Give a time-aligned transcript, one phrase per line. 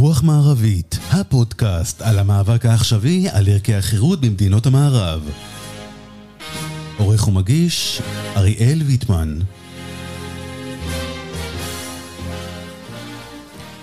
[0.00, 5.30] רוח מערבית, הפודקאסט על המאבק העכשווי על ערכי החירות במדינות המערב.
[6.98, 8.02] עורך ומגיש,
[8.36, 9.38] אריאל ויטמן.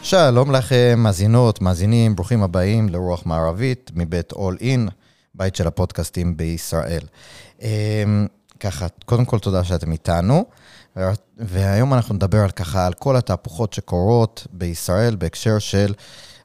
[0.04, 4.92] שלום לכם, מאזינות, מאזינים, ברוכים הבאים לרוח מערבית מבית All In,
[5.34, 7.04] בית של הפודקאסטים בישראל.
[7.62, 8.28] אמ,
[8.60, 10.46] ככה, קודם כל תודה שאתם איתנו,
[11.38, 15.94] והיום אנחנו נדבר על ככה, על כל התהפוכות שקורות בישראל בהקשר של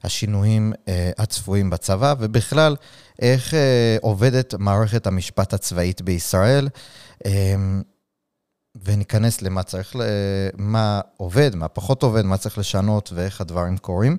[0.05, 2.77] השינויים אה, הצפויים בצבא, ובכלל,
[3.23, 6.69] איך אה, עובדת מערכת המשפט הצבאית בישראל.
[7.27, 7.55] אה,
[8.85, 9.97] וניכנס למה צריך,
[10.57, 14.17] מה עובד, מה פחות עובד, מה צריך לשנות ואיך הדברים קורים.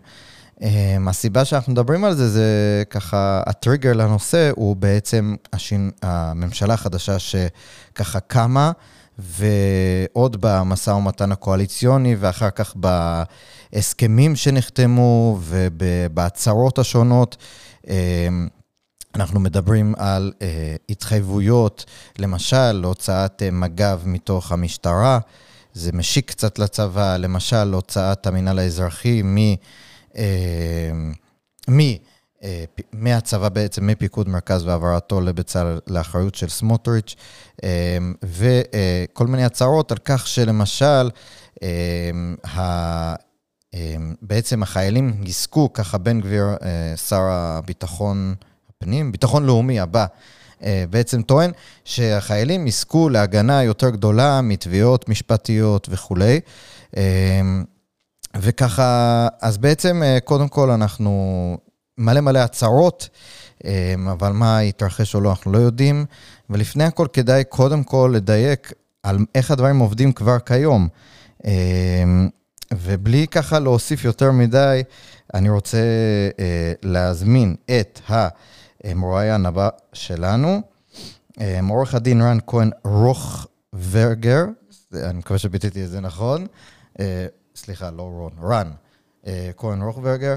[0.60, 0.64] Um,
[1.10, 8.20] הסיבה שאנחנו מדברים על זה, זה ככה, הטריגר לנושא הוא בעצם השין, הממשלה החדשה שככה
[8.20, 8.72] קמה,
[9.22, 17.38] ועוד במשא ומתן הקואליציוני, ואחר כך בהסכמים שנחתמו ובהצהרות השונות.
[17.82, 17.88] Um,
[19.16, 20.44] אנחנו מדברים על uh,
[20.90, 21.86] התחייבויות,
[22.20, 25.20] למשל, להוצאת uh, מג"ב מתוך המשטרה,
[25.74, 29.38] זה משיק קצת לצבא, למשל, להוצאת המינהל האזרחי מ...
[30.12, 30.18] Uh,
[31.70, 31.80] מ...
[32.42, 32.44] Uh,
[32.94, 37.16] מהצבא בעצם, מפיקוד מרכז והעברתו לבצלאל לאחריות של סמוטריץ',
[37.56, 37.64] uh,
[38.24, 41.10] וכל uh, מיני הצהרות על כך שלמשל,
[41.56, 41.60] uh,
[42.48, 43.16] ה...
[44.22, 46.46] בעצם החיילים יזכו, ככה בן גביר,
[46.96, 48.36] שר הביטחון
[48.70, 50.06] הפנים, ביטחון לאומי הבא,
[50.64, 51.52] אה, בעצם טוען
[51.86, 56.40] שהחיילים יזכו להגנה יותר גדולה מתביעות משפטיות וכולי.
[56.98, 57.42] אה,
[58.40, 61.58] וככה, אז בעצם, אה, קודם כל, אנחנו
[62.02, 63.10] מלא מלא הצהרות,
[64.12, 66.06] אבל מה יתרחש או לא, אנחנו לא יודעים.
[66.50, 68.74] ולפני הכל, כדאי קודם כל לדייק
[69.04, 70.88] על איך הדברים עובדים כבר כיום.
[72.74, 74.84] ובלי ככה להוסיף יותר מדי,
[75.34, 75.78] אני רוצה
[76.84, 78.28] להזמין את ה...
[78.96, 80.62] מרואיין הבא שלנו,
[81.42, 84.46] אה, עורך הדין רן כהן רוכברגר,
[84.94, 86.48] אני מקווה שביטאתי את זה נכון,
[87.00, 87.26] אה,
[87.56, 88.72] סליחה, לא רון, רן
[89.28, 90.36] אה, כהן רוכברגר.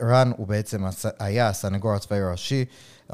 [0.00, 0.84] רן הוא בעצם
[1.18, 2.64] היה הסנגור הצבאי הראשי,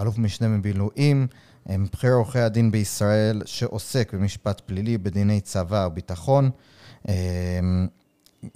[0.00, 1.26] אלוף משנה במילואים,
[1.68, 6.50] מבכיר עורכי הדין בישראל שעוסק במשפט פלילי, בדיני צבא וביטחון.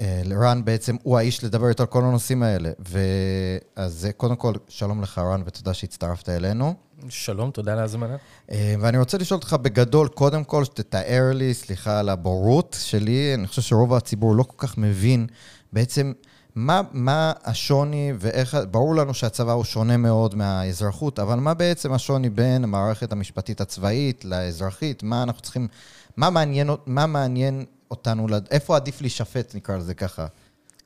[0.00, 2.70] אה, רן בעצם הוא האיש לדבר איתו על כל הנושאים האלה.
[2.78, 6.74] ואז קודם כל, שלום לך רן, ותודה שהצטרפת אלינו.
[7.08, 8.16] שלום, תודה על ההזמנה.
[8.50, 13.46] אה, ואני רוצה לשאול אותך בגדול, קודם כל, שתתאר לי, סליחה על הבורות שלי, אני
[13.46, 15.26] חושב שרוב הציבור לא כל כך מבין
[15.72, 16.12] בעצם
[16.54, 22.30] מה, מה השוני ואיך, ברור לנו שהצבא הוא שונה מאוד מהאזרחות, אבל מה בעצם השוני
[22.30, 25.02] בין המערכת המשפטית הצבאית לאזרחית?
[25.02, 25.68] מה אנחנו צריכים,
[26.16, 30.26] מה מעניין, מה מעניין אותנו, איפה עדיף להישפט, נקרא לזה ככה?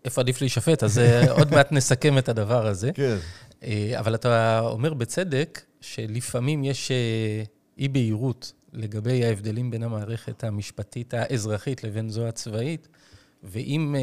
[0.04, 0.82] איפה עדיף להישפט?
[0.82, 2.90] אז אה, עוד מעט נסכם את הדבר הזה.
[2.94, 3.16] כן.
[3.62, 7.42] אה, אבל אתה אומר בצדק שלפעמים יש אה,
[7.78, 12.88] אי-בהירות לגבי ההבדלים בין המערכת המשפטית האזרחית לבין זו הצבאית,
[13.42, 13.94] ואם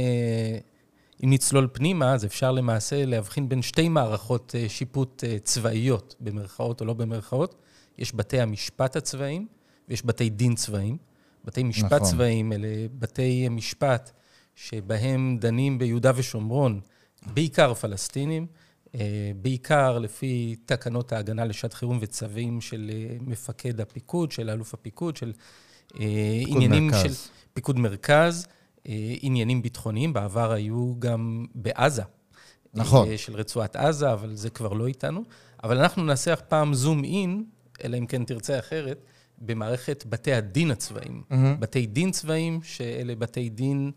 [1.20, 7.56] נצלול פנימה, אז אפשר למעשה להבחין בין שתי מערכות שיפוט צבאיות, במרכאות או לא במרכאות.
[7.98, 9.48] יש בתי המשפט הצבאיים
[9.90, 10.98] ויש בתי דין צבאיים.
[11.46, 12.10] בתי משפט נכון.
[12.10, 12.68] צבאיים, אלה
[13.00, 14.12] בתי משפט
[14.56, 16.80] שבהם דנים ביהודה ושומרון,
[17.34, 18.48] בעיקר פלסטינים,
[18.96, 25.18] אה, בעיקר לפי תקנות ההגנה לשעת חירום וצווים של אה, מפקד הפיקוד, של אלוף הפיקוד,
[25.18, 25.34] של
[26.00, 26.06] אה,
[26.48, 27.18] עניינים מרכז.
[27.18, 28.48] של פיקוד מרכז,
[29.22, 30.14] עניינים ביטחוניים.
[30.14, 32.04] בעבר היו גם בעזה.
[32.74, 33.18] נכון.
[33.18, 35.24] של רצועת עזה, אבל זה כבר לא איתנו.
[35.64, 37.44] אבל אנחנו נעשה פעם זום אין,
[37.84, 39.06] אלא אם כן תרצה אחרת,
[39.38, 41.24] במערכת בתי הדין הצבאיים.
[41.30, 41.36] Mm-hmm.
[41.60, 43.92] בתי דין צבאיים, שאלה בתי דין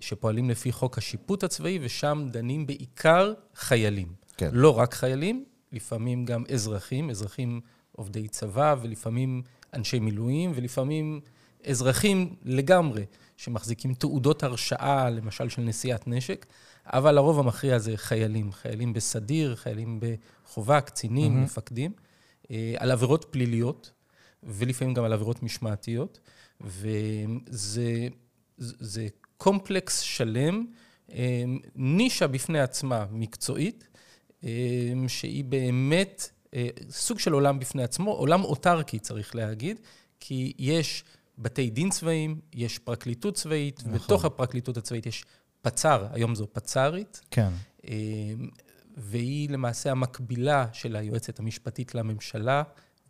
[0.00, 4.08] שפועלים לפי חוק השיפוט הצבאי, ושם דנים בעיקר חיילים.
[4.36, 4.50] כן.
[4.52, 7.60] לא רק חיילים, לפעמים גם אזרחים, אזרחים
[7.92, 9.42] עובדי צבא, ולפעמים
[9.74, 11.20] אנשי מילואים, ולפעמים
[11.66, 13.02] אזרחים לגמרי,
[13.36, 16.46] שמחזיקים תעודות הרשאה, למשל של נשיאת נשק,
[16.86, 21.44] אבל הרוב המכריע זה חיילים, חיילים בסדיר, חיילים בחובה, קצינים, mm-hmm.
[21.44, 21.92] מפקדים,
[22.50, 23.92] אה, על עבירות פליליות.
[24.42, 26.20] ולפעמים גם על עבירות משמעתיות,
[26.60, 28.08] וזה
[28.58, 30.66] זה קומפלקס שלם,
[31.12, 31.44] אה,
[31.74, 33.88] נישה בפני עצמה מקצועית,
[34.44, 34.50] אה,
[35.08, 36.28] שהיא באמת
[36.90, 39.80] סוג של עולם בפני עצמו, עולם אוטרקי צריך להגיד,
[40.20, 41.04] כי יש
[41.38, 43.92] בתי דין צבאיים, יש פרקליטות צבאית, נכון.
[43.92, 45.24] בתוך הפרקליטות הצבאית יש
[45.62, 47.20] פצ"ר, היום זו פצ"רית.
[47.30, 47.50] כן.
[48.96, 52.62] והיא למעשה המקבילה של היועצת המשפטית לממשלה,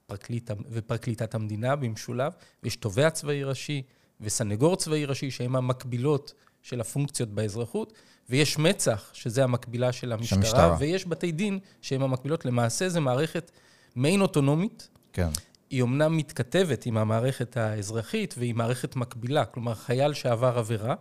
[0.06, 2.32] פרקליט, ופרקליטת המדינה במשולב,
[2.62, 3.82] ויש תובע צבאי ראשי
[4.20, 7.92] וסנגור צבאי ראשי, שהם המקבילות של הפונקציות באזרחות,
[8.30, 10.76] ויש מצ"ח, שזה המקבילה של המשטרה, המשטרה.
[10.78, 12.44] ויש בתי דין שהם המקבילות.
[12.44, 13.50] למעשה זו מערכת
[13.96, 14.88] מעין אוטונומית.
[15.12, 15.28] כן.
[15.72, 19.44] היא אומנם מתכתבת עם המערכת האזרחית והיא מערכת מקבילה.
[19.44, 20.94] כלומר, חייל שעבר עבירה,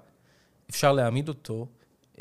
[0.69, 1.68] אפשר להעמיד אותו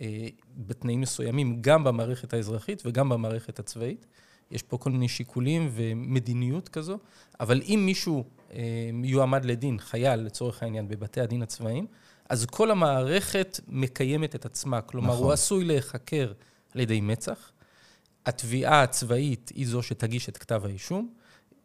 [0.00, 0.26] אה,
[0.56, 4.06] בתנאים מסוימים גם במערכת האזרחית וגם במערכת הצבאית.
[4.50, 6.98] יש פה כל מיני שיקולים ומדיניות כזו,
[7.40, 11.86] אבל אם מישהו אה, יועמד לדין, חייל לצורך העניין, בבתי הדין הצבאיים,
[12.28, 14.80] אז כל המערכת מקיימת את עצמה.
[14.80, 15.16] כלומר, נכון.
[15.16, 15.26] נכון.
[15.26, 16.32] הוא עשוי להיחקר
[16.74, 17.52] על ידי מצ"ח.
[18.26, 21.19] התביעה הצבאית היא זו שתגיש את כתב האישום.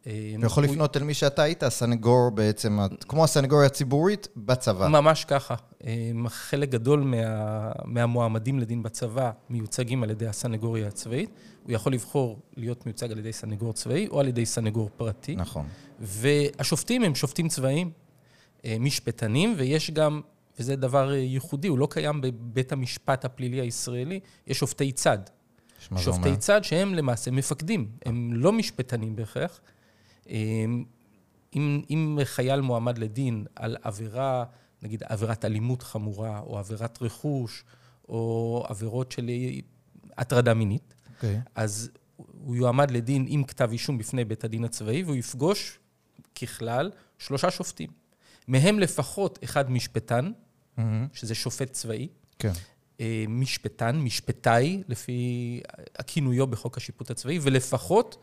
[0.08, 4.88] אה, אתה יכול הוא- לפנות אל מי שאתה היית, הסנגור בעצם, כמו הסנגוריה הציבורית בצבא.
[4.88, 5.56] ממש ככה.
[5.84, 7.18] אמ, חלק גדול מה,
[7.86, 11.30] מהמועמדים לדין בצבא מיוצגים על ידי הסנגוריה הצבאית.
[11.64, 15.36] הוא יכול לבחור להיות מיוצג על ידי סנגור צבאי או על ידי סנגור פרטי.
[15.36, 15.66] נכון.
[16.00, 17.92] והשופטים הם שופטים צבאיים,
[18.66, 20.22] אה, משפטנים, ויש גם,
[20.60, 25.18] וזה דבר אה, ייחודי, הוא לא קיים בבית המשפט הפלילי הישראלי, יש שופטי צד.
[25.98, 29.60] שופטי צד שהם למעשה מפקדים, הם לא משפטנים בהכרח.
[30.30, 30.84] אמ,
[31.56, 34.44] אם, אם חייל מועמד לדין על עבירה,
[34.82, 37.64] נגיד עבירת אלימות חמורה, או עבירת רכוש,
[38.10, 39.32] או עבירות של
[40.18, 41.42] הטרדה מינית, אוקיי.
[41.56, 45.80] אז הוא יועמד לדין עם כתב אישום בפני בית הדין הצבאי, והוא יפגוש,
[46.42, 47.90] ככלל, שלושה שופטים.
[48.48, 50.32] מהם לפחות אחד משפטן,
[50.78, 51.08] מהמם.
[51.14, 52.08] שזה שופט צבאי,
[52.40, 52.52] כן.
[53.00, 55.62] אה, משפטן, משפטאי, לפי
[55.96, 58.18] הכינויו בחוק השיפוט הצבאי, ולפחות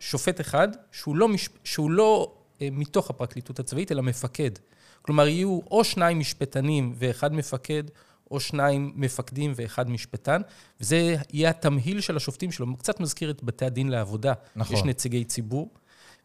[0.00, 1.48] שופט אחד שהוא לא, מש...
[1.64, 2.32] שהוא לא
[2.62, 4.50] אה, מתוך הפרקליטות הצבאית, אלא מפקד.
[5.02, 7.82] כלומר, יהיו או שניים משפטנים ואחד מפקד,
[8.30, 10.40] או שניים מפקדים ואחד משפטן,
[10.80, 12.76] וזה יהיה התמהיל של השופטים שלו.
[12.76, 14.32] קצת מזכיר את בתי הדין לעבודה.
[14.56, 14.76] נכון.
[14.76, 15.70] יש נציגי ציבור,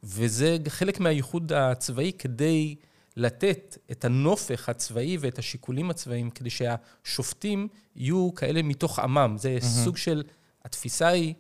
[0.04, 2.76] וזה חלק מהייחוד הצבאי כדי
[3.18, 9.36] לתת את הנופך הצבאי ואת השיקולים הצבאיים, כדי שהשופטים יהיו כאלה מתוך עמם.
[9.40, 10.24] זה סוג של,
[10.66, 11.34] התפיסה היא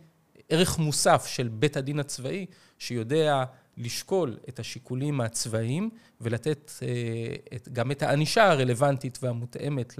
[0.50, 2.45] ערך מוסף של בית הדין הצבאי,
[2.80, 3.44] שיודע
[3.77, 5.89] לשקול את השיקולים הצבאיים
[6.21, 6.88] ולתת אה,
[7.56, 9.94] את, גם את הענישה הרלוונטית והמותאמת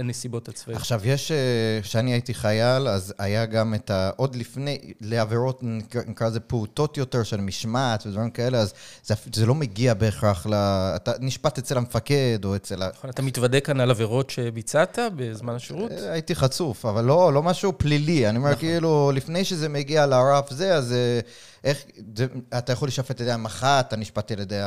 [0.00, 0.80] לנסיבות הצבאיות.
[0.80, 1.36] עכשיו, יש, אה,
[1.82, 4.10] כשאני הייתי חייל, אז היה גם את ה...
[4.16, 5.60] עוד לפני, לעבירות,
[6.06, 8.74] נקרא לזה פעוטות יותר, של משמעת ודברים כאלה, אז
[9.04, 10.54] זה, זה לא מגיע בהכרח ל...
[10.96, 12.88] אתה נשפט אצל המפקד או אצל ה...
[12.94, 15.90] נכון, אתה מתוודה כאן על עבירות שביצעת בזמן השירות?
[15.90, 18.28] אה, הייתי חצוף, אבל לא, לא משהו פלילי.
[18.28, 21.20] אני אומר, כאילו, לפני שזה מגיע לרף זה, אז אה,
[21.64, 21.84] איך...
[22.16, 22.26] זה,
[22.58, 24.60] אתה יכול להישפט על ידי המח"ט, אתה נשפט על ידי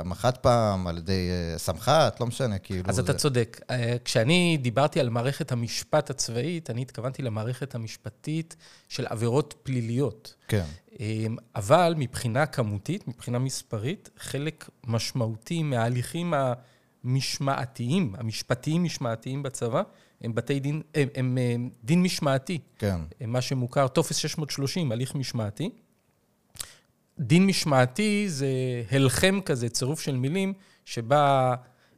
[0.00, 2.82] המח"ט פעם, על ידי סמח"ט, לא משנה, כאילו...
[2.86, 3.18] אז אתה זה...
[3.18, 3.60] צודק.
[3.70, 8.56] אה, כשאני דיברתי על מערכת המשפט הצבאית, אני התכוונתי למערכת המשפטית
[8.88, 10.34] של עבירות פליליות.
[10.48, 10.64] כן.
[11.00, 16.34] אה, אבל מבחינה כמותית, מבחינה מספרית, חלק משמעותי מההליכים
[17.04, 19.82] המשמעתיים, המשפטיים-משמעתיים בצבא,
[20.20, 22.58] הם בתי דין, הם, הם, הם דין משמעתי.
[22.78, 23.00] כן.
[23.26, 25.70] מה שמוכר, טופס 630, הליך משמעתי.
[27.18, 28.48] דין משמעתי זה
[28.90, 30.52] הלחם כזה, צירוף של מילים,
[30.84, 31.54] שבא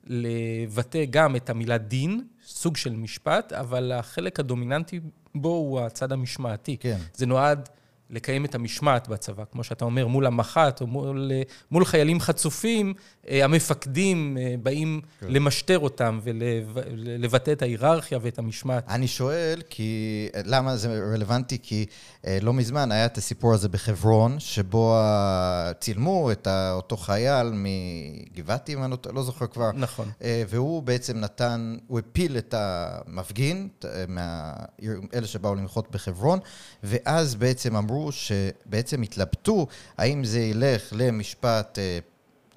[0.09, 5.01] לבטא גם את המילה דין, סוג של משפט, אבל החלק הדומיננטי
[5.35, 6.77] בו הוא הצד המשמעתי.
[6.81, 6.99] כן.
[7.15, 7.69] זה נועד
[8.11, 11.33] לקיים את המשמעת בצבא, כמו שאתה אומר, מול המח"ט או מול,
[11.71, 12.95] מול חיילים חצופים,
[13.29, 15.27] אה, המפקדים אה, באים כן.
[15.31, 18.89] למשטר אותם ולבטא את ההיררכיה ואת המשמעת.
[18.89, 20.29] אני שואל, כי...
[20.45, 21.59] למה זה רלוונטי?
[21.63, 21.87] כי
[22.18, 24.97] אה, לא מזמן היה את הסיפור הזה בחברון, שבו
[25.81, 29.71] צילמו את אותו חייל מגבעתי, אם אני לא- לא זוכר כבר.
[29.75, 30.11] נכון.
[30.23, 34.53] אה, והוא בעצם נתן, הוא הפיל את המפגין, אה, מה-
[35.15, 36.39] אלה שבאו למחות בחברון,
[36.83, 39.67] ואז בעצם אמרו שבעצם התלבטו
[39.99, 41.79] האם זה ילך למשפט...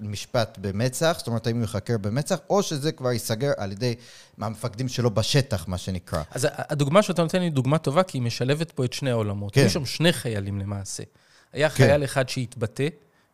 [0.02, 3.96] אה, משפט במצ"ח, זאת אומרת, האם הוא ייחקר במצ"ח, או שזה כבר ייסגר על ידי
[4.38, 6.24] המפקדים שלו בשטח, מה שנקרא.
[6.32, 9.54] אז הדוגמה שאתה נותן היא דוגמה טובה, כי היא משלבת פה את שני העולמות.
[9.54, 9.62] כן.
[9.62, 11.04] היו שם שני חיילים למעשה.
[11.54, 11.76] היה כן.
[11.76, 12.88] חייל אחד שהתבטא,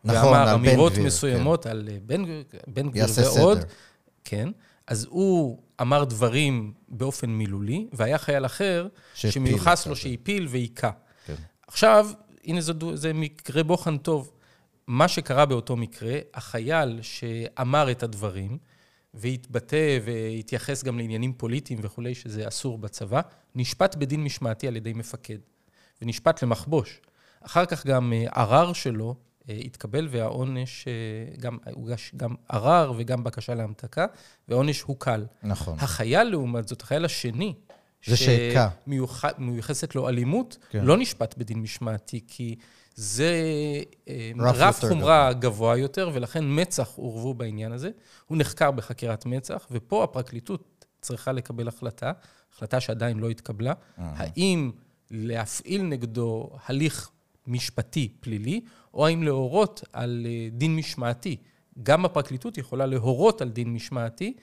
[0.04, 3.06] נכון, ואמר על אמירות גביר, מסוימות על אה, בן, גביר- בן גביר
[3.38, 3.58] ועוד.
[3.58, 3.68] סדר.
[4.24, 4.50] כן.
[4.88, 9.96] אז הוא אמר דברים באופן מילולי, והיה חייל אחר שמיוחס לו.
[9.96, 10.92] שהפיל והיכה.
[11.26, 11.34] כן.
[11.68, 12.08] עכשיו,
[12.46, 14.32] הנה זה, זה מקרה בוחן טוב.
[14.88, 18.58] מה שקרה באותו מקרה, החייל שאמר את הדברים,
[19.14, 23.22] והתבטא והתייחס גם לעניינים פוליטיים וכולי, שזה אסור בצבא,
[23.56, 25.38] נשפט בדין משמעתי על ידי מפקד,
[26.02, 27.02] ונשפט למחבוש.
[27.42, 29.16] אחר כך גם אה, ערר שלו
[29.50, 30.94] אה, התקבל, והעונש, אה,
[31.40, 34.06] גם הוגש גם ערר וגם בקשה להמתקה,
[34.48, 35.26] והעונש הוקל.
[35.44, 35.78] נכון.
[35.80, 37.54] החייל, לעומת זאת, החייל השני,
[38.06, 38.70] זה שהכה.
[38.86, 40.86] שמיוחסת לו אלימות, כן.
[40.86, 42.56] לא נשפט בדין משמעתי, כי
[42.98, 43.34] זה
[44.08, 47.90] אה, רף רף חומרה גבוה יותר, ולכן מצ"ח עורבו בעניין הזה.
[48.26, 52.12] הוא נחקר בחקירת מצ"ח, ופה הפרקליטות צריכה לקבל החלטה,
[52.54, 54.72] החלטה שעדיין לא התקבלה, האם
[55.12, 57.10] להפעיל נגדו הליך
[57.48, 58.62] משפטי פלילי,
[58.94, 61.38] או האם להורות על אה, דין משמעתי.
[61.84, 64.34] גם הפרקליטות יכולה להורות על דין משמעתי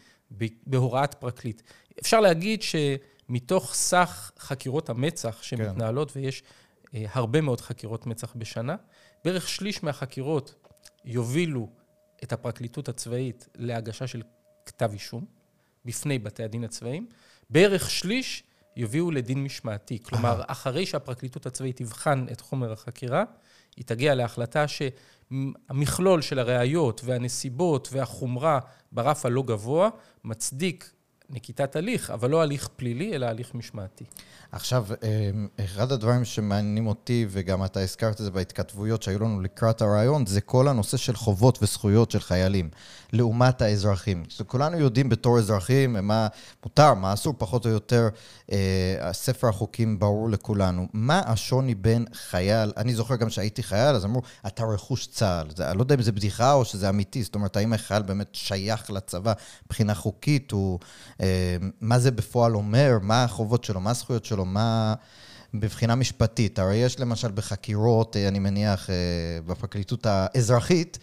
[0.66, 1.62] בהוראת פרקליט.
[2.00, 6.20] אפשר להגיד שמתוך סך חקירות המצ"ח שמתנהלות, כן.
[6.20, 6.42] ויש
[6.94, 8.76] הרבה מאוד חקירות מצ"ח בשנה,
[9.24, 10.54] בערך שליש מהחקירות
[11.04, 11.68] יובילו
[12.22, 14.22] את הפרקליטות הצבאית להגשה של
[14.66, 15.24] כתב אישום
[15.84, 17.06] בפני בתי הדין הצבאיים.
[17.50, 18.42] בערך שליש
[18.76, 19.98] יביאו לדין משמעתי.
[20.02, 23.24] כלומר, אחרי שהפרקליטות הצבאית תבחן את חומר החקירה,
[23.76, 28.60] היא תגיע להחלטה שהמכלול של הראיות והנסיבות והחומרה
[28.92, 29.88] ברף הלא גבוה
[30.24, 30.92] מצדיק
[31.30, 34.04] נקיטת הליך, אבל לא הליך פלילי, אלא הליך משמעתי.
[34.52, 39.82] עכשיו, אמ, אחד הדברים שמעניינים אותי, וגם אתה הזכרת את זה בהתכתבויות שהיו לנו לקראת
[39.82, 42.70] הרעיון, זה כל הנושא של חובות וזכויות של חיילים,
[43.14, 44.25] לעומת האזרחים.
[44.47, 46.28] כולנו יודעים בתור אזרחים מה
[46.64, 48.09] מותר, מה אסור, פחות או יותר,
[48.52, 50.87] אה, ספר החוקים ברור לכולנו.
[50.92, 55.47] מה השוני בין חייל, אני זוכר גם שהייתי חייל, אז אמרו, אתה רכוש צה"ל.
[55.56, 58.28] זה, אני לא יודע אם זה בדיחה או שזה אמיתי, זאת אומרת, האם החייל באמת
[58.33, 59.33] שייך לצבא
[59.66, 60.78] מבחינה חוקית, הוא,
[61.21, 64.44] אה, מה זה בפועל אומר, מה החובות שלו, מה הזכויות שלו.
[64.44, 64.94] מה...
[65.54, 68.94] מבחינה משפטית, הרי יש למשל בחקירות, אה, אני מניח, אה,
[69.47, 70.99] בפרקליטות האזרחית,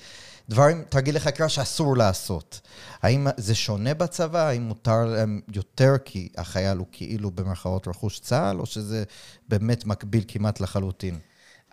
[0.51, 2.61] דברים, תרגילי חקירה שאסור לעשות.
[3.01, 4.47] האם זה שונה בצבא?
[4.47, 9.03] האם מותר להם יותר כי החייל הוא כאילו במרכאות רכוש צה"ל, או שזה
[9.49, 11.19] באמת מקביל כמעט לחלוטין?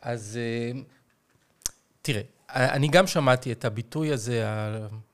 [0.03, 0.81] אז אה,
[2.03, 4.47] תראה, אני גם שמעתי את הביטוי הזה,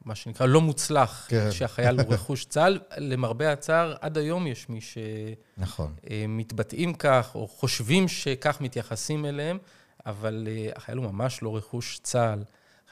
[0.04, 1.52] מה שנקרא לא מוצלח, כן.
[1.52, 2.80] שהחייל הוא רכוש צה"ל.
[2.96, 4.80] למרבה הצער, עד היום יש מי
[5.56, 6.98] שמתבטאים נכון.
[6.98, 9.58] כך, או חושבים שכך מתייחסים אליהם,
[10.06, 12.42] אבל אה, החייל הוא ממש לא רכוש צה"ל.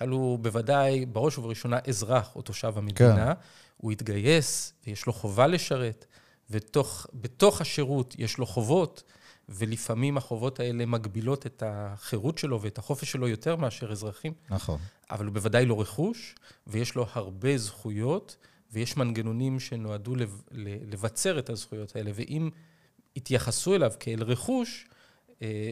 [0.03, 3.35] החייל הוא בוודאי, בראש ובראשונה, אזרח או תושב המדינה.
[3.35, 3.41] כן.
[3.77, 6.07] הוא התגייס, ויש לו חובה לשרת,
[6.51, 9.03] ובתוך השירות יש לו חובות.
[9.49, 14.33] ולפעמים החובות האלה מגבילות את החירות שלו ואת החופש שלו יותר מאשר אזרחים.
[14.51, 14.79] נכון.
[15.11, 16.35] אבל הוא בוודאי לא רכוש,
[16.67, 18.37] ויש לו הרבה זכויות,
[18.73, 20.15] ויש מנגנונים שנועדו
[20.91, 22.51] לבצר את הזכויות האלה, ואם
[23.17, 24.87] יתייחסו אליו כאל רכוש,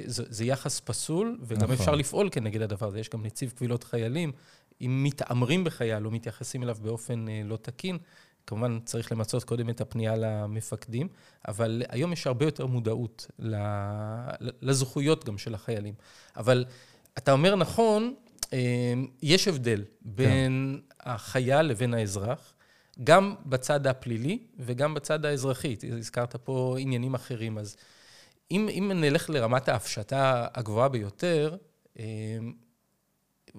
[0.07, 1.75] זה, זה יחס פסול, וגם נכון.
[1.75, 3.01] אפשר לפעול כנגד הדבר הזה.
[3.01, 4.33] יש גם נציב קבילות חיילים.
[4.81, 7.99] אם מתעמרים בחייל או מתייחסים אליו באופן אה, לא תקין,
[8.47, 11.09] כמובן צריך למצות קודם את הפנייה למפקדים,
[11.49, 13.27] אבל היום יש הרבה יותר מודעות
[14.63, 15.95] לזכויות גם של החיילים.
[16.37, 16.65] אבל
[17.19, 18.15] אתה אומר נכון,
[18.53, 21.11] אה, יש הבדל בין כן.
[21.11, 22.55] החייל לבין האזרח,
[23.05, 25.77] גם בצד הפלילי וגם בצד האזרחי.
[25.99, 27.77] הזכרת פה עניינים אחרים, אז
[28.51, 31.57] אם, אם נלך לרמת ההפשטה הגבוהה ביותר,
[31.99, 32.05] אה,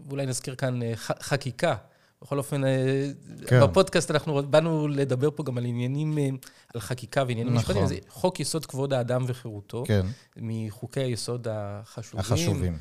[0.10, 1.75] אולי נזכיר כאן אה, חקיקה
[2.21, 3.12] בכל אופן, אה,
[3.48, 3.62] כן.
[3.63, 6.29] בפודקאסט אנחנו באנו לדבר פה גם על עניינים, אה,
[6.74, 7.75] על חקיקה ועניינים נכון.
[7.75, 7.88] משפטיים.
[7.88, 10.05] זה חוק יסוד כבוד האדם וחירותו, כן.
[10.38, 12.19] מחוקי היסוד החשובים.
[12.19, 12.77] החשובים.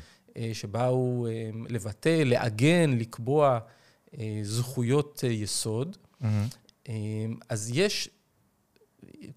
[0.53, 1.27] שבאו
[1.69, 3.59] לבטא, לעגן, לקבוע
[4.43, 5.97] זכויות יסוד.
[6.21, 6.87] Mm-hmm.
[7.49, 8.09] אז יש,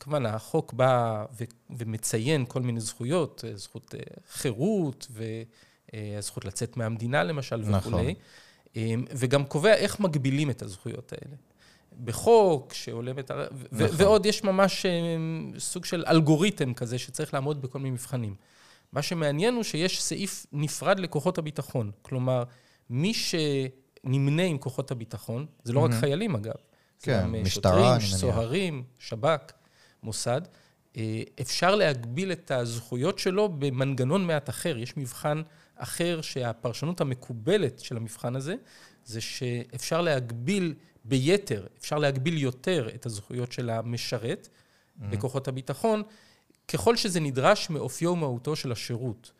[0.00, 1.24] כמובן, החוק בא
[1.70, 3.94] ומציין כל מיני זכויות, זכות
[4.32, 5.06] חירות
[5.92, 7.94] והזכות לצאת מהמדינה, למשל, נכון.
[7.94, 8.14] וכולי.
[8.76, 11.36] אמ, וגם קובע איך מגבילים את הזכויות האלה.
[12.04, 13.34] בחוק שהולם את ה...
[13.72, 13.86] נכון.
[13.92, 14.86] ועוד יש ממש
[15.58, 18.34] סוג של אלגוריתם כזה שצריך לעמוד בכל מיני מבחנים.
[18.92, 21.90] מה שמעניין הוא שיש סעיף נפרד לכוחות הביטחון.
[22.02, 22.44] כלומר,
[22.90, 25.88] מי שנמנה עם כוחות הביטחון, זה לא mm-hmm.
[25.88, 26.52] רק חיילים אגב,
[27.00, 29.52] כן, זה גם אה, משטרה, שוטרים, סוהרים, שב"כ,
[30.04, 30.40] מוסד.
[30.96, 34.78] אה, אפשר להגביל את הזכויות שלו במנגנון מעט אחר.
[34.78, 35.42] יש מבחן
[35.76, 38.54] אחר שהפרשנות המקובלת של המבחן הזה,
[39.04, 45.04] זה שאפשר להגביל ביתר, אפשר להגביל יותר את הזכויות של המשרת mm-hmm.
[45.04, 46.02] בכוחות הביטחון,
[46.68, 49.32] ככל שזה נדרש מאופיו ומהותו של השירות.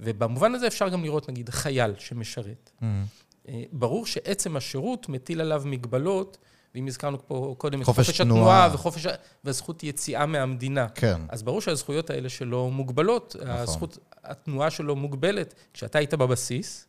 [0.00, 2.70] ובמובן הזה אפשר גם לראות, נגיד, חייל שמשרת.
[2.80, 3.50] Mm-hmm.
[3.72, 6.38] ברור שעצם השירות מטיל עליו מגבלות
[6.74, 9.06] ואם הזכרנו פה קודם את חופש התנועה וחופש,
[9.44, 10.86] וזכות יציאה מהמדינה.
[10.94, 11.20] כן.
[11.28, 13.36] אז ברור שהזכויות האלה שלו מוגבלות.
[13.40, 13.50] נכון.
[13.50, 15.54] הזכות, התנועה שלו מוגבלת.
[15.74, 16.86] כשאתה היית בבסיס,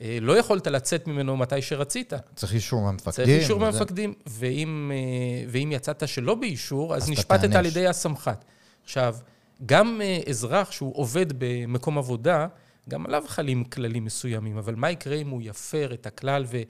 [0.00, 2.12] אה, לא יכולת לצאת ממנו מתי שרצית.
[2.34, 3.12] צריך אישור מהמפקדים.
[3.12, 3.70] צריך אישור וזה...
[3.70, 8.44] מהמפקדים, ואם, אה, ואם יצאת שלא באישור, אז, אז נשפטת על ידי הסמח"ט.
[8.84, 9.16] עכשיו,
[9.66, 12.46] גם אה, אזרח שהוא עובד במקום עבודה,
[12.88, 16.62] גם עליו חלים כללים מסוימים, אבל מה יקרה אם הוא יפר את הכלל ו...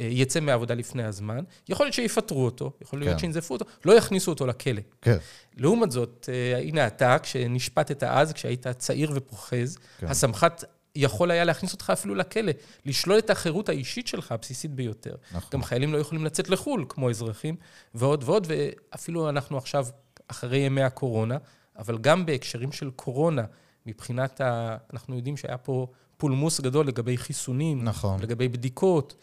[0.00, 3.18] יצא מהעבודה לפני הזמן, יכול להיות שיפטרו אותו, יכול להיות כן.
[3.18, 4.80] שינזפו אותו, לא יכניסו אותו לכלא.
[5.02, 5.16] כן.
[5.56, 10.06] לעומת זאת, אה, הנה אתה, כשנשפטת אז, כשהיית צעיר ופוחז, כן.
[10.06, 10.64] הסמח"ט
[10.96, 12.52] יכול היה להכניס אותך אפילו לכלא,
[12.84, 15.14] לשלול את החירות האישית שלך, הבסיסית ביותר.
[15.32, 15.50] נכון.
[15.52, 17.56] גם חיילים לא יכולים לצאת לחו"ל, כמו אזרחים,
[17.94, 19.86] ועוד ועוד, ואפילו אנחנו עכשיו
[20.28, 21.36] אחרי ימי הקורונה,
[21.78, 23.44] אבל גם בהקשרים של קורונה,
[23.86, 24.76] מבחינת ה...
[24.92, 25.86] אנחנו יודעים שהיה פה
[26.16, 28.20] פולמוס גדול לגבי חיסונים, נכון.
[28.20, 29.14] לגבי בדיקות.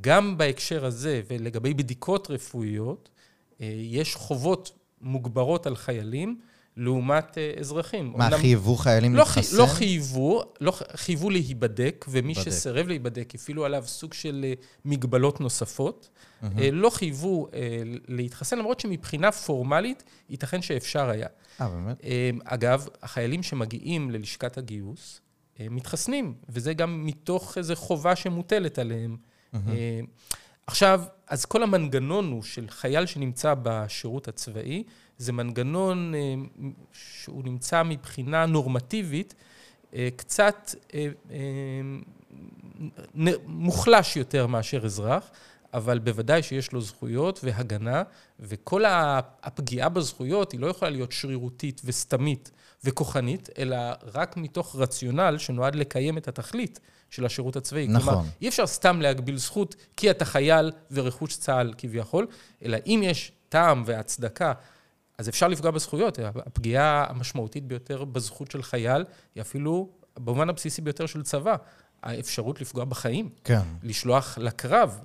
[0.00, 3.08] גם בהקשר הזה ולגבי בדיקות רפואיות,
[3.60, 4.70] אה, יש חובות
[5.00, 6.40] מוגברות על חיילים
[6.76, 8.06] לעומת אה, אזרחים.
[8.16, 9.56] מה, אומנם- חייבו חיילים לא, חי- להתחסן?
[9.56, 12.50] לא חייבו, לא חייבו להיבדק, ומי להיבדק.
[12.50, 14.52] שסירב להיבדק, הפעילו עליו סוג של אה,
[14.84, 16.08] מגבלות נוספות.
[16.58, 17.48] אה, לא חייבו
[18.08, 21.26] להתחסן, למרות שמבחינה פורמלית ייתכן שאפשר היה.
[21.60, 22.00] אה, באמת?
[22.44, 25.20] אגב, החיילים שמגיעים ללשכת הגיוס
[25.70, 29.16] מתחסנים, וזה גם מתוך איזו חובה שמוטלת עליהם.
[29.54, 30.00] אה,
[30.66, 34.84] עכשיו, אז כל המנגנון הוא של חייל שנמצא בשירות הצבאי,
[35.18, 36.34] זה מנגנון אה,
[36.92, 39.34] שהוא נמצא מבחינה נורמטיבית
[39.94, 40.74] אה, קצת
[43.46, 45.30] מוחלש יותר מאשר אזרח,
[45.74, 48.02] אבל בוודאי שיש לו זכויות והגנה,
[48.40, 48.84] וכל
[49.42, 52.50] הפגיעה בזכויות היא לא יכולה להיות שרירותית וסתמית
[52.84, 53.76] וכוחנית, אלא
[54.14, 56.80] רק מתוך רציונל שנועד לקיים את התכלית
[57.10, 57.88] של השירות הצבאי.
[57.88, 58.14] נכון.
[58.14, 62.26] כלומר, אי אפשר סתם להגביל זכות כי אתה חייל ורכוש צה"ל כביכול,
[62.64, 64.52] אלא אם יש טעם והצדקה,
[65.18, 66.18] אז אפשר לפגוע בזכויות.
[66.18, 69.88] הפגיעה המשמעותית ביותר בזכות של חייל היא אפילו,
[70.18, 71.56] במובן הבסיסי ביותר של צבא,
[72.02, 73.28] האפשרות לפגוע בחיים.
[73.44, 73.60] כן.
[73.82, 75.00] לשלוח לקרב,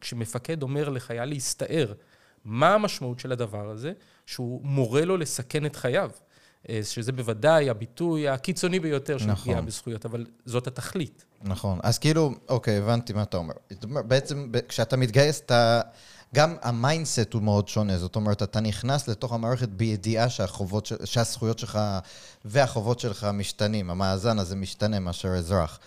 [0.00, 1.92] כשמפקד אומר לחייל להסתער,
[2.44, 3.92] מה המשמעות של הדבר הזה?
[4.26, 6.10] שהוא מורה לו לסכן את חייו.
[6.68, 9.42] אה, שזה בוודאי הביטוי הקיצוני ביותר של נכון.
[9.42, 11.24] פגיעה בזכויות, אבל זאת התכלית.
[11.42, 11.78] נכון.
[11.82, 13.54] אז כאילו, אוקיי, הבנתי מה אתה אומר.
[13.82, 15.80] בעצם, כשאתה מתגייס, אתה...
[16.34, 17.98] גם ה mindset הוא מאוד שונה.
[17.98, 21.78] זאת אומרת, אתה נכנס לתוך המערכת בידיעה שהחובות, שהזכויות שלך
[22.44, 23.90] והחובות שלך משתנים.
[23.90, 25.78] המאזן הזה משתנה מאשר אזרח.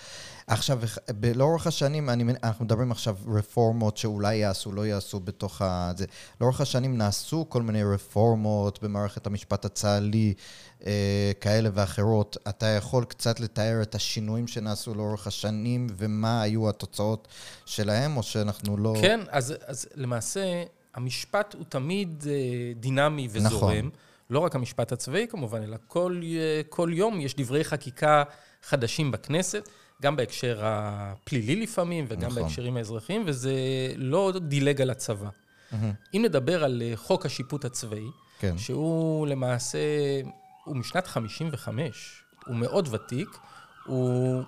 [0.51, 0.79] עכשיו,
[1.19, 5.91] ב- לאורך השנים, אני, אנחנו מדברים עכשיו רפורמות שאולי יעשו, לא יעשו בתוך ה...
[5.97, 6.05] זה.
[6.41, 10.33] לאורך השנים נעשו כל מיני רפורמות במערכת המשפט הצה"לי,
[10.85, 12.37] אה, כאלה ואחרות.
[12.49, 17.27] אתה יכול קצת לתאר את השינויים שנעשו לאורך השנים ומה היו התוצאות
[17.65, 18.93] שלהם, או שאנחנו לא...
[19.01, 22.33] כן, אז, אז למעשה, המשפט הוא תמיד אה,
[22.75, 23.75] דינמי וזורם.
[23.77, 23.89] נכון.
[24.29, 28.23] לא רק המשפט הצבאי כמובן, אלא כל, אה, כל יום יש דברי חקיקה
[28.63, 29.69] חדשים בכנסת,
[30.01, 32.43] גם בהקשר הפלילי לפעמים, וגם נכון.
[32.43, 33.53] בהקשרים האזרחיים, וזה
[33.97, 35.29] לא דילג על הצבא.
[35.71, 35.93] מהמם.
[36.13, 38.07] אם נדבר על אה, חוק השיפוט הצבאי,
[38.39, 38.57] כן.
[38.57, 39.79] שהוא למעשה,
[40.63, 43.29] הוא משנת 55, הוא מאוד ותיק,
[43.85, 44.43] הוא,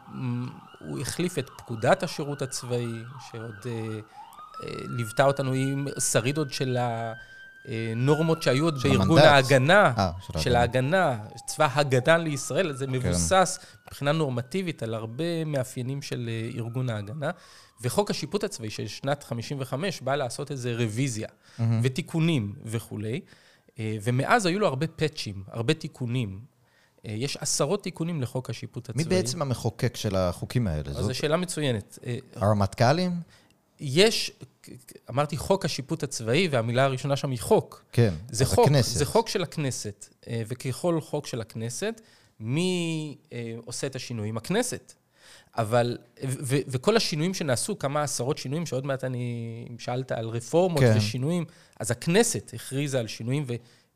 [0.79, 2.93] הוא החליף את פקודת השירות הצבאי,
[3.31, 6.77] שעוד אה, אה, ליוותה אותנו, היא שריד עוד של
[7.65, 9.25] הנורמות שהיו עוד בארגון המנדט.
[9.25, 12.75] ההגנה, אה, של ההגנה, צבא הגנה לישראל, כן.
[12.75, 17.31] זה מבוסס מבחינה נורמטיבית על הרבה מאפיינים של אה, ארגון ההגנה.
[17.81, 21.27] וחוק השיפוט הצבאי של שנת 55 בא לעשות איזה רוויזיה
[21.83, 23.21] ותיקונים וכולי.
[23.79, 26.39] אה, ומאז היו לו הרבה פאצ'ים, הרבה תיקונים.
[27.05, 29.17] אה, יש עשרות תיקונים לחוק השיפוט מי הצבאי.
[29.17, 30.89] בעצם המחוקק של החוקים האלה?
[30.89, 31.99] אז זו שאלה מצוינת.
[32.05, 33.11] אה, הרמטכ"לים?
[33.79, 34.31] יש,
[35.09, 37.85] אמרתי חוק השיפוט הצבאי, והמילה הראשונה שם היא חוק.
[37.91, 38.13] כן.
[38.31, 38.97] זה חוק, הכנסת.
[38.97, 42.01] זה חוק של הכנסת, אה, וככל חוק של הכנסת,
[42.39, 44.37] מי אה, עושה את השינויים?
[44.37, 44.93] הכנסת.
[45.57, 50.93] אבל, ו- וכל השינויים שנעשו, כמה עשרות שינויים, שעוד מעט אני, שאלת על רפורמות כן.
[50.97, 51.45] ושינויים,
[51.79, 53.45] אז הכנסת הכריזה על שינויים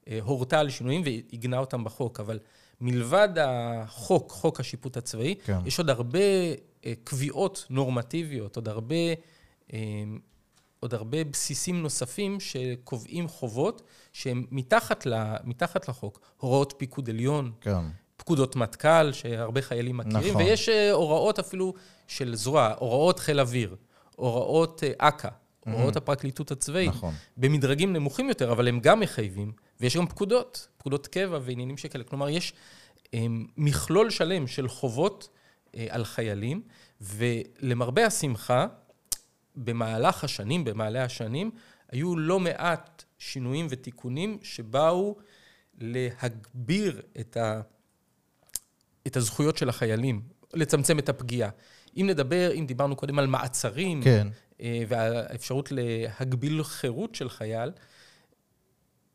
[0.07, 2.39] והורתה על שינויים ועיגנה אותם בחוק, אבל
[2.81, 5.57] מלבד החוק, חוק השיפוט הצבאי, כן.
[5.65, 6.19] יש עוד הרבה
[6.85, 8.95] אה, קביעות נורמטיביות, עוד הרבה,
[10.79, 13.81] עוד הרבה בסיסים נוספים שקובעים חובות
[14.13, 16.19] שהם מתחת, ל, מתחת לחוק.
[16.37, 17.79] הוראות פיקוד עליון, כן.
[18.17, 20.41] פקודות מטכ"ל, שהרבה חיילים מכירים, נכון.
[20.41, 21.73] ויש אה, הוראות אפילו
[22.07, 23.75] של זרוע, הוראות חיל אוויר,
[24.15, 25.29] הוראות אה, אכ"א,
[25.65, 27.13] הוראות הפרקליטות הצבאית, נכון.
[27.37, 32.03] במדרגים נמוכים יותר, אבל הם גם מחייבים, ויש גם פקודות, פקודות קבע ועניינים שכאלה.
[32.03, 32.53] כלומר, יש
[33.13, 33.25] אה,
[33.57, 35.29] מכלול שלם של חובות
[35.75, 36.61] אה, על חיילים,
[37.01, 38.67] ולמרבה השמחה,
[39.57, 41.51] במהלך השנים, במעלה השנים,
[41.91, 45.15] היו לא מעט שינויים ותיקונים שבאו
[45.77, 47.61] להגביר את, ה,
[49.07, 50.21] את הזכויות של החיילים,
[50.53, 51.49] לצמצם את הפגיעה.
[51.97, 54.27] אם נדבר, אם דיברנו קודם על מעצרים, כן.
[54.61, 57.71] אה, והאפשרות להגביל חירות של חייל,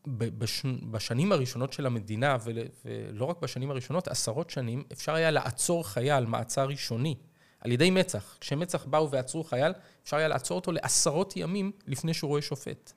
[0.07, 5.87] בש, בשנים הראשונות של המדינה, ול, ולא רק בשנים הראשונות, עשרות שנים, אפשר היה לעצור
[5.87, 7.15] חייל מעצר ראשוני
[7.63, 8.37] על ידי מצ"ח.
[8.39, 9.73] כשמצ"ח באו ועצרו חייל,
[10.03, 12.91] אפשר היה לעצור אותו לעשרות ימים לפני שהוא רואה שופט.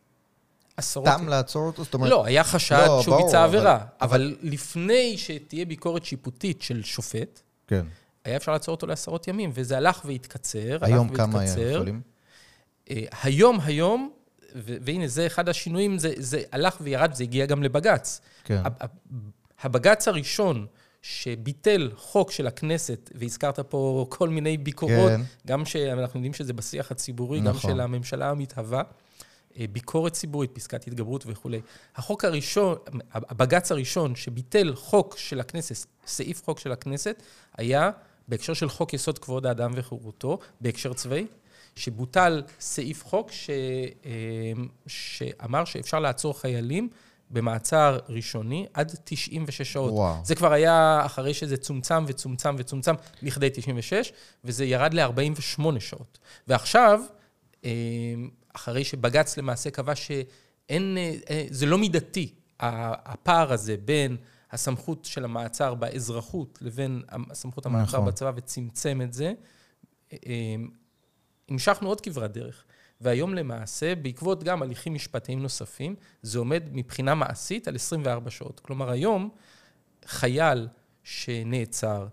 [0.77, 1.09] עשרות...
[1.09, 1.85] סתם לעצור אותו?
[1.85, 2.11] זאת אומרת...
[2.11, 7.41] לא, היה חשד לא, שהוא ביצע אבל- עבירה, אבל לפני שתהיה ביקורת שיפוטית של שופט,
[7.67, 7.87] כן.
[8.25, 11.61] היה אפשר לעצור אותו לעשרות ימים, וזה הלך והתקצר, היום הלך כמה והתקצר.
[11.61, 12.01] יכולים?
[12.91, 14.11] אה, היום, היום,
[14.55, 18.21] והנה, זה אחד השינויים, זה, זה הלך וירד, זה הגיע גם לבג"ץ.
[18.45, 18.63] כן.
[19.63, 20.67] הבג"ץ הראשון
[21.09, 25.21] שביטל חוק של הכנסת, והזכרת פה כל מיני ביקורות, כן.
[25.47, 27.71] גם שאנחנו יודעים שזה בשיח הציבורי, גם נכון.
[27.71, 28.83] של הממשלה המתהווה,
[29.59, 31.61] אה, ביקורת ציבורית, פסקת התגברות וכולי.
[31.97, 32.77] החוק הראשון,
[33.13, 37.23] הבג"ץ הראשון שביטל חוק של הכנסת, סעיף חוק של הכנסת,
[37.57, 37.91] היה
[38.29, 41.27] בהקשר של חוק יסוד כבוד האדם וחירותו, בהקשר צבאי,
[41.77, 43.51] שבוטל סעיף חוק ש,
[44.07, 44.13] אה,
[44.87, 46.89] שאמר שאפשר לעצור חיילים
[47.31, 49.93] במעצר ראשוני עד 96 שעות.
[49.93, 50.25] וואו.
[50.25, 54.13] זה כבר היה אחרי שזה צומצם וצומצם וצומצם לכדי 96,
[54.45, 56.19] וזה ירד ל-48 שעות.
[56.47, 57.01] ועכשיו,
[57.65, 57.71] אה,
[58.55, 64.17] אחרי שבג"ץ למעשה קבע שאין, אה, אה, זה לא מידתי, הפער הזה בין
[64.53, 68.09] הסמכות של המעצר באזרחות לבין הסמכות המעצר נכון.
[68.09, 69.33] בצבא, וצמצם את זה,
[71.49, 72.65] המשכנו עוד כברת דרך.
[73.01, 78.61] והיום למעשה, בעקבות גם הליכים משפטיים נוספים, זה עומד מבחינה מעשית על 24 שעות.
[78.61, 79.31] כלומר, היום
[80.07, 80.69] חייל
[81.05, 82.07] שנעצר,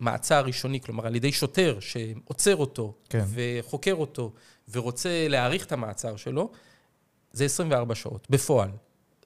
[0.00, 3.24] מעצר ראשוני, כלומר על ידי שוטר שעוצר אותו כן.
[3.34, 4.32] וחוקר אותו
[4.70, 6.50] ורוצה להאריך את המעצר שלו,
[7.32, 8.70] זה 24 שעות, בפועל.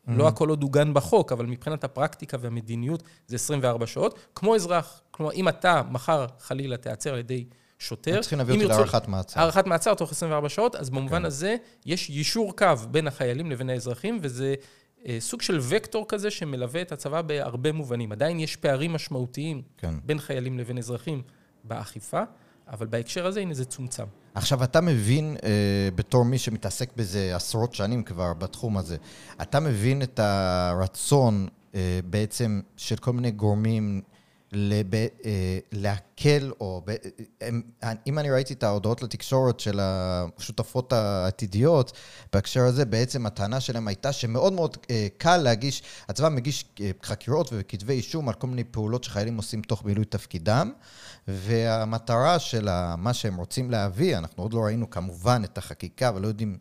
[0.07, 4.19] לא הכל עוד עוגן בחוק, אבל מבחינת הפרקטיקה והמדיניות זה 24 שעות.
[4.35, 7.45] כמו אזרח, כלומר, אם אתה מחר חלילה תיעצר על ידי
[7.83, 9.41] שוטר, צריכים להביא אותי להארכת מעצר.
[9.41, 11.25] הארכת מעצר תוך 24 שעות, אז במובן כן.
[11.25, 14.55] הזה יש יישור קו בין החיילים לבין האזרחים, וזה
[15.07, 18.13] אה, סוג של וקטור כזה שמלווה את הצבא בהרבה מובנים.
[18.13, 19.95] עדיין יש פערים משמעותיים כן.
[20.05, 21.23] בין חיילים לבין אזרחים
[21.65, 22.23] באכיפה,
[22.69, 24.05] אבל בהקשר הזה, הנה זה צומצם.
[24.35, 28.97] עכשיו, אתה מבין, אה, בתור מי שמתעסק בזה עשרות שנים כבר בתחום הזה,
[29.43, 34.01] אתה מבין את הרצון אה, בעצם של כל מיני גורמים
[34.53, 36.83] לב, אה, להקל, או...
[36.87, 36.95] ב,
[37.41, 37.63] הם,
[38.07, 41.93] אם אני ראיתי את ההודעות לתקשורת של השותפות העתידיות,
[42.33, 47.49] בהקשר הזה, בעצם הטענה שלהם הייתה שמאוד מאוד אה, קל להגיש, הצבא מגיש אה, חקירות
[47.53, 50.73] וכתבי אישום על כל מיני פעולות שחיילים עושים תוך מילוי תפקידם,
[51.29, 56.59] והמטרה של מה שהם רוצים להביא, אנחנו עוד לא ראינו כמובן את החקיקה ולא יודעים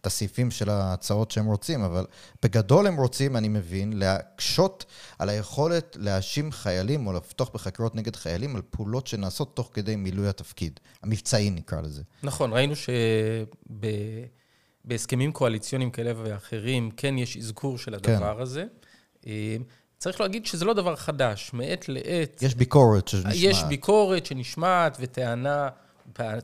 [0.00, 2.06] את הסעיפים של ההצעות שהם רוצים, אבל
[2.42, 4.84] בגדול הם רוצים, אני מבין, להקשות
[5.18, 10.28] על היכולת להאשים חיילים או לפתוח בחקירות נגד חיילים על פעולות שנעשות תוך כדי מילוי
[10.28, 12.02] התפקיד, המבצעי נקרא לזה.
[12.22, 12.74] נכון, ראינו
[14.84, 18.64] שבהסכמים קואליציוניים כאלה ואחרים, כן יש אזכור של הדבר הזה.
[19.26, 19.56] אה,
[19.98, 23.34] צריך להגיד שזה לא דבר חדש, מעת לעת יש ביקורת שנשמעת.
[23.36, 25.68] יש ביקורת שנשמעת וטענה,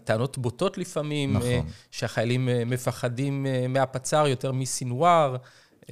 [0.05, 1.49] טענות בוטות לפעמים, נכון.
[1.49, 1.61] אה,
[1.91, 5.37] שהחיילים אה, מפחדים אה, מהפצ"ר יותר מסינואר.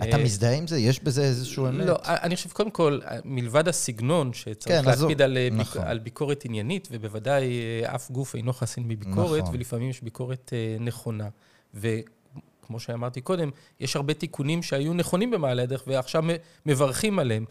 [0.02, 0.78] אתה מזדהה עם זה?
[0.78, 1.86] יש בזה איזשהו אמת?
[1.86, 4.84] לא, אני חושב, קודם כל, מלבד הסגנון, שצריך כן.
[4.84, 5.82] להקפיד על, ביק- נכון.
[5.82, 7.52] על ביקורת עניינית, ובוודאי
[7.86, 9.54] אף גוף אינו חסין מביקורת, נכון.
[9.54, 11.28] ולפעמים יש ביקורת נכונה.
[11.74, 16.24] וכמו שאמרתי קודם, יש הרבה תיקונים שהיו נכונים במעלה הדרך, ועכשיו
[16.66, 17.44] מברכים עליהם.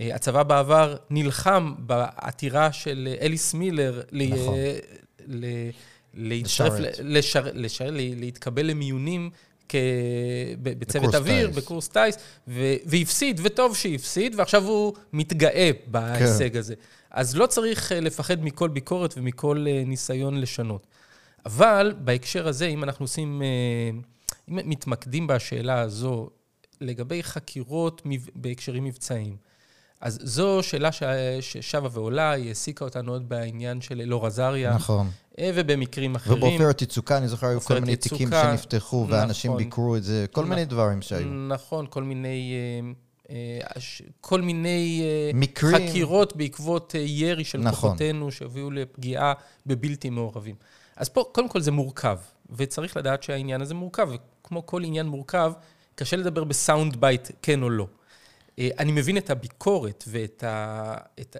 [0.00, 4.54] אה, הצבא בעבר נלחם בעתירה של אליס מילר נכון.
[5.28, 5.70] ל-
[6.14, 7.50] להצטרף, לשרת.
[7.54, 9.30] לשרת, להתקבל למיונים
[9.68, 9.74] כ-
[10.62, 11.50] בצוות אוויר.
[11.50, 12.16] בקורס טיס,
[12.48, 16.58] ו- והפסיד, וטוב שהפסיד, ועכשיו הוא מתגאה בהישג כן.
[16.58, 16.74] הזה.
[17.10, 20.86] אז לא צריך אה, לפחד מכל ביקורת ומכל אה, ניסיון לשנות.
[21.46, 23.48] אבל בהקשר הזה, אם אנחנו עושים, אה,
[24.48, 26.30] אם מתמקדים בשאלה הזו
[26.80, 28.02] לגבי חקירות
[28.34, 29.36] בהקשרים מבצעיים,
[30.00, 31.02] אז זו שאלה ש-
[31.40, 35.10] ששבה ועולה, היא העסיקה אותנו עוד בעניין של אלאור עזריה, נכון.
[35.38, 36.38] אה, ובמקרים אחרים.
[36.38, 39.64] ובעופרת יצוקה, אני זוכר, היו כל מיני תיקים יצוקה, שנפתחו, ואנשים נכון.
[39.64, 41.28] ביקרו את זה, כל מיני דברים שהיו.
[41.28, 42.54] נכון, כל מיני,
[43.30, 43.80] אה, אה,
[44.20, 45.02] כל מיני
[45.34, 45.88] מקרים.
[45.88, 47.70] חקירות בעקבות ירי של נכון.
[47.90, 49.32] כוחותינו שהביאו לפגיעה
[49.66, 50.54] בבלתי מעורבים.
[50.96, 52.18] אז פה, קודם כל זה מורכב,
[52.56, 54.08] וצריך לדעת שהעניין הזה מורכב,
[54.42, 55.52] וכמו כל עניין מורכב,
[55.94, 57.86] קשה לדבר ב sound bite, כן או לא.
[58.58, 60.94] אה, אני מבין את הביקורת ואת ה...
[61.20, 61.38] את ה...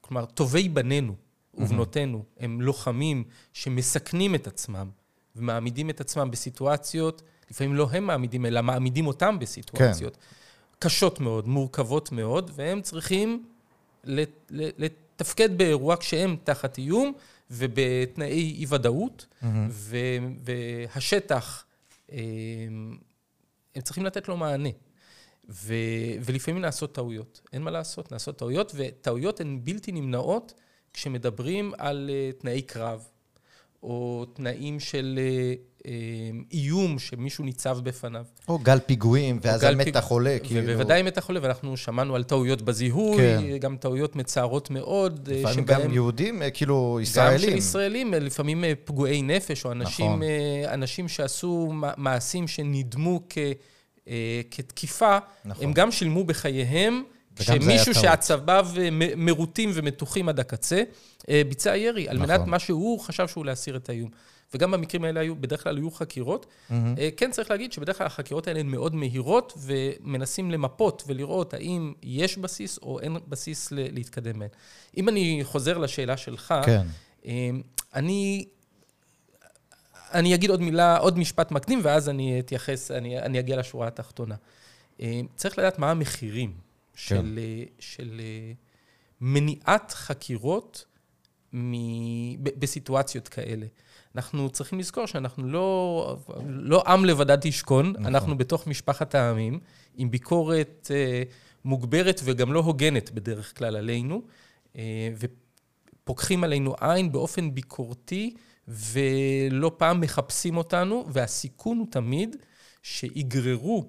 [0.00, 1.14] כלומר, טובי בנינו
[1.54, 4.90] ובנותינו הם לוחמים שמסכנים את עצמם
[5.36, 10.16] ומעמידים את עצמם בסיטואציות, לפעמים לא הם מעמידים, אלא מעמידים אותם בסיטואציות
[10.78, 13.44] קשות מאוד, מורכבות מאוד, והם צריכים
[14.04, 17.12] לתפקד באירוע כשהם תחת איום
[17.50, 19.26] ובתנאי אי-ודאות,
[19.68, 19.96] ו-
[20.44, 21.64] והשטח,
[22.12, 22.18] אה,
[23.74, 24.68] הם צריכים לתת לו מענה.
[25.50, 25.74] ו-
[26.24, 27.40] ולפעמים נעשות טעויות.
[27.52, 30.54] אין מה לעשות, נעשות טעויות, וטעויות הן בלתי נמנעות
[30.92, 33.00] כשמדברים על אה, תנאי קרב,
[33.82, 35.18] או תנאים של
[35.86, 35.90] אה,
[36.52, 38.24] איום שמישהו ניצב בפניו.
[38.48, 40.60] או גל פיגועים, ואז גל המתח פיג- עולה, כאילו.
[40.72, 43.56] ובוודאי מתח עולה, ואנחנו שמענו על טעויות בזיהוי, כן.
[43.60, 47.50] גם טעויות מצערות מאוד, לפעמים שבהם- גם יהודים, כאילו, גם ישראלים.
[47.50, 50.22] של ישראלים, לפעמים פגועי נפש, או אנשים, נכון.
[50.68, 53.38] אנשים שעשו מעשים שנדמו כ,
[54.08, 55.64] אה, כתקיפה, נכון.
[55.64, 57.02] הם גם שילמו בחייהם.
[57.92, 58.04] טעות.
[58.04, 60.82] שעצביו אה, מרוטים ומתוחים עד הקצה,
[61.28, 62.50] אה, ביצע ירי, על מנת נכון.
[62.50, 64.10] מה שהוא חשב שהוא להסיר את האיום.
[64.54, 66.46] וגם במקרים האלה היו, בדרך כלל היו חקירות.
[66.70, 71.92] אה, כן צריך להגיד שבדרך כלל החקירות האלה הן מאוד מהירות, ומנסים למפות ולראות האם
[72.02, 74.48] יש בסיס או אין בסיס להתקדם בהן.
[74.96, 76.86] אם אני חוזר לשאלה שלך, כן.
[77.94, 78.44] אני,
[80.12, 84.34] אני אגיד עוד מילה, עוד משפט מקדים, ואז אני אתייחס, אני, אני אגיע לשורה התחתונה.
[85.00, 86.52] אמ, צריך לדעת מה המחירים
[86.94, 88.52] של, אה, של אה,
[89.20, 90.84] מניעת חקירות
[91.52, 91.74] מ,
[92.44, 93.66] ב, בסיטואציות כאלה.
[94.14, 98.06] אנחנו צריכים לזכור שאנחנו לא, לא עם לבדד תשכון, נכון.
[98.06, 99.60] אנחנו בתוך משפחת העמים,
[99.96, 101.22] עם ביקורת אה,
[101.64, 104.22] מוגברת וגם לא הוגנת בדרך כלל עלינו,
[104.76, 108.34] אה, ופוקחים עלינו עין באופן ביקורתי,
[108.70, 112.36] ולא פעם מחפשים אותנו, והסיכון הוא תמיד
[112.82, 113.88] שיגררו,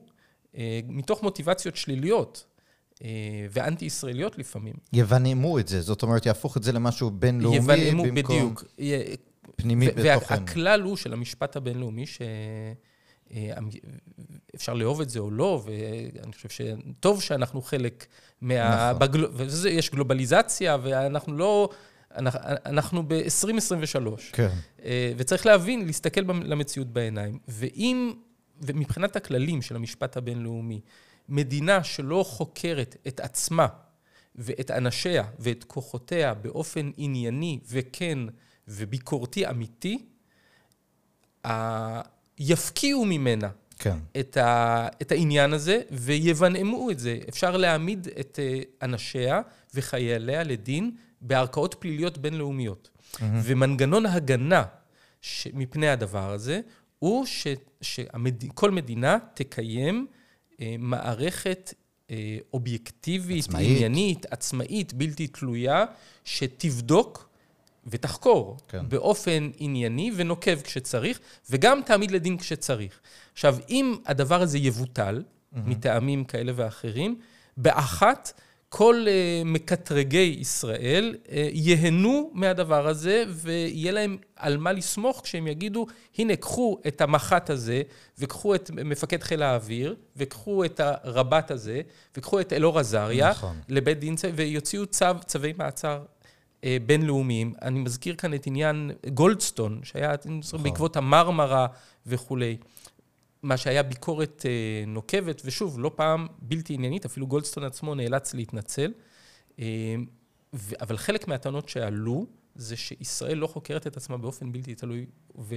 [0.57, 2.45] אה, מתוך מוטיבציות שליליות
[3.03, 3.09] אה,
[3.51, 8.63] ואנטי-ישראליות לפעמים, יבנמו את זה, זאת אומרת, יהפוך את זה למשהו בינלאומי יבנמו במקום בדיוק.
[9.55, 10.05] פנימי בתוכן.
[10.35, 12.05] והכלל הוא של המשפט הבינלאומי,
[14.53, 18.05] שאפשר לאהוב את זה או לא, ואני חושב שטוב שאנחנו חלק
[18.41, 18.91] מה...
[18.91, 18.99] נכון.
[18.99, 19.25] בגל...
[19.25, 21.69] ויש גלובליזציה, ואנחנו לא...
[22.15, 24.21] אנחנו- אנחנו ב-2023.
[24.33, 24.49] כן.
[24.83, 27.39] אה, וצריך להבין, להסתכל למציאות בעיניים.
[27.47, 28.13] ואם,
[28.61, 30.81] ומבחינת הכללים של המשפט הבינלאומי,
[31.29, 33.67] מדינה שלא חוקרת את עצמה
[34.35, 38.19] ואת אנשיה ואת כוחותיה באופן ענייני וכן
[38.67, 40.05] וביקורתי אמיתי,
[42.39, 43.97] יפקיעו ממנה כן.
[44.19, 47.19] את, ה, את העניין הזה ויבנאמו את זה.
[47.29, 49.41] אפשר להעמיד את אה, אנשיה
[49.73, 50.91] וחייליה לדין
[51.21, 52.89] בערכאות פליליות בינלאומיות.
[53.21, 54.63] ומנגנון הגנה
[55.21, 56.61] ש, מפני הדבר הזה
[56.99, 57.47] הוא ש,
[57.81, 60.07] שכל מדינה תקיים
[60.61, 61.73] אה, מערכת
[62.11, 63.77] אה, אובייקטיבית, עצמאית.
[63.77, 65.85] עניינית, עצמאית, בלתי תלויה,
[66.25, 67.29] שתבדוק
[67.87, 68.79] ותחקור כן.
[68.79, 68.89] כן.
[68.89, 72.99] באופן ענייני ונוקב כשצריך, וגם תעמיד לדין כשצריך.
[73.33, 75.57] עכשיו, אם הדבר הזה יבוטל, mm-hmm.
[75.65, 77.19] מטעמים כאלה ואחרים,
[77.57, 78.41] באחת,
[78.73, 85.87] כל uh, מקטרגי ישראל uh, ייהנו מהדבר הזה, ויהיה להם על מה לסמוך כשהם יגידו,
[86.17, 87.81] הנה, קחו את המח"ט הזה,
[88.19, 91.81] וקחו את מפקד חיל האוויר, וקחו את הרב"ט הזה,
[92.17, 93.57] וקחו את אלאור עזריה, נכון.
[93.69, 96.03] לבית דין, ויוציאו צו, צווי מעצר
[96.63, 97.53] אה, בינלאומיים.
[97.61, 100.63] אני מזכיר כאן את עניין גולדסטון, שהיה נכון.
[100.63, 101.67] בעקבות המרמרה
[102.07, 102.57] וכולי.
[103.43, 108.91] מה שהיה ביקורת אה, נוקבת, ושוב, לא פעם בלתי עניינית, אפילו גולדסטון עצמו נאלץ להתנצל.
[109.59, 109.95] אה,
[110.53, 112.25] ו- אבל חלק מהטענות שעלו,
[112.55, 115.05] זה שישראל לא חוקרת את עצמה באופן בלתי תלוי
[115.37, 115.55] ו-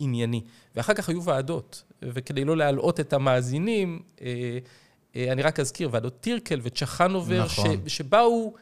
[0.00, 0.42] וענייני.
[0.76, 4.58] ואחר כך היו ועדות, וכדי לא להלאות את המאזינים, אה,
[5.16, 7.76] אה, אני רק אזכיר, ועדות טירקל וצ'חנובר, נכון.
[7.88, 8.54] ש- שבאו,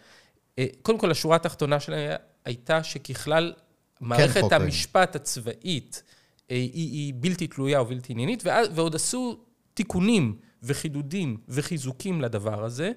[0.58, 3.52] אה, קודם כל, השורה התחתונה שלהם הייתה שככלל,
[4.00, 4.62] מערכת חוקרים.
[4.62, 6.02] המשפט הצבאית
[6.48, 9.38] היא, היא בלתי תלויה ובלתי עניינית, ואז- ועוד עשו
[9.74, 12.92] תיקונים וחידודים וחיזוקים לדבר הזה,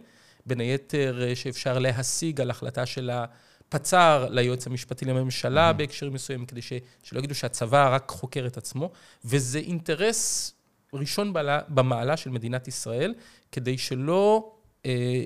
[0.46, 6.62] בין היתר אה, שאפשר להשיג על החלטה של הפצ"ר ליועץ המשפטי לממשלה בהקשרים מסוימים, כדי
[6.62, 8.92] ש, שלא יגידו שהצבא רק חוקר את עצמו,
[9.26, 10.54] וזה אינטרס
[10.94, 13.14] ראשון בעלה- במעלה של מדינת ישראל,
[13.52, 14.52] כדי שלא...
[14.86, 15.24] אה,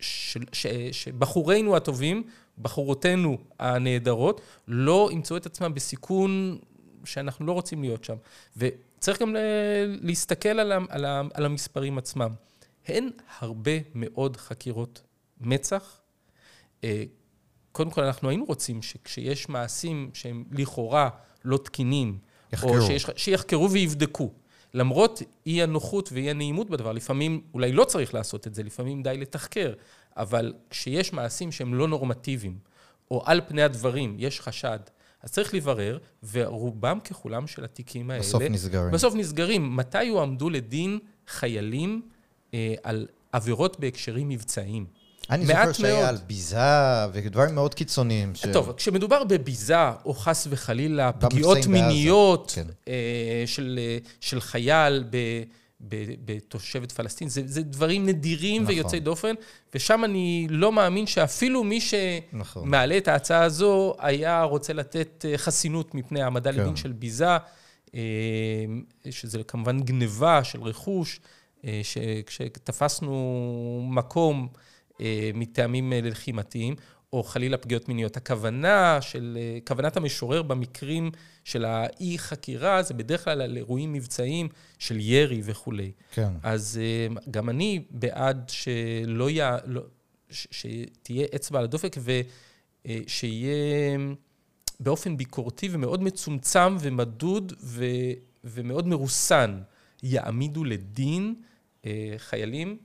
[0.00, 2.22] ש, ש, שבחורינו הטובים,
[2.58, 6.58] בחורותינו הנהדרות, לא ימצאו את עצמם בסיכון
[7.04, 8.16] שאנחנו לא רוצים להיות שם.
[8.56, 12.30] וצריך גם ל- להסתכל על, על, על המספרים עצמם.
[12.88, 15.02] הן הרבה מאוד חקירות
[15.40, 16.00] מצ"ח.
[16.84, 17.04] אה,
[17.72, 21.10] קודם כל, אנחנו היינו רוצים שכשיש מעשים שהם לכאורה
[21.44, 22.18] לא תקינים,
[22.52, 22.76] יחקרו.
[22.76, 24.32] או שיש, שיחקרו ויבדקו.
[24.74, 29.16] למרות אי הנוחות ואי הנעימות בדבר, לפעמים אולי לא צריך לעשות את זה, לפעמים די
[29.16, 29.72] לתחקר,
[30.16, 32.58] אבל כשיש מעשים שהם לא נורמטיביים,
[33.10, 34.78] או על פני הדברים יש חשד,
[35.24, 35.98] אז צריך לברר,
[36.32, 38.22] ורובם ככולם של התיקים האלה...
[38.22, 38.90] בסוף נסגרים.
[38.90, 39.76] בסוף נסגרים.
[39.76, 42.02] מתי הועמדו לדין חיילים
[42.54, 44.86] אה, על עבירות בהקשרים מבצעיים?
[45.30, 46.08] אני זוכר שהיה מאוד.
[46.08, 46.58] על ביזה
[47.12, 48.34] ודברים מאוד קיצוניים.
[48.34, 52.66] ש- טוב, כשמדובר בביזה, או חס וחלילה פגיעות בעזה, מיניות כן.
[52.88, 55.16] אה, של, אה, של חייל ב,
[56.24, 57.28] בתושבת פלסטין.
[57.28, 58.74] זה, זה דברים נדירים נכון.
[58.74, 59.34] ויוצאי דופן,
[59.74, 61.80] ושם אני לא מאמין שאפילו מי
[62.32, 62.64] נכון.
[62.64, 66.60] שמעלה את ההצעה הזו היה רוצה לתת אה, חסינות מפני העמדה כן.
[66.60, 67.36] לדין של ביזה,
[67.94, 68.00] אה,
[69.10, 71.20] שזה כמובן גניבה של רכוש,
[71.64, 74.48] אה, שכשתפסנו מקום
[75.34, 76.74] מטעמים לחימתיים,
[77.14, 78.16] או חלילה פגיעות מיניות.
[78.16, 81.10] הכוונה של, אה, כוונת המשורר במקרים
[81.44, 84.48] של האי-חקירה, זה בדרך כלל על אירועים מבצעיים
[84.78, 85.92] של ירי וכולי.
[86.12, 86.32] כן.
[86.42, 89.38] אז אה, גם אני בעד שלא י...
[89.64, 89.82] לא,
[90.30, 91.96] ש- שתהיה אצבע על הדופק
[92.86, 93.98] ושיהיה
[94.80, 97.84] באופן ביקורתי ומאוד מצומצם ומדוד ו...
[98.44, 99.60] ומאוד מרוסן,
[100.02, 101.34] יעמידו לדין
[101.86, 102.78] אה, חיילים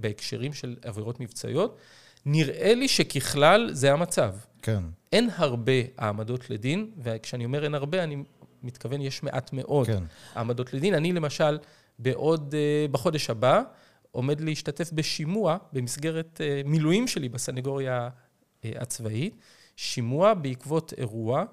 [0.00, 1.78] בהקשרים של עבירות מבצעיות.
[2.26, 4.34] נראה לי שככלל זה המצב.
[4.62, 4.82] כן.
[5.12, 8.16] אין הרבה העמדות לדין, וכשאני אומר אין הרבה, אני
[8.62, 10.04] מתכוון יש מעט מאוד כן.
[10.34, 10.94] העמדות לדין.
[10.94, 11.58] אני למשל,
[11.98, 13.62] בעוד, אה, בחודש הבא,
[14.10, 18.08] עומד להשתתף בשימוע במסגרת אה, מילואים שלי בסנגוריה
[18.64, 19.36] אה, הצבאית,
[19.76, 21.44] שימוע בעקבות אירוע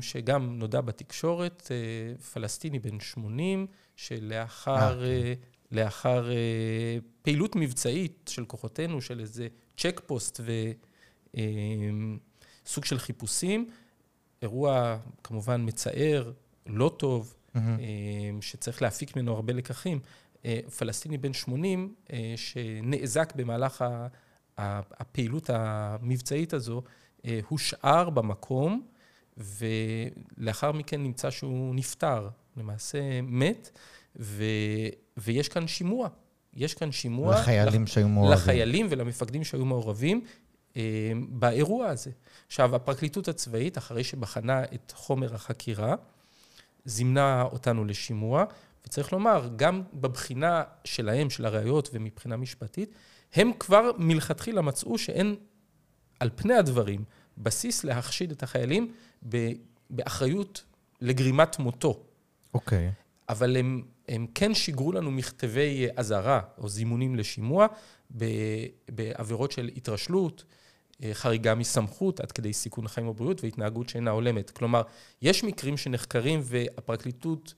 [0.00, 1.70] שגם נודע בתקשורת,
[2.32, 5.40] פלסטיני בן 80, שלאחר כן.
[5.72, 6.36] לאחר אה,
[7.22, 10.40] פעילות מבצעית של כוחותינו, של איזה צ'ק פוסט
[12.64, 13.70] וסוג של חיפושים,
[14.42, 16.32] אירוע כמובן מצער,
[16.66, 17.78] לא טוב, מהמם.
[17.80, 17.84] אה,
[18.40, 20.00] שצריך להפיק ממנו הרבה לקחים.
[20.44, 24.06] אה, פלסטיני בן 80, אה, שנאזק במהלך ה-
[24.58, 26.82] ה- הפעילות המבצעית הזו,
[27.24, 28.86] אה, הושאר במקום,
[29.36, 33.70] ולאחר מכן נמצא שהוא נפטר, למעשה מת,
[34.16, 34.44] ו,
[35.16, 36.08] ויש כאן שימוע.
[36.54, 37.34] יש כאן שימוע...
[37.40, 38.34] לחיילים לח- שהיו מעורבים.
[38.38, 40.24] לחיילים ולמפקדים שהיו מעורבים
[40.76, 40.82] אה,
[41.28, 42.10] באירוע הזה.
[42.46, 45.94] עכשיו, הפרקליטות הצבאית, אחרי שבחנה את חומר החקירה,
[46.84, 48.44] זימנה אותנו לשימוע,
[48.86, 52.94] וצריך לומר, גם בבחינה שלהם, של הראיות ומבחינה משפטית,
[53.34, 55.36] הם כבר מלכתחילה מצאו שאין,
[56.20, 57.04] על פני הדברים,
[57.38, 58.92] בסיס להחשיד את החיילים
[59.28, 59.52] ב-
[59.90, 60.64] באחריות
[61.00, 62.02] לגרימת מותו.
[62.54, 62.90] אוקיי.
[63.28, 67.66] אבל הם, הם כן שיגרו לנו מכתבי אזהרה או זימונים לשימוע
[68.88, 70.44] בעבירות של התרשלות,
[71.02, 74.50] אה, חריגה מסמכות עד כדי סיכון חיים ובריאות והתנהגות שאינה הולמת.
[74.50, 74.82] כלומר,
[75.22, 77.54] יש מקרים שנחקרים והפרקליטות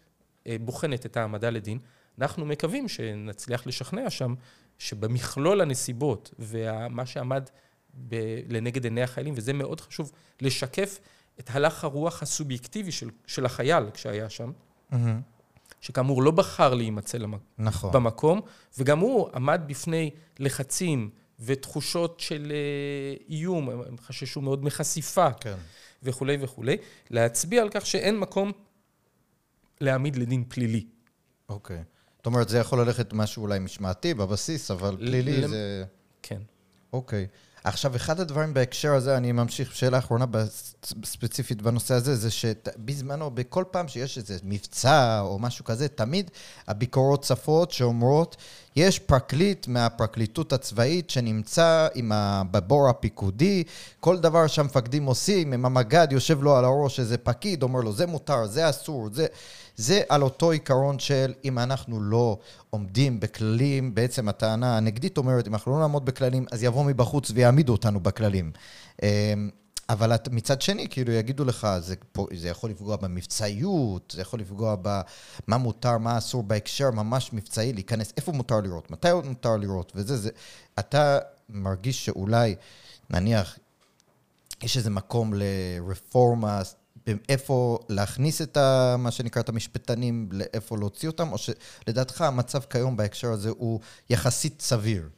[0.46, 1.78] אה, בוחנת את העמדה לדין.
[2.18, 4.34] אנחנו מקווים שנצליח לשכנע שם
[4.78, 7.48] שבמכלול הנסיבות ומה שעמד
[8.08, 10.98] ב- לנגד עיני החיילים, וזה מאוד חשוב, לשקף
[11.40, 14.52] את הלך הרוח הסובייקטיבי של, של החייל כשהיה שם.
[14.90, 15.20] מהמם.
[15.84, 17.34] שכאמור לא בחר להימצא למ...
[17.58, 17.92] נכון.
[17.92, 18.40] במקום,
[18.78, 25.54] וגם הוא עמד בפני לחצים ותחושות של אה, איום, הם חששו מאוד מחשיפה כן.
[26.02, 26.76] וכולי וכולי,
[27.10, 28.52] להצביע על כך שאין מקום
[29.80, 30.86] להעמיד לדין פלילי.
[31.48, 31.82] אוקיי.
[32.16, 35.84] זאת אומרת, זה יכול ללכת משהו אולי משמעתי בבסיס, אבל פלילי למ- זה...
[36.22, 36.40] כן.
[36.92, 37.26] אוקיי.
[37.64, 40.24] עכשיו, אחד הדברים בהקשר הזה, אני ממשיך, שאלה אחרונה
[41.04, 46.30] ספציפית בנושא הזה, זה שבזמנו, בכל פעם שיש איזה מבצע או משהו כזה, תמיד
[46.68, 48.36] הביקורות צפות שאומרות,
[48.76, 52.42] יש פרקליט מהפרקליטות הצבאית שנמצא עם ה...
[52.50, 53.64] בבור הפיקודי,
[54.00, 58.06] כל דבר שהמפקדים עושים, עם המג"ד יושב לו על הראש איזה פקיד, אומר לו, זה
[58.06, 59.26] מותר, זה אסור, זה...
[59.76, 62.38] זה על אותו עיקרון של אם אנחנו לא
[62.70, 67.72] עומדים בכללים, בעצם הטענה הנגדית אומרת, אם אנחנו לא נעמוד בכללים, אז יבואו מבחוץ ויעמידו
[67.72, 68.52] אותנו בכללים.
[69.02, 69.50] אמ,
[69.88, 74.76] אבל מצד שני, כאילו יגידו לך, זה, פה, זה יכול לפגוע במבצעיות, זה יכול לפגוע
[74.82, 80.16] במה מותר, מה אסור בהקשר ממש מבצעי, להיכנס, איפה מותר לראות, מתי מותר לראות, וזה,
[80.16, 80.30] זה,
[80.78, 82.54] אתה מרגיש שאולי,
[83.10, 83.58] נניח,
[84.62, 86.62] יש איזה מקום לרפורמה,
[87.28, 92.96] איפה להכניס את ה, מה שנקרא את המשפטנים, לאיפה להוציא אותם, או שלדעתך המצב כיום
[92.96, 95.08] בהקשר הזה הוא יחסית סביר?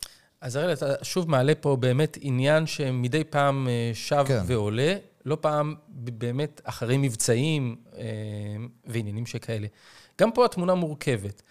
[0.40, 4.42] אז הראל, אתה שוב מעלה פה באמת עניין שמדי פעם אה, שב כן.
[4.46, 4.94] ועולה,
[5.24, 8.04] לא פעם באמת אחרי מבצעים אה,
[8.86, 9.66] ועניינים שכאלה.
[10.20, 11.42] גם פה התמונה מורכבת.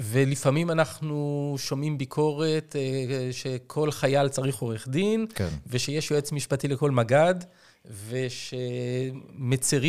[0.00, 5.48] ולפעמים אנחנו שומעים ביקורת אה, שכל חייל צריך עורך דין, כן.
[5.66, 7.34] ושיש יועץ משפטי לכל מג"ד,
[7.84, 8.38] ושמצרים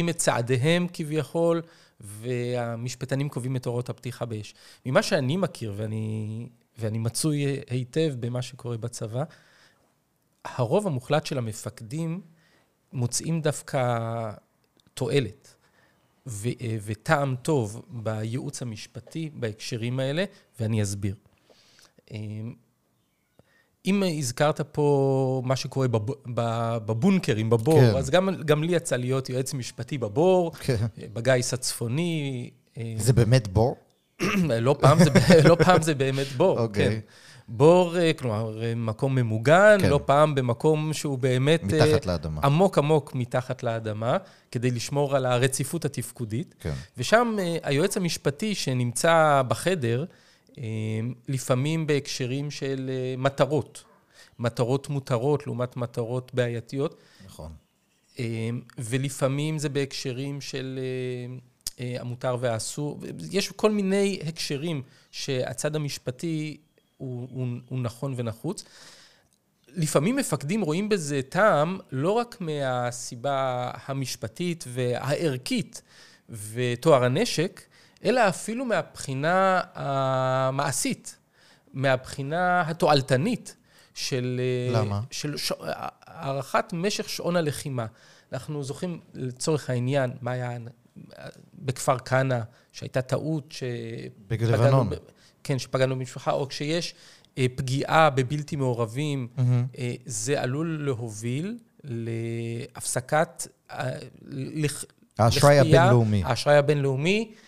[0.10, 1.62] את צעדיהם כביכול,
[1.99, 4.54] והמשפטנים קובעים את הוראות הפתיחה באש.
[4.86, 6.47] ממה שאני מכיר, ואני,
[6.78, 9.23] ואני מצוי היטב במה שקורה בצבא,
[10.45, 12.21] הרוב המוחלט של המפקדים
[12.94, 14.31] מוצאים דווקא
[14.94, 15.56] תועלת
[16.27, 16.50] ו-
[16.85, 20.23] וטעם טוב בייעוץ המשפטי בהקשרים האלה,
[20.60, 21.15] ואני אסביר.
[23.86, 27.96] אם הזכרת פה מה שקורה בב, בב, בבונקרים, בבור, כן.
[27.98, 30.86] אז גם, גם לי יצא להיות יועץ משפטי בבור, כן.
[31.13, 32.50] בגיס הצפוני.
[32.98, 33.77] זה באמת בור?
[34.62, 35.10] לא פעם זה,
[35.44, 36.90] לא פעם זה באמת בור, אוקיי.
[36.90, 37.00] כן.
[37.48, 39.90] בור, אה, כלומר, אה, מקום ממוגן, כן.
[39.90, 41.73] לא פעם במקום שהוא באמת...
[41.73, 42.42] אה, מתחת לאדמה.
[42.44, 44.17] עמוק עמוק מתחת לאדמה,
[44.52, 46.56] כדי לשמור על הרציפות התפקודית.
[46.60, 46.73] כן.
[46.98, 50.06] ושם אה, היועץ המשפטי שנמצא בחדר, אה,
[51.28, 53.84] לפעמים בהקשרים של אה, מטרות.
[54.40, 57.52] מטרות מותרות לעומת מטרות בעייתיות, נכון.
[58.20, 61.38] אה, ולפעמים זה בהקשרים של אה,
[61.80, 63.00] אה, המותר והאסור.
[63.32, 64.82] יש כל מיני הקשרים
[65.12, 66.58] שהצד המשפטי
[66.98, 68.64] הוא, הוא, הוא נכון ונחוץ.
[69.76, 75.82] לפעמים מפקדים רואים בזה טעם לא רק מהסיבה המשפטית והערכית
[76.30, 77.62] וטוהר הנשק,
[78.06, 81.17] אלא אפילו מהבחינה המעשית,
[81.73, 83.56] מהבחינה התועלתנית
[83.93, 84.41] של...
[84.73, 85.02] למה?
[85.12, 85.52] של ש...
[86.06, 87.85] הארכת משך שעון הלחימה.
[88.33, 90.58] אנחנו זוכרים לצורך העניין מה היה
[91.54, 92.39] בכפר כנא,
[92.71, 93.63] שהייתה טעות ש...
[94.27, 94.89] בלבנון.
[94.89, 94.93] ב...
[95.43, 96.93] כן, שפגענו במשפחה, או כשיש
[97.37, 99.27] אה, פגיעה בבלתי מעורבים,
[99.77, 103.47] אה, זה עלול להוביל להפסקת...
[103.71, 103.89] אה,
[104.31, 104.85] לח-
[105.19, 106.23] האשראי הבינלאומי.
[106.25, 107.39] האשראי הבינלאומי, אה,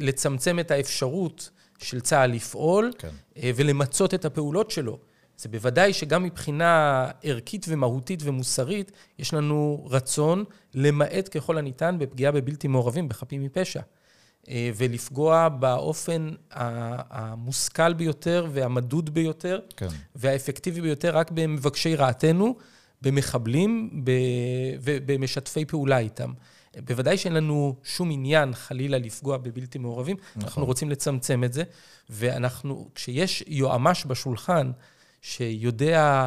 [0.00, 3.08] לצמצם את האפשרות של צה"ל לפעול כן.
[3.36, 4.98] אה, ולמצות את הפעולות שלו.
[5.36, 12.68] זה בוודאי שגם מבחינה ערכית ומהותית ומוסרית, יש לנו רצון למעט ככל הניתן בפגיעה בבלתי
[12.68, 13.80] מעורבים, בחפים מפשע.
[14.48, 19.86] אה, ולפגוע באופן המושכל ביותר והמדוד ביותר כן.
[20.14, 22.56] והאפקטיבי ביותר רק במבקשי רעתנו,
[23.02, 23.90] במחבלים
[24.82, 26.32] ובמשתפי פעולה איתם.
[26.84, 30.42] בוודאי שאין לנו שום עניין חלילה לפגוע בבלתי מעורבים, נכון.
[30.42, 31.62] אנחנו רוצים לצמצם את זה,
[32.10, 34.70] ואנחנו, כשיש יועמ"ש בשולחן
[35.22, 36.26] שיודע,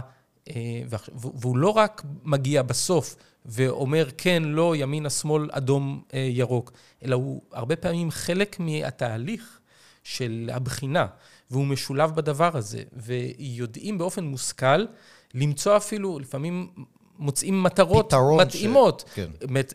[0.50, 0.82] אה,
[1.14, 6.72] והוא לא רק מגיע בסוף ואומר כן, לא, ימינה, שמאל, אדום, אה, ירוק,
[7.04, 9.60] אלא הוא הרבה פעמים חלק מהתהליך
[10.04, 11.08] של הבחינה,
[11.52, 14.86] והוא משולב בדבר הזה, ויודעים באופן מושכל
[15.34, 16.70] למצוא אפילו, לפעמים
[17.20, 19.04] מוצאים מטרות פתרון ש- מתאימות.
[19.14, 19.28] כן.
[19.40, 19.74] באמת,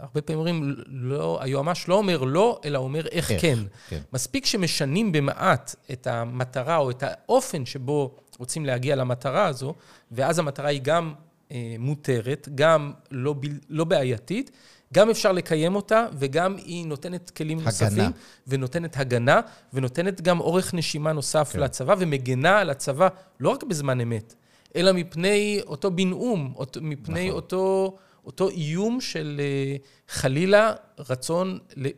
[0.00, 3.58] הרבה פעמים אומרים, לא, היועמ"ש לא אומר לא, אלא אומר איך, איך, כן.
[3.88, 4.00] כן.
[4.12, 9.74] מספיק שמשנים במעט את המטרה או את האופן שבו רוצים להגיע למטרה הזו,
[10.12, 11.14] ואז המטרה היא גם
[11.52, 14.50] אה, מותרת, גם לא, בל, לא בעייתית,
[14.94, 17.70] גם אפשר לקיים אותה, וגם היא נותנת כלים הגנה.
[17.70, 18.10] נוספים,
[18.46, 19.40] ונותנת הגנה,
[19.72, 21.60] ונותנת גם אורך נשימה נוסף כן.
[21.60, 23.08] לצבא, ומגנה על הצבא
[23.40, 24.34] לא רק בזמן אמת,
[24.76, 27.36] אלא מפני אותו בנאום, אותו, מפני נכון.
[27.36, 29.76] אותו, אותו איום של אה,
[30.08, 31.90] חלילה רצון אה,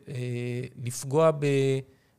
[0.85, 1.31] לפגוע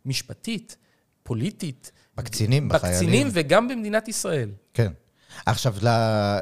[0.05, 0.77] במשפטית,
[1.23, 1.91] פוליטית.
[2.17, 2.99] בקצינים, בחיילים.
[2.99, 4.49] בקצינים וגם במדינת ישראל.
[4.73, 4.91] כן.
[5.45, 5.87] עכשיו, ל...
[5.87, 6.41] אה,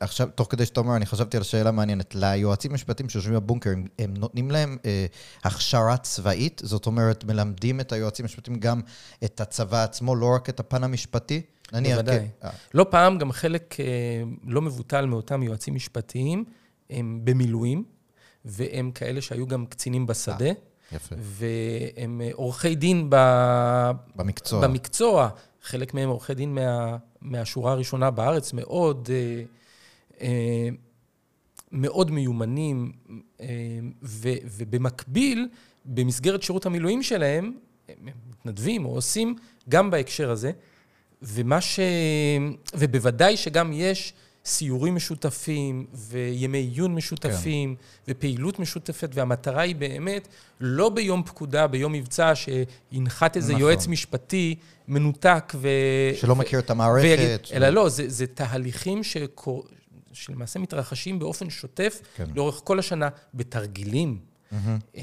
[0.00, 2.14] עכשיו, תוך כדי שאתה אומר, אני חשבתי על שאלה מעניינת.
[2.14, 5.06] ליועצים משפטיים שיושבים בבונקר, הם, הם נותנים להם אה,
[5.44, 6.60] הכשרה צבאית?
[6.64, 8.80] זאת אומרת, מלמדים את היועצים המשפטיים גם
[9.24, 11.42] את הצבא עצמו, לא רק את הפן המשפטי?
[11.72, 12.18] נניח, בוודאי.
[12.18, 12.46] כן.
[12.46, 13.86] אה, לא פעם גם חלק אה,
[14.46, 16.44] לא מבוטל מאותם יועצים משפטיים
[16.90, 17.84] הם במילואים,
[18.44, 20.50] והם כאלה שהיו גם קצינים בשדה,
[20.92, 21.14] יפה.
[21.18, 23.16] והם אה, עורכי דין ב...
[24.16, 24.60] במקצוע.
[24.60, 25.28] במקצוע.
[25.62, 29.42] חלק מהם עורכי דין מה, מהשורה הראשונה בארץ, מאוד, אה,
[30.20, 30.68] אה,
[31.72, 32.92] מאוד מיומנים,
[33.40, 33.46] אה,
[34.56, 35.48] ובמקביל,
[35.84, 37.52] במסגרת שירות המילואים שלהם,
[37.88, 37.96] הם
[38.30, 39.36] מתנדבים או עושים
[39.68, 40.52] גם בהקשר הזה,
[41.22, 41.80] ומה ש...
[42.74, 44.12] ובוודאי שגם יש
[44.48, 48.12] סיורים משותפים וימי עיון משותפים כן.
[48.12, 50.28] ופעילות משותפת, והמטרה היא באמת
[50.60, 53.60] לא ביום פקודה, ביום מבצע, שינחת איזה נכון.
[53.60, 54.54] יועץ משפטי
[54.88, 55.68] מנותק ו...
[56.14, 57.04] שלא מכיר את המערכת.
[57.04, 59.64] ויגיד, ו- אלא לא, זה, זה תהליכים שקור...
[60.12, 62.24] שלמעשה מתרחשים באופן שוטף כן.
[62.34, 64.18] לאורך כל השנה בתרגילים,
[64.96, 65.02] אה,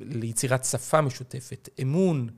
[0.00, 2.28] ליצירת שפה משותפת, אמון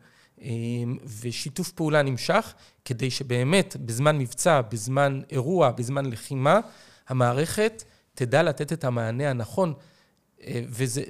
[1.21, 6.61] ושיתוף פעולה נמשך, כדי שבאמת בזמן מבצע, בזמן אירוע, בזמן לחימה,
[7.09, 7.85] המערכת
[8.15, 9.75] תדע לתת את המענה הנכון.
[10.43, 11.03] אה, וזה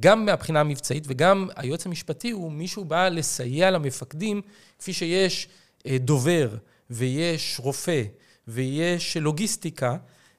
[0.00, 4.42] גם מהבחינה המבצעית וגם היועץ המשפטי הוא מישהו בא לסייע למפקדים,
[4.78, 5.48] כפי שיש
[5.86, 6.56] אה, דובר
[6.90, 8.02] ויש רופא
[8.48, 9.96] ויש לוגיסטיקה,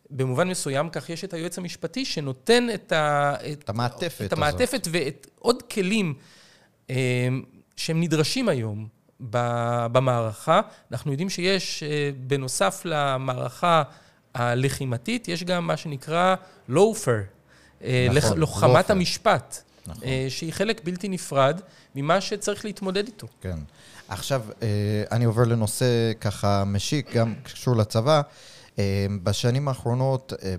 [0.10, 5.28] במובן מסוים כך יש את היועץ המשפטי שנותן את, ה, את המעטפת את המעטפת ואת
[5.40, 6.14] עוד כלים
[6.90, 6.96] אה,
[7.80, 8.88] שהם נדרשים היום
[9.92, 10.62] במערכה.
[10.92, 13.84] אנחנו יודעים שיש, אה, בנוסף למערכה
[14.34, 16.36] הלחימתית, יש גם מה שנקרא
[16.68, 17.20] לואופר,
[17.82, 18.94] נכון, נכון, לוחמת לופר.
[18.94, 20.04] המשפט, נכון.
[20.04, 21.62] אה, שהיא חלק בלתי נפרד
[21.96, 23.28] ממה שצריך להתמודד איתו.
[23.42, 23.58] כן.
[24.10, 24.68] עכשיו, אה,
[25.12, 25.86] אני עובר לנושא
[26.22, 28.22] ככה משיק, גם קשור לצבא.
[28.80, 30.56] אה, בשנים האחרונות, אה,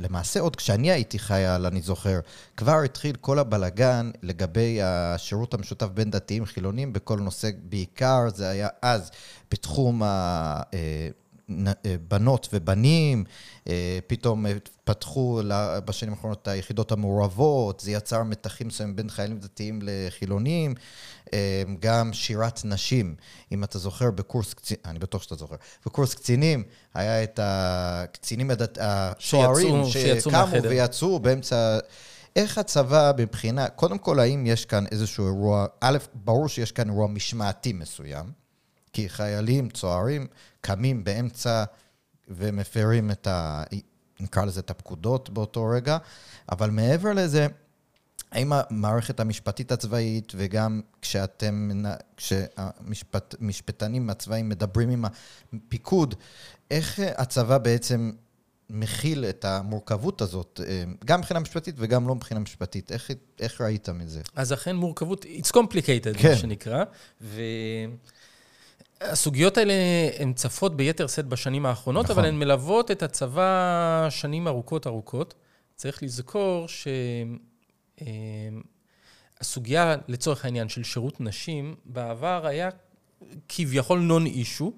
[0.00, 2.20] למעשה, עוד כשאני הייתי חייל, אני זוכר,
[2.56, 8.68] כבר התחיל כל הבלגן לגבי השירות המשותף בין דתיים חילונים בכל נושא, בעיקר זה היה
[8.82, 9.10] אז
[9.50, 10.62] בתחום ה...
[10.74, 11.08] אה,
[12.08, 13.24] בנות ובנים,
[13.68, 14.46] אה, פתאום
[14.84, 15.40] פתחו
[15.84, 20.82] בשנים האחרונות את היחידות המעורבות, זה יצר מתחים מסוימים בין חיילים דתיים לחילונים, אה,
[21.80, 23.14] גם שירת נשים,
[23.52, 25.56] אם אתה זוכר, בקורס קצינים, אני בטוח שאתה זוכר,
[25.86, 26.62] בקורס קצינים
[26.94, 28.50] היה את הקצינים,
[28.80, 31.78] הסוהרים שקמו ויצאו באמצע...
[32.36, 37.06] איך הצבא מבחינה, קודם כל, האם יש כאן איזשהו אירוע, א', ברור שיש כאן אירוע
[37.06, 38.32] משמעתי מסוים,
[38.92, 40.26] כי חיילים, צוערים,
[40.60, 41.64] קמים באמצע
[42.28, 43.62] ומפרים את ה...
[44.20, 45.98] נקרא לזה את הפקודות באותו רגע,
[46.52, 47.46] אבל מעבר לזה,
[48.32, 51.70] האם המערכת המשפטית הצבאית, וגם כשאתם,
[52.16, 55.04] כשהמשפטנים הצבאיים מדברים עם
[55.52, 56.14] הפיקוד,
[56.70, 58.12] איך הצבא בעצם
[58.70, 60.60] מכיל את המורכבות הזאת,
[61.04, 62.92] גם מבחינה משפטית וגם לא מבחינה משפטית?
[62.92, 63.10] איך,
[63.40, 64.20] איך ראיתם את זה?
[64.36, 66.28] אז אכן מורכבות, it's complicated, כן.
[66.28, 66.84] מה שנקרא,
[67.20, 67.40] ו...
[69.00, 69.74] הסוגיות האלה
[70.18, 72.18] הן צפות ביתר שאת בשנים האחרונות, נכון.
[72.18, 75.34] אבל הן מלוות את הצבא שנים ארוכות ארוכות.
[75.76, 76.66] צריך לזכור
[79.40, 82.68] שהסוגיה, לצורך העניין, של שירות נשים, בעבר היה
[83.48, 84.72] כביכול נון אישו.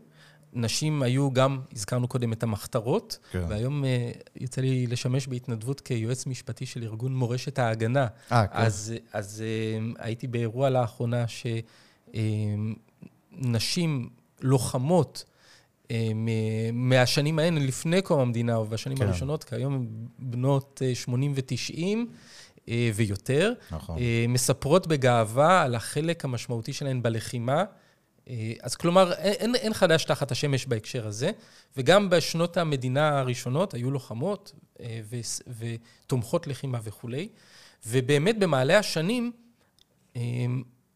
[0.53, 3.43] נשים היו גם, הזכרנו קודם את המחתרות, כן.
[3.49, 3.87] והיום uh,
[4.37, 8.07] יוצא לי לשמש בהתנדבות כיועץ משפטי של ארגון מורשת ההגנה.
[8.33, 8.59] אה, כן.
[8.59, 11.47] אז, אז uh, הייתי באירוע לאחרונה ש...
[12.09, 12.12] Uh,
[13.33, 14.09] נשים
[14.41, 15.25] לוחמות
[15.91, 16.11] אה,
[16.73, 19.07] מהשנים האלה, לפני קום המדינה, או בשנים כן.
[19.07, 19.87] הראשונות, כי היום הן
[20.18, 22.03] בנות 80 אה, ו-90 אה,
[22.95, 23.99] ויותר, נכון.
[24.29, 27.64] מספרות בגאווה על החלק המשמעותי שלהן בלחימה.
[28.62, 31.31] אז כלומר, אין, אין חדש תחת השמש בהקשר הזה,
[31.77, 34.53] וגם בשנות המדינה הראשונות היו לוחמות
[34.83, 35.16] ו,
[35.59, 37.29] ותומכות לחימה וכולי,
[37.87, 39.33] ובאמת במעלה השנים,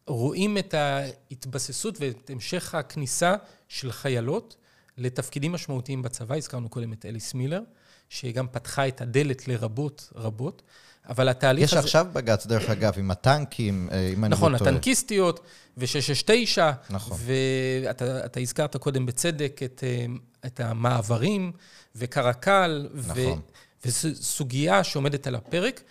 [0.07, 3.35] רואים את ההתבססות ואת המשך הכניסה
[3.67, 4.55] של חיילות
[4.97, 6.35] לתפקידים משמעותיים בצבא.
[6.35, 7.61] הזכרנו קודם את אליס מילר,
[8.09, 10.61] שגם פתחה את הדלת לרבות רבות,
[11.09, 11.79] אבל התהליך יש הזה...
[11.79, 14.69] יש עכשיו בג"ץ, דרך אגב, עם הטנקים, אה, אם אני נכון, לא טועה.
[14.69, 15.39] נכון, הטנקיסטיות
[15.77, 17.17] ו-669, נכון.
[17.25, 20.05] ואתה הזכרת קודם בצדק את, אה,
[20.45, 21.51] את המעברים
[21.95, 23.39] וקרקל, נכון.
[23.85, 23.89] ו...
[23.89, 25.81] וסוגיה שעומדת על הפרק.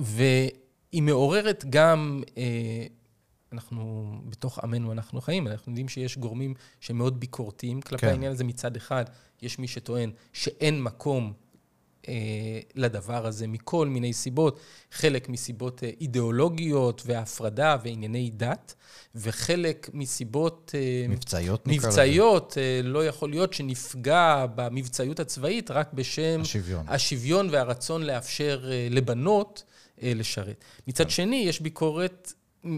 [0.00, 0.22] ו...
[0.92, 2.86] היא מעוררת גם, אה,
[3.52, 8.08] אנחנו, בתוך עמנו אנחנו חיים, אנחנו יודעים שיש גורמים שהם מאוד ביקורתיים כלפי כן.
[8.08, 9.04] העניין הזה מצד אחד.
[9.42, 11.32] יש מי שטוען שאין מקום
[12.74, 14.60] לדבר הזה מכל מיני סיבות,
[14.92, 18.74] חלק מסיבות אה, אידיאולוגיות והפרדה וענייני דת,
[19.14, 20.72] וחלק מסיבות...
[20.74, 21.88] אה, מבצעיות נקרא לזה.
[21.88, 26.40] מבצעיות, אה, לא יכול להיות שנפגע במבצעיות הצבאית רק בשם...
[26.40, 26.84] השוויון.
[26.88, 29.64] השוויון והרצון לאפשר אה, לבנות
[30.02, 30.64] אה, לשרת.
[30.88, 31.10] מצד כן.
[31.10, 32.32] שני, יש ביקורת
[32.64, 32.70] אה,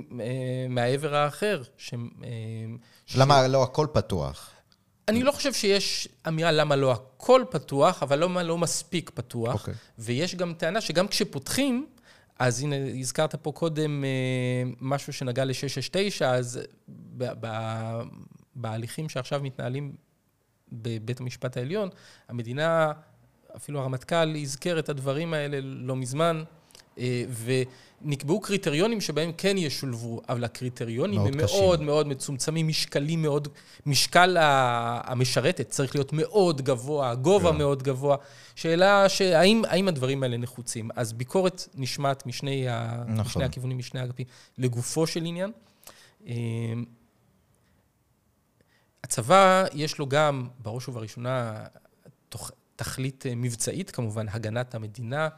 [0.68, 1.62] מהעבר האחר.
[1.76, 1.94] ש...
[1.94, 2.28] אה,
[3.16, 4.51] למה לא הכל פתוח?
[5.09, 9.55] אני לא חושב שיש אמירה למה לא הכל פתוח, אבל למה לא מספיק פתוח.
[9.55, 9.59] Okay.
[9.59, 9.74] אוקיי.
[9.98, 11.86] ויש גם טענה שגם כשפותחים,
[12.38, 14.05] אז הנה, הזכרת פה קודם
[14.80, 16.61] משהו שנגע ל-669, אז
[18.55, 19.92] בהליכים שעכשיו מתנהלים
[20.72, 21.88] בבית המשפט העליון,
[22.28, 22.92] המדינה,
[23.57, 26.42] אפילו הרמטכ"ל הזכר את הדברים האלה לא מזמן.
[26.99, 27.24] אה,
[28.03, 31.61] ונקבעו קריטריונים שבהם כן ישולבו, אבל הקריטריונים מאוד הם קשים.
[31.61, 33.49] מאוד מאוד מצומצמים, משקלים מאוד,
[33.86, 37.59] משקל המשרתת צריך להיות מאוד גבוה, גובה כן.
[37.59, 38.16] מאוד גבוה.
[38.55, 40.90] שאלה, שהאם, האם הדברים האלה נחוצים?
[40.97, 42.66] אז ביקורת נשמעת משני,
[43.03, 43.20] נכון.
[43.20, 44.26] משני הכיוונים, משני האגפים,
[44.59, 45.53] לגופו של עניין.
[46.26, 46.34] אה,
[49.05, 51.64] הצבא, יש לו גם, בראש ובראשונה,
[52.76, 55.28] תכלית אה, מבצעית, כמובן, הגנת המדינה.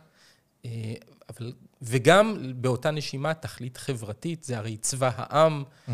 [1.29, 1.53] אבל,
[1.83, 5.91] וגם באותה נשימה תכלית חברתית, זה הרי צבא העם, mm-hmm.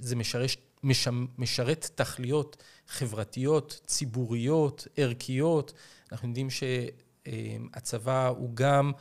[0.00, 1.08] זה משרש, מש,
[1.38, 2.56] משרת תכליות
[2.88, 5.72] חברתיות, ציבוריות, ערכיות.
[6.12, 8.92] אנחנו יודעים שהצבא הוא גם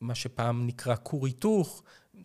[0.00, 1.82] מה שפעם נקרא כור היתוך,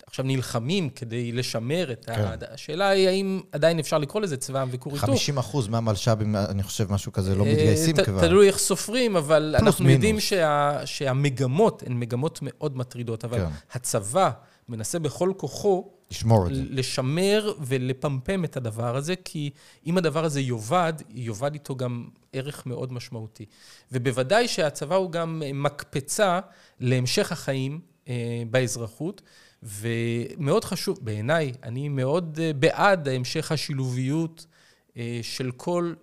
[0.07, 2.21] עכשיו נלחמים כדי לשמר את כן.
[2.21, 2.35] ה...
[2.53, 5.09] השאלה היא האם עדיין אפשר לקרוא לזה צבא עם וכור היתוך.
[5.09, 8.21] 50 אחוז מהמלש"בים, אני חושב, משהו כזה, לא מתגייסים כבר.
[8.21, 9.95] תלוי איך סופרים, אבל אנחנו מינוס.
[9.95, 13.51] יודעים שה, שהמגמות הן מגמות מאוד מטרידות, אבל כן.
[13.71, 14.31] הצבא
[14.69, 16.61] מנסה בכל כוחו לשמור את זה.
[16.69, 19.49] לשמר ולפמפם את הדבר הזה, כי
[19.85, 23.45] אם הדבר הזה יאבד, יאבד איתו גם ערך מאוד משמעותי.
[23.91, 26.39] ובוודאי שהצבא הוא גם מקפצה
[26.79, 29.21] להמשך החיים אה, באזרחות.
[29.63, 34.45] ומאוד חשוב, בעיניי, אני מאוד אה, בעד המשך השילוביות
[34.97, 35.93] אה, של כל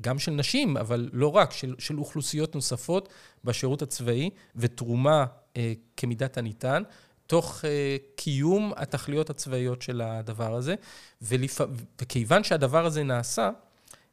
[0.00, 3.08] גם של נשים, אבל לא רק, של, של אוכלוסיות נוספות
[3.44, 5.24] בשירות הצבאי, ותרומה
[5.56, 6.82] אה, כמידת הניתן,
[7.26, 10.74] תוך אה, קיום התכליות הצבאיות של הדבר הזה.
[11.22, 11.60] ולפ...
[12.00, 13.50] וכיוון שהדבר הזה נעשה,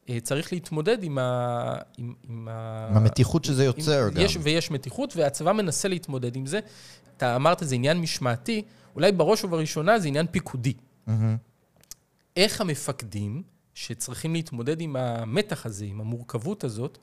[0.09, 1.75] אה, צריך להתמודד עם, ה...
[1.97, 2.87] עם, עם, ה...
[2.89, 4.13] עם המתיחות שזה יוצר עם...
[4.13, 4.21] גם.
[4.21, 6.59] יש, ויש מתיחות, והצבא מנסה להתמודד עם זה.
[7.21, 8.61] אתה אמרת, זה עניין משמעתי,
[8.95, 10.73] אולי בראש ובראשונה זה עניין פיקודי.
[10.73, 11.11] Mm-hmm.
[12.37, 13.43] איך המפקדים,
[13.73, 16.97] שצריכים להתמודד עם המתח הזה, עם המורכבות הזאת,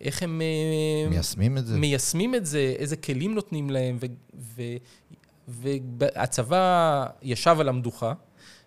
[0.00, 0.40] איך הם...
[0.40, 1.78] אה, מיישמים את זה.
[1.78, 3.98] מיישמים את זה, איזה כלים נותנים להם,
[5.48, 8.12] והצבא ישב על המדוכה,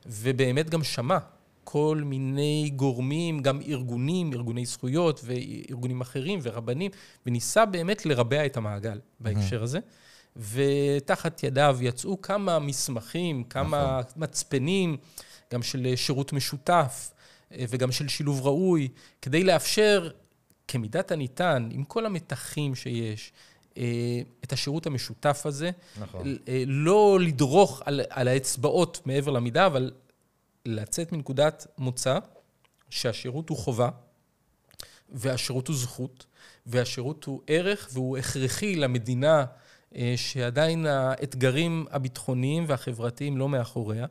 [0.05, 1.17] ובאמת גם שמע
[1.63, 6.91] כל מיני גורמים, גם ארגונים, ארגוני זכויות וארגונים אחרים ורבנים,
[7.25, 9.79] וניסה באמת לרבע את המעגל בהקשר הזה.
[10.36, 14.23] ותחת ידיו יצאו כמה מסמכים, כמה נכון.
[14.23, 14.97] מצפנים,
[15.53, 17.11] גם של שירות משותף
[17.51, 18.88] אה, וגם של שילוב ראוי,
[19.21, 20.09] כדי לאפשר
[20.67, 23.32] כמידת הניתן, עם כל המתחים שיש,
[23.77, 25.71] אה, את השירות המשותף הזה.
[25.99, 26.38] נכון.
[26.47, 29.91] אה, לא לדרוך על, על האצבעות מעבר למידה, אבל
[30.65, 32.19] לצאת מנקודת מוצא
[32.89, 33.89] שהשירות הוא חובה,
[35.09, 36.25] והשירות הוא זכות,
[36.65, 39.45] והשירות הוא ערך והוא הכרחי למדינה
[40.15, 44.05] שעדיין האתגרים הביטחוניים והחברתיים לא מאחוריה,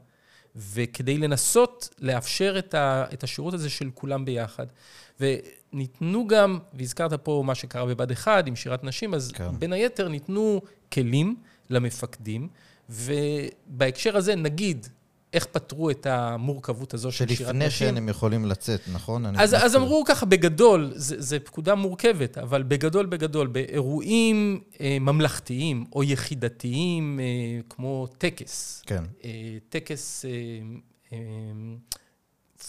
[0.56, 4.66] וכדי לנסות לאפשר את, ה, את השירות הזה של כולם ביחד.
[5.20, 9.58] וניתנו גם, והזכרת פה מה שקרה בבה"ד 1 עם שירת נשים, אז כן.
[9.58, 10.60] בין היתר ניתנו
[10.92, 11.36] כלים
[11.70, 12.48] למפקדים,
[12.90, 14.86] ובהקשר הזה נגיד
[15.32, 17.70] איך פתרו את המורכבות הזו של שירת נשים.
[17.70, 19.26] שלפני שהם יכולים לצאת, נכון?
[19.36, 26.04] אז, אז אמרו ככה, בגדול, זו פקודה מורכבת, אבל בגדול, בגדול, באירועים אה, ממלכתיים או
[26.04, 29.04] יחידתיים, אה, כמו טקס, כן.
[29.24, 29.30] אה,
[29.68, 30.30] טקס אה,
[31.12, 31.18] אה,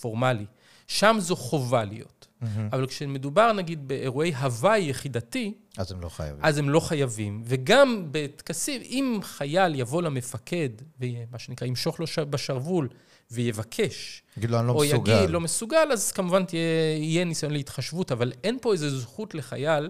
[0.02, 0.46] פורמלי,
[0.88, 2.28] שם זו חובה להיות.
[2.42, 2.46] Mm-hmm.
[2.72, 6.40] אבל כשמדובר, נגיד, באירועי הוואי יחידתי, אז הם לא חייבים.
[6.46, 7.42] אז הם לא חייבים.
[7.46, 10.70] וגם בטקסים, אם חייל יבוא למפקד,
[11.00, 12.90] ומה שנקרא, ימשוך לו בשרוול
[13.32, 15.12] ויבקש, יגיד לו, אני לא או מסוגל.
[15.12, 19.36] או יגיד, לא מסוגל, אז כמובן תהיה, יהיה ניסיון להתחשבות, אבל אין פה איזו זכות
[19.36, 19.90] לחייל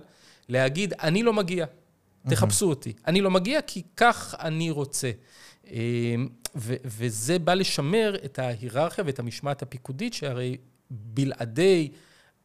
[0.49, 1.65] להגיד, אני לא מגיע,
[2.29, 2.93] תחפשו אותי.
[3.07, 5.11] אני לא מגיע כי כך אני רוצה.
[5.67, 10.57] אמ, ו- וזה בא לשמר את ההיררכיה ואת המשמעת הפיקודית, שהרי
[10.91, 11.91] בלעדי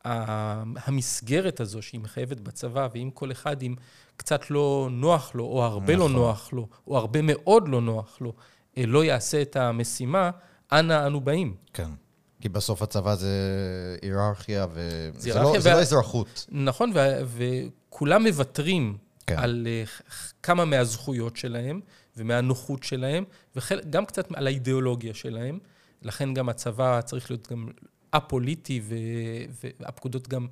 [0.04, 3.74] המסגרת הזו שהיא מחייבת בצבא, ואם כל אחד עם
[4.16, 6.12] קצת לא נוח לו, או הרבה לא נכון.
[6.12, 8.32] לא נוח לו, או הרבה מאוד לא נוח לו,
[8.78, 10.30] אה, לא יעשה את המשימה,
[10.72, 11.54] אנה אנו באים.
[11.72, 11.90] כן.
[12.40, 13.28] כי בסוף הצבא זה
[14.02, 15.74] היררכיה, וזה לא, וה...
[15.74, 16.46] לא אזרחות.
[16.52, 16.98] נכון, ו...
[17.26, 18.96] וכולם מוותרים
[19.26, 19.38] כן.
[19.38, 21.80] על uh, כמה מהזכויות שלהם
[22.16, 23.24] ומהנוחות שלהם,
[23.56, 25.58] וגם קצת על האידיאולוגיה שלהם.
[26.02, 27.68] לכן גם הצבא צריך להיות גם
[28.16, 28.80] א-פוליטי,
[29.80, 30.46] והפקודות גם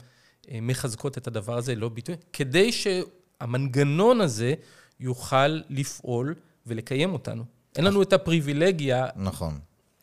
[0.50, 4.54] אה, מחזקות את הדבר הזה, לא ביטוי, כדי שהמנגנון הזה
[5.00, 6.34] יוכל לפעול
[6.66, 7.44] ולקיים אותנו.
[7.76, 9.06] אין לנו את הפריבילגיה.
[9.16, 9.58] נכון.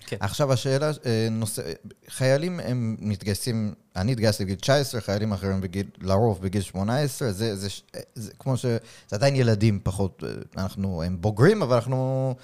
[0.06, 0.18] כן.
[0.20, 1.62] עכשיו השאלה, אה, נושא,
[2.08, 7.68] חיילים הם מתגייסים, אני התגייסתי בגיל 19, חיילים אחרים בגיל, לרוב בגיל 18, זה, זה,
[7.68, 7.70] זה,
[8.16, 8.66] זה כמו ש...
[9.08, 12.36] זה עדיין ילדים פחות, אה, אנחנו, הם בוגרים, אבל אנחנו...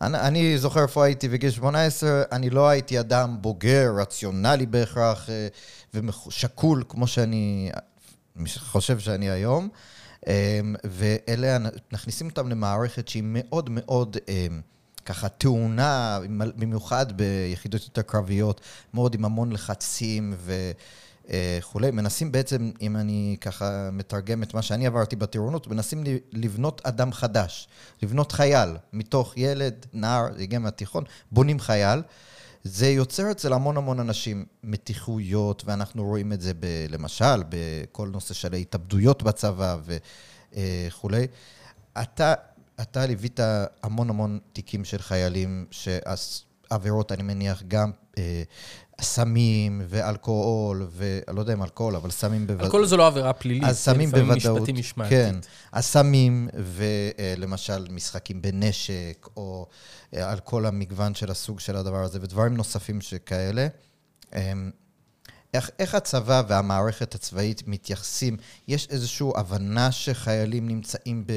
[0.00, 5.48] אני, אני זוכר איפה הייתי בגיל 18, אני לא הייתי אדם בוגר, רציונלי בהכרח, אה,
[5.94, 7.70] ושקול כמו שאני
[8.56, 9.68] חושב שאני היום.
[10.84, 11.58] ואלה,
[11.92, 14.16] מכניסים אותם למערכת שהיא מאוד מאוד...
[15.04, 16.20] ככה תאונה,
[16.56, 18.60] במיוחד ביחידות יותר קרביות,
[18.94, 20.34] מאוד עם המון לחצים
[21.28, 21.90] וכולי.
[21.90, 27.68] מנסים בעצם, אם אני ככה מתרגם את מה שאני עברתי בטירונות, מנסים לבנות אדם חדש,
[28.02, 32.02] לבנות חייל, מתוך ילד, נער, הגיע מהתיכון, בונים חייל.
[32.64, 38.34] זה יוצר אצל המון המון אנשים מתיחויות, ואנחנו רואים את זה ב, למשל בכל נושא
[38.34, 39.76] של ההתאבדויות בצבא
[40.56, 41.26] וכולי.
[42.02, 42.34] אתה,
[42.80, 43.40] אתה ליווית
[43.82, 48.42] המון המון תיקים של חיילים שעבירות, אני מניח, גם אה,
[49.00, 52.64] סמים ואלכוהול, ואני לא יודע אם אלכוהול, אבל סמים בוודאות.
[52.64, 54.58] אלכוהול זו לא עבירה פלילית, אז סמים בוודאות.
[54.58, 55.12] משפטי משמעתית.
[55.12, 55.34] כן,
[55.72, 59.66] הסמים ולמשל משחקים בנשק, או
[60.14, 63.66] אה, על כל המגוון של הסוג של הדבר הזה, ודברים נוספים שכאלה.
[64.34, 64.52] אה,
[65.54, 68.36] איך, איך הצבא והמערכת הצבאית מתייחסים?
[68.68, 71.32] יש איזושהי הבנה שחיילים נמצאים ב...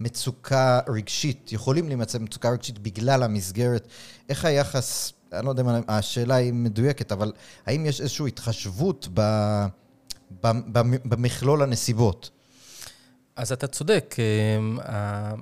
[0.00, 3.88] מצוקה רגשית, יכולים להימצא במצוקה רגשית בגלל המסגרת.
[4.28, 7.32] איך היחס, אני לא יודע אם השאלה היא מדויקת, אבל
[7.66, 9.20] האם יש איזושהי התחשבות ב,
[10.42, 12.30] ב, ב, במכלול הנסיבות?
[13.36, 14.16] אז אתה צודק.
[14.88, 15.32] אה,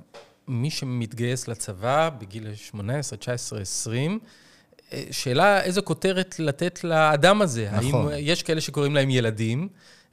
[0.47, 4.19] מי שמתגייס לצבא בגיל 18, 19, 20,
[5.11, 7.69] שאלה איזו כותרת לתת לאדם הזה.
[7.71, 8.13] נכון.
[8.13, 9.67] האם יש כאלה שקוראים להם ילדים?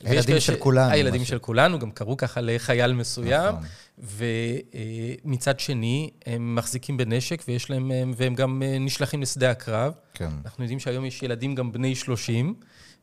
[0.05, 1.31] הילדים של כולנו, הילדים משהו.
[1.31, 3.55] של כולנו, גם קראו ככה לחייל מסוים.
[3.55, 3.69] נכון.
[3.99, 9.93] ומצד שני, הם מחזיקים בנשק ויש להם, והם גם אה, נשלחים לשדה הקרב.
[10.15, 10.31] כן.
[10.45, 12.55] אנחנו יודעים שהיום יש ילדים גם בני 30,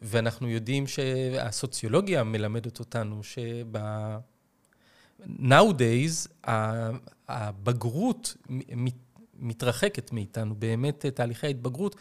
[0.02, 3.78] ואנחנו יודעים שהסוציולוגיה מלמדת אותנו שב...
[5.40, 6.48] nowadays,
[7.28, 8.36] הבגרות
[9.40, 11.96] מתרחקת מאיתנו, באמת תהליכי ההתבגרות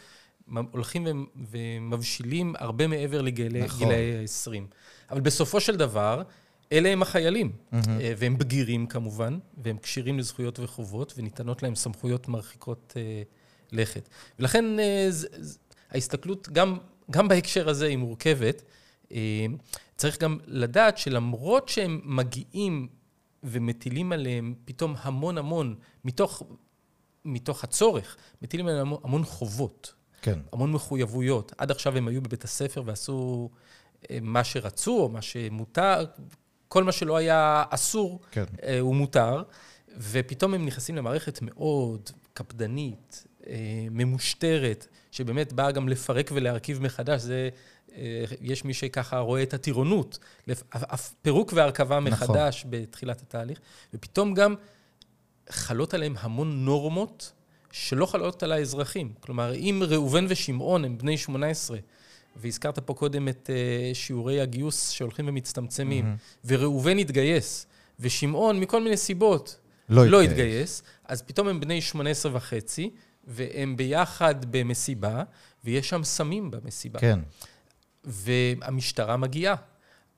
[0.71, 3.79] הולכים ומבשילים הרבה מעבר לגילאי נכון.
[3.79, 4.75] גילאי ה-20.
[5.11, 6.23] אבל בסופו של דבר,
[6.71, 7.79] אלה הם החיילים, אה,
[8.17, 13.21] והם בגירים כמובן, והם כשירים לזכויות וחובות, וניתנות להם סמכויות מרחיקות אה,
[13.71, 14.09] לכת.
[14.39, 15.57] ולכן אה, ז- ז-
[15.91, 16.77] ההסתכלות, גם,
[17.11, 18.61] גם בהקשר הזה, היא מורכבת.
[19.11, 19.45] אה,
[19.97, 22.87] צריך גם לדעת שלמרות שהם מגיעים
[23.43, 26.43] ומטילים עליהם פתאום המון המון, מתוך,
[27.25, 30.39] מתוך הצורך, מטילים עליהם המון, המון חובות, כן.
[30.53, 31.53] המון מחויבויות.
[31.57, 33.49] עד עכשיו הם היו בבית הספר ועשו
[34.11, 36.05] אה, מה שרצו או מה שמותר,
[36.71, 38.43] כל מה שלא היה אסור כן.
[38.63, 39.43] אה, הוא מותר,
[39.97, 43.53] ופתאום הם נכנסים למערכת מאוד קפדנית, אה,
[43.91, 47.21] ממושטרת, שבאמת באה גם לפרק ולהרכיב מחדש.
[47.21, 47.49] זה,
[47.95, 50.19] אה, יש מי שככה רואה את הטירונות,
[51.21, 52.11] פירוק והרכבה נכון.
[52.11, 53.59] מחדש בתחילת התהליך,
[53.93, 54.55] ופתאום גם
[55.49, 57.31] חלות עליהם המון נורמות
[57.71, 59.13] שלא חלות על האזרחים.
[59.19, 61.77] כלומר, אם ראובן ושמעון הם בני 18,
[62.35, 66.15] והזכרת פה קודם את אה, שיעורי הגיוס שהולכים ומצטמצמים,
[66.45, 67.67] וראובן התגייס,
[67.99, 69.59] ושמעון, מכל מיני סיבות,
[69.89, 70.31] לא לא התגייס.
[70.31, 72.89] התגייס, אז פתאום הם בני 18 וחצי,
[73.27, 75.23] והם ביחד במסיבה,
[75.63, 76.99] ויש שם סמים במסיבה.
[76.99, 77.19] כן.
[78.03, 79.55] והמשטרה מגיעה.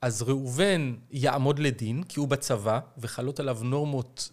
[0.00, 4.30] אז ראובן יעמוד לדין, כי הוא בצבא, וחלות עליו נורמות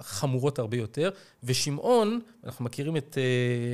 [0.00, 1.10] חמורות הרבה יותר,
[1.44, 3.18] ושמעון, אנחנו מכירים את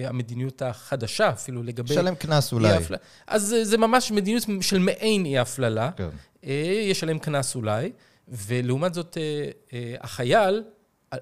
[0.05, 1.95] uh, המדיניות החדשה אפילו לגבי...
[1.95, 2.71] שלם קנס אולי.
[2.71, 2.99] אי-הפללה.
[3.27, 5.91] אז זה- זה ממש מדיניות של מעין אי-הפללה.
[5.97, 6.09] כן.
[6.45, 6.53] אה,
[6.91, 7.93] יש עליהם קנס אולי,
[8.29, 10.63] ולעומת זאת, אה, אה, החייל
[11.13, 11.19] אה,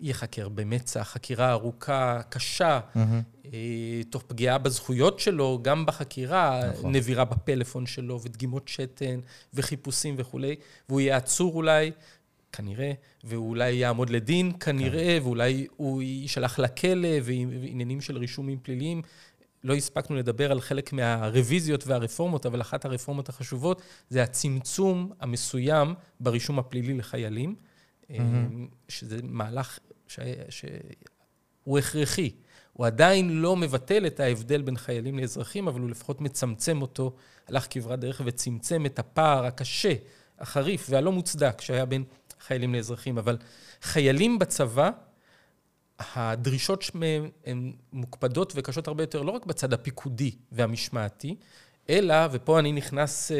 [0.00, 3.50] ייחקר במצ"ח, חקירה ארוכה, קשה, אה,
[4.10, 6.92] תוך פגיעה בזכויות שלו, גם בחקירה, נכון.
[6.96, 9.20] נבירה בפלאפון שלו, ודגימות שתן,
[9.54, 10.56] וחיפושים וכולי,
[10.88, 11.90] והוא יהיה עצור אולי,
[12.52, 12.92] כנראה,
[13.24, 15.26] והוא אולי יעמוד לדין, כנראה, כן.
[15.26, 19.02] ואולי הוא יישלח לכלא, ועניינים של רישומים פליליים.
[19.64, 26.58] לא הספקנו לדבר על חלק מהרוויזיות והרפורמות, אבל אחת הרפורמות החשובות זה הצמצום המסוים ברישום
[26.58, 27.54] הפלילי לחיילים,
[28.88, 29.78] שזה מהלך
[30.08, 30.18] ש...
[30.48, 32.30] שהוא הכרחי.
[32.72, 37.12] הוא עדיין לא מבטל את ההבדל בין חיילים לאזרחים, אבל הוא לפחות מצמצם אותו,
[37.48, 39.94] הלך כברת דרך וצמצם את הפער הקשה,
[40.38, 42.04] החריף והלא מוצדק שהיה בין
[42.46, 43.18] חיילים לאזרחים.
[43.18, 43.36] אבל
[43.82, 44.90] חיילים בצבא,
[46.14, 51.36] הדרישות מהם הן מוקפדות וקשות הרבה יותר, לא רק בצד הפיקודי והמשמעתי,
[51.90, 53.36] אלא, ופה אני נכנס, אה,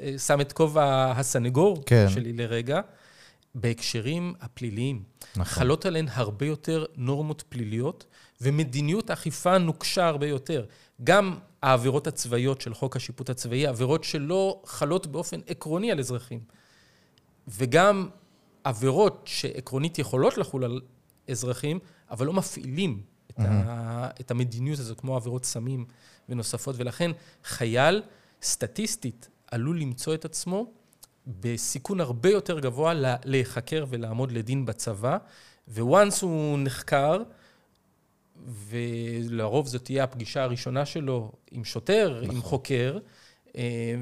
[0.00, 2.06] אה, שם את כובע הסנגור כן.
[2.08, 2.80] שלי לרגע,
[3.54, 5.02] בהקשרים הפליליים.
[5.36, 5.44] נכון.
[5.44, 8.06] חלות עליהן הרבה יותר נורמות פליליות,
[8.40, 10.64] ומדיניות אכיפה נוקשה הרבה יותר.
[11.04, 16.40] גם העבירות הצבאיות של חוק השיפוט הצבאי, עבירות שלא חלות באופן עקרוני על אזרחים,
[17.48, 18.08] וגם
[18.68, 20.80] עבירות שעקרונית יכולות לחול על
[21.30, 21.78] אזרחים,
[22.10, 25.84] אבל לא מפעילים את, ה, את המדיניות הזו, כמו עבירות סמים
[26.28, 27.10] ונוספות, ולכן
[27.44, 28.02] חייל,
[28.42, 30.72] סטטיסטית, עלול למצוא את עצמו
[31.26, 35.18] בסיכון הרבה יותר גבוה לה- להיחקר ולעמוד לדין בצבא,
[35.68, 37.22] וואנס הוא נחקר,
[38.46, 42.36] ולרוב זאת תהיה הפגישה הראשונה שלו עם שוטר, נכון.
[42.36, 42.98] עם חוקר,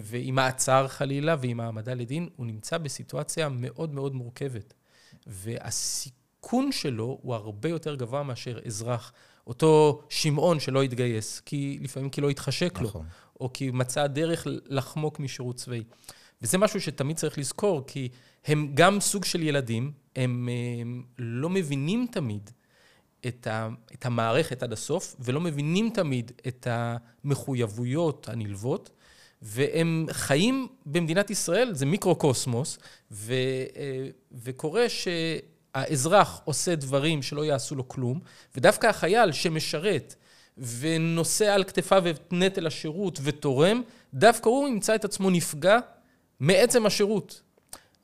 [0.03, 4.74] ועם מעצר חלילה, ועם העמדה לדין, הוא נמצא בסיטואציה מאוד מאוד מורכבת.
[5.26, 9.12] והסיכון שלו הוא הרבה יותר גבוה מאשר אזרח.
[9.47, 13.07] אותו שמעון שלא התגייס, כי לפעמים כי לא התחשק לו, נכון.
[13.40, 15.84] או כי מצא דרך לחמוק משירות צבאי.
[16.42, 18.09] וזה משהו שתמיד צריך לזכור, כי
[18.44, 20.49] הם גם סוג של ילדים, הם,
[20.80, 22.51] הם לא מבינים תמיד
[23.26, 28.90] את, ה, את המערכת עד הסוף, ולא מבינים תמיד את המחויבויות הנלוות,
[29.43, 32.78] והם חיים במדינת ישראל, זה מיקרו-קוסמוס,
[33.11, 33.32] ו,
[33.76, 34.09] אה,
[34.43, 38.20] וקורה שהאזרח עושה דברים שלא יעשו לו כלום,
[38.57, 40.14] ודווקא החייל שמשרת
[40.78, 43.82] ונושא על כתפיו את נטל השירות ותורם,
[44.14, 45.78] דווקא הוא ימצא את עצמו נפגע
[46.41, 47.43] מעצם השירות.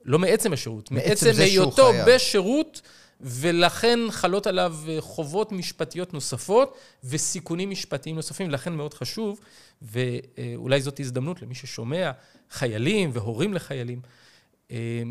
[0.05, 1.91] לא מעצם השירות, מעצם היותו.
[2.07, 2.81] בשירות,
[3.23, 9.41] ולכן חלות עליו אה, חובות משפטיות נוספות וסיכונים משפטיים נוספים, לכן מאוד חשוב,
[9.83, 12.11] ואולי זאת הזדמנות למי ששומע,
[12.51, 14.01] חיילים והורים לחיילים,
[14.71, 15.03] אה,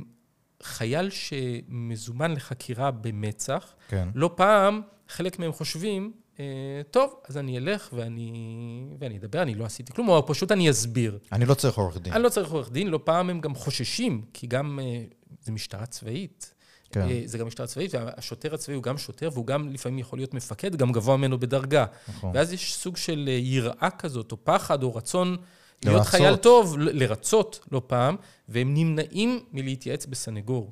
[0.64, 4.09] חייל שמזומן לחקירה במצ"ח, כן.
[4.16, 6.45] לא פעם חלק מהם חושבים, אה,
[6.91, 8.32] טוב, אז אני אלך ואני,
[8.99, 11.20] ואני אדבר, אני לא עשיתי כלום, או פשוט אני אסביר.
[11.32, 12.14] אני לא צריך עורך דין.
[12.14, 14.80] אני לא צריך עורך דין, לא פעם הם גם חוששים, כי גם,
[15.41, 16.53] זה משטרה צבאית.
[16.91, 17.01] כן.
[17.01, 20.33] אה, זה גם משטרה צבאית, והשוטר הצבאי הוא גם שוטר, והוא גם לפעמים יכול להיות
[20.33, 21.85] מפקד, גם גבוה ממנו בדרגה.
[22.07, 22.31] נכון.
[22.33, 26.07] ואז יש סוג של אה, יראה כזאת, או פחד, או רצון להיות לרצות.
[26.07, 28.15] חייל טוב, לרצות לא פעם,
[28.49, 30.71] והם נמנעים מלהתייעץ בסנגור.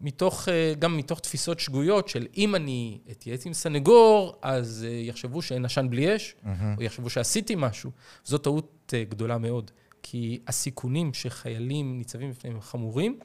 [0.00, 5.64] מתוך, אה, גם מתוך תפיסות שגויות של אם אני אתייעץ עם סנגור, אז יחשבו שאין
[5.64, 6.34] עשן בלי אש,
[6.76, 7.90] או יחשבו שעשיתי משהו.
[8.24, 9.70] זו טעות גדולה מאוד,
[10.02, 13.18] כי הסיכונים שחיילים ניצבים בפניהם הם חמורים,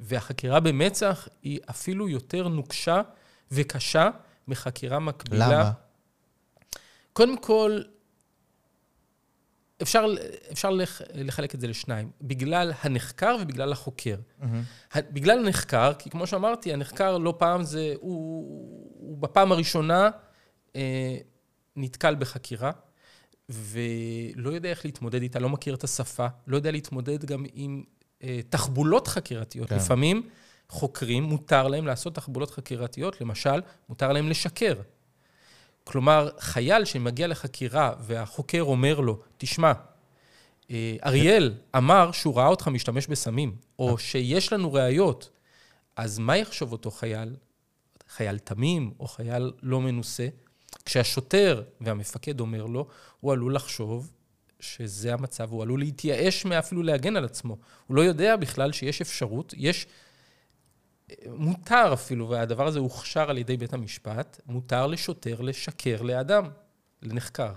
[0.00, 3.02] והחקירה במצ"ח היא אפילו יותר נוקשה
[3.50, 4.10] וקשה
[4.48, 5.48] מחקירה מקבילה.
[5.52, 5.72] למה?
[7.12, 7.80] קודם כל,
[9.82, 10.04] אפשר,
[10.52, 14.16] אפשר לח, לחלק את זה לשניים, בגלל הנחקר ובגלל החוקר.
[14.94, 20.10] ה- בגלל הנחקר, כי כמו שאמרתי, הנחקר לא פעם זה, הוא, הוא בפעם הראשונה
[20.76, 21.16] אה,
[21.76, 22.70] נתקל בחקירה,
[23.48, 27.84] ולא יודע איך להתמודד איתה, לא מכיר את השפה, לא יודע להתמודד גם עם
[28.48, 29.68] תחבולות חקירתיות.
[29.68, 29.76] כן.
[29.76, 30.28] לפעמים
[30.68, 34.74] חוקרים, מותר להם לעשות תחבולות חקירתיות, למשל, מותר להם לשקר.
[35.84, 39.72] כלומר, חייל שמגיע לחקירה והחוקר אומר לו, תשמע,
[40.70, 45.30] אה, אריאל אמר שהוא ראה אותך משתמש בסמים, או שיש לנו ראיות,
[45.96, 47.36] אז מה יחשוב אותו חייל?
[48.08, 50.28] חייל תמים או חייל לא מנוסה?
[50.84, 52.86] כשהשוטר והמפקד אומר לו,
[53.20, 54.10] הוא עלול לחשוב
[54.60, 57.56] שזה המצב, הוא עלול להתייאש מאפילו להגן על עצמו.
[57.86, 59.86] הוא לא יודע בכלל שיש אפשרות, יש...
[61.26, 66.44] מותר אפילו, והדבר הזה הוכשר על ידי בית המשפט, מותר לשוטר לשקר לאדם,
[67.02, 67.52] לנחקר.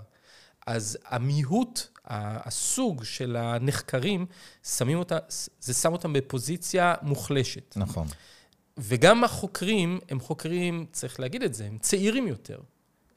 [0.66, 4.26] אז המיעוט, הסוג של הנחקרים,
[4.64, 5.18] שמים אותה,
[5.60, 7.76] זה שם אותם בפוזיציה מוחלשת.
[7.76, 8.06] נכון.
[8.78, 12.60] וגם החוקרים, הם חוקרים, צריך להגיד את זה, הם צעירים יותר.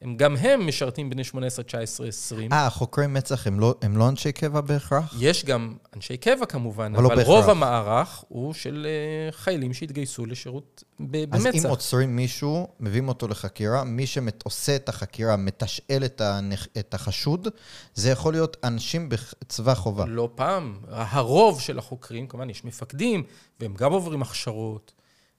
[0.02, 2.52] הם גם הם משרתים בני 18, 19, 20.
[2.52, 5.14] אה, חוקרי מצ"ח הם לא, הם לא אנשי קבע בהכרח?
[5.20, 7.28] יש גם אנשי קבע כמובן, אבל לא אבל, בהכרח.
[7.34, 11.68] רוב המערך הוא של אה, חיילים שהתגייסו לשירות ב- אז אם במצ"ח.
[11.68, 16.66] עוצרים מישהו, מביאים אותו לחקירה, מי שעושה את החקירה, מתשאל את, הנכ...
[16.78, 17.48] את החשוד,
[17.94, 20.04] זה יכול להיות אנשים בצבא חובה.
[20.06, 20.78] לא פעם.
[20.88, 23.22] הרוב של החוקרים, כמובן, יש מפקדים,
[23.60, 24.92] והם גם עוברים הכשרות,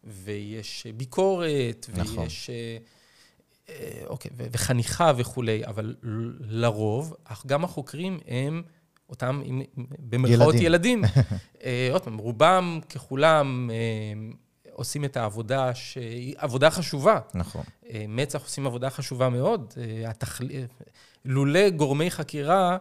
[0.04, 2.24] ויש ביקורת, נכון.
[2.24, 2.50] ויש...
[2.50, 2.78] אה,
[4.08, 5.96] אוקיי, ו- וחניכה וכולי, אבל
[6.40, 7.14] לרוב,
[7.48, 8.64] גם החוקרים הם
[9.10, 9.42] אותם,
[10.00, 11.04] במרכאות ילדים.
[11.64, 13.76] אה, עוד פעם, רובם ככולם אה,
[14.72, 17.20] עושים את העבודה שהיא עבודה חשובה.
[17.34, 17.64] נכון.
[17.90, 19.74] אה, מצ"ח עושים עבודה חשובה מאוד.
[19.78, 20.46] אה, התכל...
[20.54, 20.66] אה,
[21.26, 22.78] לולא גורמי חקירה,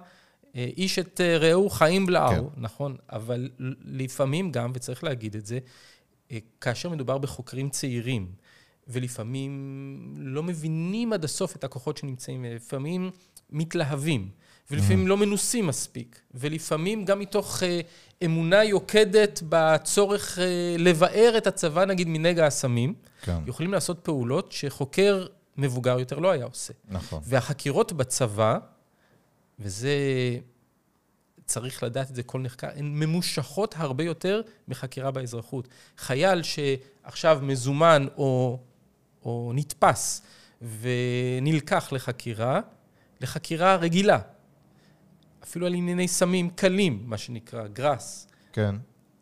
[0.57, 2.61] אה, איש את אה, רעהו חיים בלעו, כן.
[2.61, 2.97] נכון?
[3.13, 3.51] אבל
[3.85, 5.59] לפעמים גם, וצריך להגיד את זה,
[6.33, 8.33] אה, כאשר מדובר בחוקרים צעירים,
[8.89, 13.11] ולפעמים לא מבינים עד הסוף את הכוחות שנמצאים, לפעמים
[13.51, 14.29] מתלהבים,
[14.71, 17.81] ולפעמים לא מנוסים מספיק, ולפעמים גם מתוך אה,
[18.25, 25.27] אמונה יוקדת בצורך אה, לבאר את הצבא, נגיד, מנגע הסמים, כן, יכולים לעשות פעולות שחוקר
[25.57, 26.73] מבוגר יותר לא היה עושה.
[26.89, 27.21] נכון.
[27.25, 28.59] והחקירות בצבא,
[29.59, 29.91] וזה,
[31.45, 35.69] צריך לדעת את זה כל נחקר, הן ממושכות הרבה יותר מחקירה באזרחות.
[35.99, 38.59] חייל שעכשיו מזומן או,
[39.25, 40.23] או נתפס
[40.81, 42.61] ונלקח לחקירה,
[43.21, 44.19] לחקירה רגילה,
[45.43, 48.75] אפילו על ענייני סמים קלים, מה שנקרא, גראס, כן.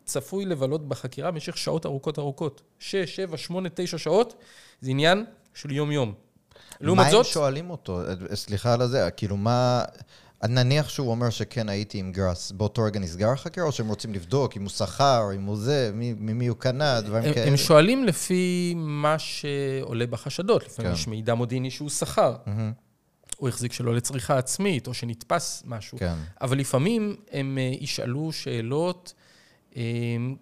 [0.04, 2.62] צפוי לבלות בחקירה במשך שעות ארוכות ארוכות.
[2.78, 4.34] שש, שבע, שמונה, תשע שעות,
[4.80, 5.24] זה עניין
[5.54, 6.14] של יום-יום.
[6.80, 8.00] לעומת מה זאת, הם שואלים אותו?
[8.00, 9.84] אה, סליחה על הזה, כאילו מה...
[10.44, 14.56] נניח שהוא אומר שכן הייתי עם גראס, באותו רגע נסגר החקירה, או שהם רוצים לבדוק
[14.56, 17.46] אם הוא שכר, אם הוא זה, מי- ממי הוא קנה, דברים הם, כאלה?
[17.50, 20.64] הם שואלים לפי מה שעולה בחשדות.
[20.66, 20.98] לפעמים כן.
[20.98, 22.72] יש מידע מודיעיני שהוא שכר, מהמם,
[23.40, 25.98] או החזיק שלא לצריכה עצמית, או שנתפס משהו.
[25.98, 26.14] כן.
[26.40, 29.14] אבל לפעמים הם אה, ישאלו שאלות
[29.76, 29.82] אה,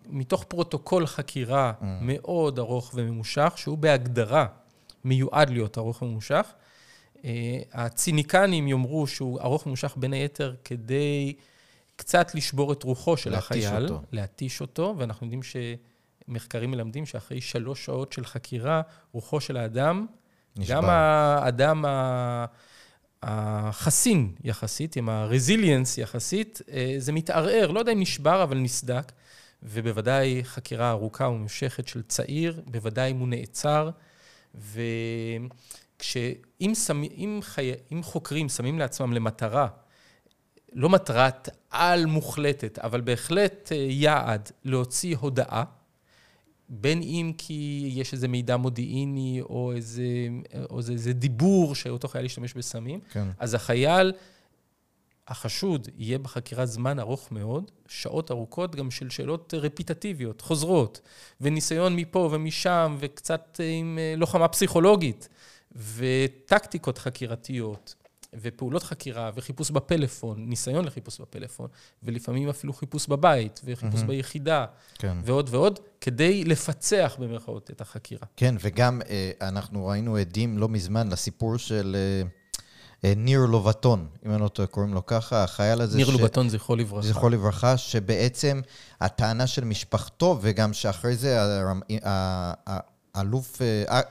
[0.09, 1.85] מתוך פרוטוקול חקירה Mm.
[2.01, 4.47] מאוד ארוך וממושך, שהוא בהגדרה
[5.05, 6.47] מיועד להיות ארוך וממושך.
[7.25, 7.31] אה,
[7.73, 11.33] הציניקנים יאמרו שהוא ארוך וממושך בין היתר כדי
[11.97, 13.83] קצת לשבור את רוחו של להתיש החייל.
[13.83, 14.01] אותו.
[14.13, 15.41] להתיש אותו, ואנחנו יודעים
[16.29, 20.07] שמחקרים מלמדים שאחרי שלוש שעות של חקירה, רוחו של האדם,
[20.57, 20.75] נשבר.
[20.77, 22.47] גם האדם ה-
[23.23, 29.13] החסין יחסית, עם הרזיליאנס יחסית, אה, זה מתערער, לא יודע אם נשבר, אבל נסדק.
[29.67, 33.91] ובוודאי חקירה ארוכה וממושכת של צעיר, בוודאי אם הוא נעצר.
[34.55, 35.49] וכשאם
[36.05, 37.03] שמ...
[37.03, 37.73] אם חי...
[37.93, 39.69] אם חוקרים שמים לעצמם למטרה,
[40.73, 45.63] לא מטרת על מוחלטת, אבל בהחלט אה, יעד להוציא הודאה,
[46.69, 50.05] בין אם כי יש איזה מידע מודיעיני או איזה,
[50.71, 53.29] או איזה, איזה דיבור שאותו חייל ישתמש בסמים, כן.
[53.39, 54.13] אז החייל,
[55.29, 61.01] החשוד, יהיה בחקירה זמן ארוך מאוד, שעות ארוכות גם של שאלות רפיטטיביות, חוזרות,
[61.41, 65.29] וניסיון מפה ומשם, וקצת עם אה, לוחמה פסיכולוגית,
[65.77, 67.95] וטקטיקות חקירתיות.
[68.43, 71.69] ופעולות חקירה, וחיפוש בפלאפון, ניסיון לחיפוש בפלאפון,
[72.03, 74.07] ולפעמים אפילו חיפוש בבית, וחיפוש mm-hmm.
[74.07, 75.17] ביחידה, כן.
[75.25, 78.27] ועוד ועוד, כדי לפצח במירכאות את החקירה.
[78.37, 82.29] כן, וגם אה, אנחנו ראינו עדים לא מזמן לסיפור של אה,
[83.05, 85.97] אה, ניר לובטון, אם אני לא טועה, קוראים לו ככה, החייל הזה...
[85.97, 86.11] ניר ש...
[86.11, 87.09] לובטון, זכרו לברכה.
[87.09, 88.61] זכרו לברכה, שבעצם
[89.01, 91.39] הטענה של משפחתו, וגם שאחרי זה
[93.15, 93.63] האלוף,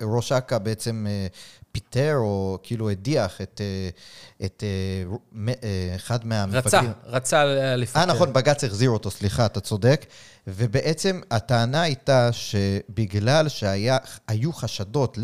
[0.01, 1.06] ראש אכ"א בעצם
[1.74, 3.89] פיטר או כאילו הדיח את, אה,
[4.45, 6.89] את אה, אה, אחד מהמפקדים.
[6.89, 7.45] רצה, רצה
[7.76, 7.99] לפטר.
[7.99, 10.06] אה, נכון, בג"ץ החזיר אותו, סליחה, אתה צודק.
[10.47, 15.18] ובעצם הטענה הייתה שבגלל שהיו חשדות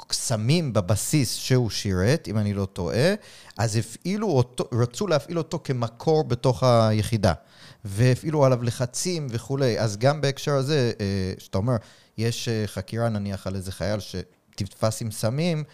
[0.00, 3.14] לקסמים בבסיס שהוא שירת, אם אני לא טועה,
[3.58, 7.32] אז הפעילו אותו, רצו להפעיל אותו כמקור בתוך היחידה.
[7.84, 9.78] והפעילו עליו לחצים וכולי.
[9.78, 10.92] אז גם בהקשר הזה,
[11.38, 11.76] שאתה אומר,
[12.18, 14.16] יש חקירה נניח על איזה חייל ש...
[14.56, 15.64] תתפס עם סמים,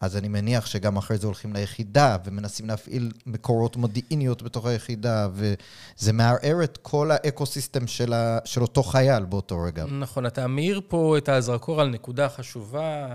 [0.00, 6.12] אז אני מניח שגם אחרי זה הולכים ליחידה ומנסים להפעיל מקורות מודיעיניות בתוך היחידה, וזה
[6.12, 8.38] מערער את כל האקו-סיסטם של, ה...
[8.44, 9.84] של אותו חייל באותו רגע.
[9.86, 13.06] נכון, אתה מאיר פה את הזרקור על נקודה חשובה,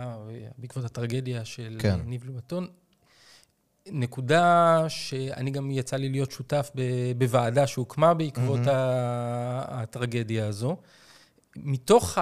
[0.57, 1.99] בעקבות הטרגדיה של כן.
[2.05, 2.67] ניב לובטון.
[3.91, 6.71] נקודה שאני גם יצא לי להיות שותף
[7.17, 8.69] בוועדה שהוקמה בעקבות mm-hmm.
[9.67, 10.77] הטרגדיה הזו.
[11.55, 12.17] מתוך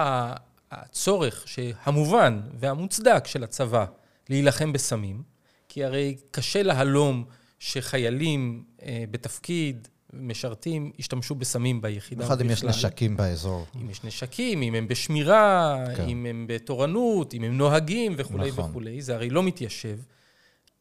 [0.74, 1.44] הצורך
[1.84, 3.84] המובן והמוצדק של הצבא
[4.28, 5.22] להילחם בסמים,
[5.68, 7.24] כי הרי קשה להלום
[7.58, 12.18] שחיילים אה, בתפקיד, משרתים, ישתמשו בסמים ביחידה.
[12.20, 13.66] במיוחד אם יש נשקים באזור.
[13.76, 16.08] אם יש נשקים, אם הם בשמירה, כן.
[16.08, 18.70] אם הם בתורנות, אם הם נוהגים וכולי נכון.
[18.70, 19.98] וכולי, זה הרי לא מתיישב.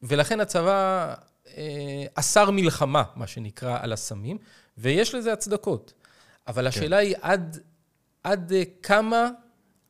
[0.04, 1.14] ולכן הצבא
[1.58, 4.38] אה, אסר מלחמה, מה שנקרא, על הסמים,
[4.78, 5.94] ויש לזה הצדקות.
[6.48, 6.68] אבל כן.
[6.68, 7.60] השאלה היא עד,
[8.24, 9.30] עד כמה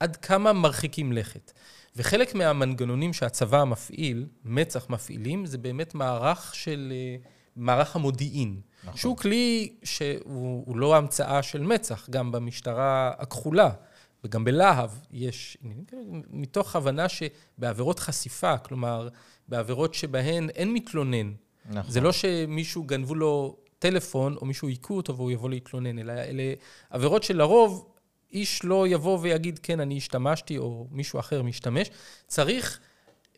[0.03, 1.51] עד כמה מרחיקים לכת.
[1.95, 7.15] וחלק מהמנגנונים שהצבא מפעיל, מצ"ח מפעילים, זה באמת מערך של, אה,
[7.55, 8.61] מערך המודיעין.
[8.83, 8.97] נכון.
[8.97, 13.69] שהוא כלי שהוא לא המצאה של מצ"ח, גם במשטרה הכחולה.
[14.23, 15.57] וגם בלהב יש,
[16.29, 19.09] מתוך הבנה שבעבירות חשיפה, כלומר,
[19.47, 21.33] בעבירות שבהן אין מתלונן.
[21.69, 21.91] נכון.
[21.91, 26.53] זה לא שמישהו גנבו לו טלפון, או מישהו היכו אותו והוא יבוא להתלונן, אלא אלה
[26.89, 27.92] עבירות שלרוב
[28.33, 31.87] איש לא יבוא ויגיד, כן, אני השתמשתי, או מישהו אחר משתמש.
[32.27, 32.79] צריך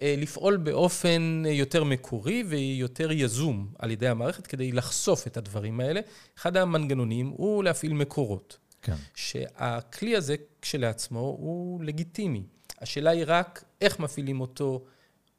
[0.02, 6.02] אה, לפעול באופן יותר מקורי ויותר יזום על ידי המערכת כדי לחשוף את הדברים האלה.
[6.38, 8.58] אחד המנגנונים הוא להפעיל מקורות.
[8.82, 8.96] כן.
[9.16, 12.44] שהכלי הזה כשלעצמו הוא לגיטימי.
[12.82, 14.86] השאלה היא רק איך מפעילים אותו,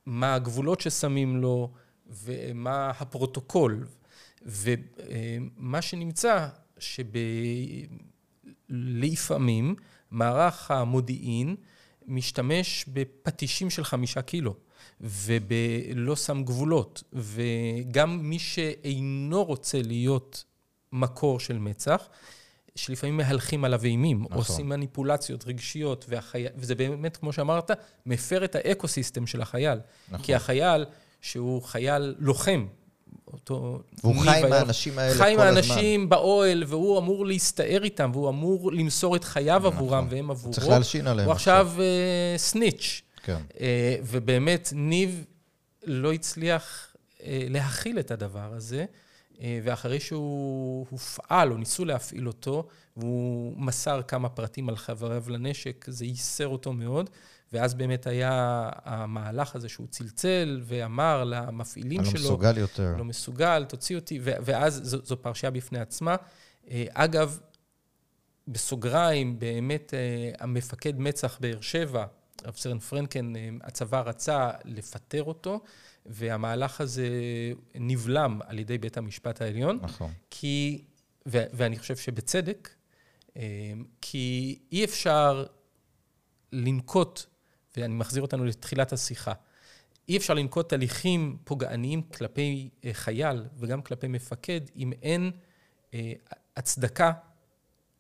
[0.07, 1.73] מה הגבולות ששמים לו
[2.07, 3.87] ומה הפרוטוקול.
[4.43, 6.49] ומה שנמצא,
[6.79, 7.05] שב...
[8.71, 9.75] לפעמים
[10.11, 11.57] מערך המודיעין
[12.07, 14.55] משתמש בפטישים של חמישה קילו,
[15.01, 20.45] ולא שם גבולות, וגם מי שאינו רוצה להיות
[20.93, 22.09] מקור של מצ"ח,
[22.75, 24.37] שלפעמים מהלכים עליו אימים, נכון.
[24.37, 26.45] עושים מניפולציות רגשיות, והחי...
[26.57, 27.71] וזה באמת, כמו שאמרת,
[28.07, 29.79] מפר את האקו-סיסטם של החייל.
[30.09, 30.27] נכון.
[30.27, 30.85] כי החייל,
[31.21, 32.67] שהוא חייל לוחם,
[33.33, 33.81] אותו...
[34.05, 35.27] והוא חי עם האנשים האלה כל הזמן.
[35.27, 39.73] חי עם האנשים באוהל, והוא אמור להסתער איתם, והוא אמור למסור את חייו נכון.
[39.73, 40.55] עבורם והם עבורו.
[40.55, 43.03] צריך להלשין עליהם הוא עכשיו uh, סניץ'.
[43.23, 43.41] כן.
[43.53, 43.59] Uh,
[44.03, 45.25] ובאמת, ניב
[45.85, 48.85] לא הצליח uh, להכיל את הדבר הזה,
[49.33, 52.67] uh, ואחרי שהוא הופעל, או ניסו להפעיל אותו,
[52.97, 57.11] והוא מסר כמה פרטים על חבריו לנשק, זה ייסר אותו מאוד.
[57.53, 62.11] ואז באמת היה המהלך הזה שהוא צלצל ואמר למפעילים שלו...
[62.11, 62.95] אני לא מסוגל יותר.
[62.99, 66.17] לא מסוגל, תוציא אותי, ואז זו, זו פרשייה בפני עצמה.
[66.71, 67.39] אה, אגב,
[68.49, 72.07] בסוגריים, באמת אה, המפקד מצ"ח באר שבע,
[72.45, 75.61] רב סרן פרנקן, אה, הצבא רצה לפטר אותו,
[76.07, 77.09] והמהלך הזה
[77.75, 79.79] נבלם על ידי בית המשפט העליון.
[79.83, 80.13] נכון.
[80.31, 80.85] כי,
[81.27, 82.71] ו- ואני חושב שבצדק,
[84.01, 85.47] כי אי אפשר
[86.53, 87.23] לנקוט
[87.77, 89.33] ואני מחזיר אותנו לתחילת השיחה.
[90.09, 95.31] אי אפשר לנקוט הליכים פוגעניים כלפי אה, חייל וגם כלפי מפקד אם אין
[95.95, 96.13] אה,
[96.57, 97.13] הצדקה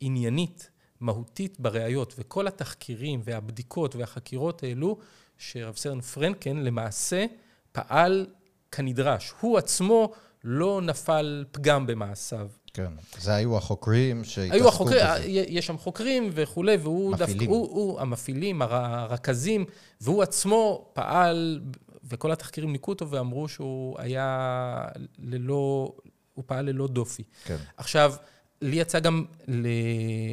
[0.01, 0.70] עניינית,
[1.01, 2.14] מהותית בראיות.
[2.18, 4.99] וכל התחקירים והבדיקות והחקירות העלו
[5.39, 7.27] שרב סרן פרנקן למעשה
[7.72, 8.27] פעל
[8.70, 9.33] כנדרש.
[9.41, 10.12] הוא עצמו
[10.45, 12.49] לא נפל פגם במעשיו.
[12.74, 15.22] כן, זה היו החוקרים שהתעסקו היו החוקרים, בזה.
[15.28, 17.37] יש שם חוקרים וכולי, והוא מפעילים.
[17.39, 19.64] דווקא, הוא, הוא, המפעילים, הר- הרכזים,
[20.01, 21.61] והוא עצמו פעל,
[22.05, 25.93] וכל התחקירים ניקו אותו ואמרו שהוא היה ללא,
[26.34, 27.22] הוא פעל ללא דופי.
[27.45, 27.57] כן.
[27.76, 28.14] עכשיו,
[28.62, 29.66] לי יצא גם ל-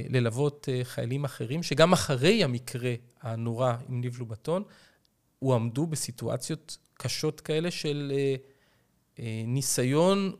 [0.09, 4.63] ללוות אה, חיילים אחרים, שגם אחרי המקרה הנורא עם ניב לובטון,
[5.39, 8.35] הועמדו בסיטואציות קשות כאלה של אה, אה,
[9.45, 10.31] ניסיון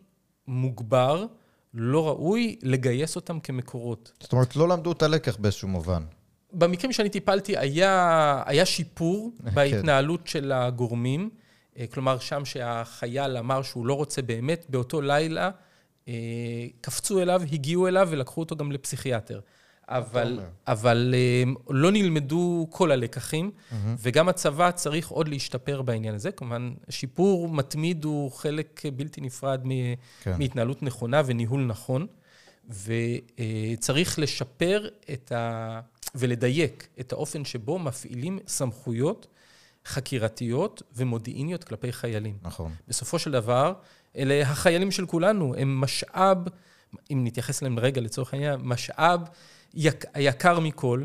[0.48, 1.26] מוגבר,
[1.74, 4.12] לא ראוי, לגייס אותם כמקורות.
[4.20, 6.04] זאת אומרת, לא למדו את הלקח באיזשהו מובן.
[6.54, 11.30] במקרים שאני טיפלתי היה, היה שיפור בהתנהלות של הגורמים.
[11.78, 15.50] אה, כלומר, שם שהחייל אמר שהוא לא רוצה באמת, באותו לילה
[16.08, 16.14] אה,
[16.82, 19.40] קפצו אליו, הגיעו אליו ולקחו אותו גם לפסיכיאטר.
[19.90, 20.40] אבל.
[20.68, 23.52] אבל אה, לא נלמדו כל הלקחים,
[24.00, 26.32] וגם הצבא צריך עוד להשתפר בעניין הזה.
[26.32, 30.36] כמובן, שיפור מתמיד הוא חלק בלתי נפרד מ- כן.
[30.40, 32.08] מהתנהלות נכונה וניהול נכון,
[32.70, 35.80] וצריך לשפר את ה...
[36.16, 39.28] ולדייק את האופן שבו מפעילים סמכויות
[39.86, 42.38] חקירתיות ומודיעיניות כלפי חיילים.
[42.42, 42.72] נכון.
[42.88, 43.74] בסופו של דבר,
[44.18, 46.38] אלה החיילים של כולנו, הם משאב,
[47.12, 49.22] אם נתייחס אליהם רגע לצורך העניין, משאב
[49.74, 51.04] יק, היקר מכל.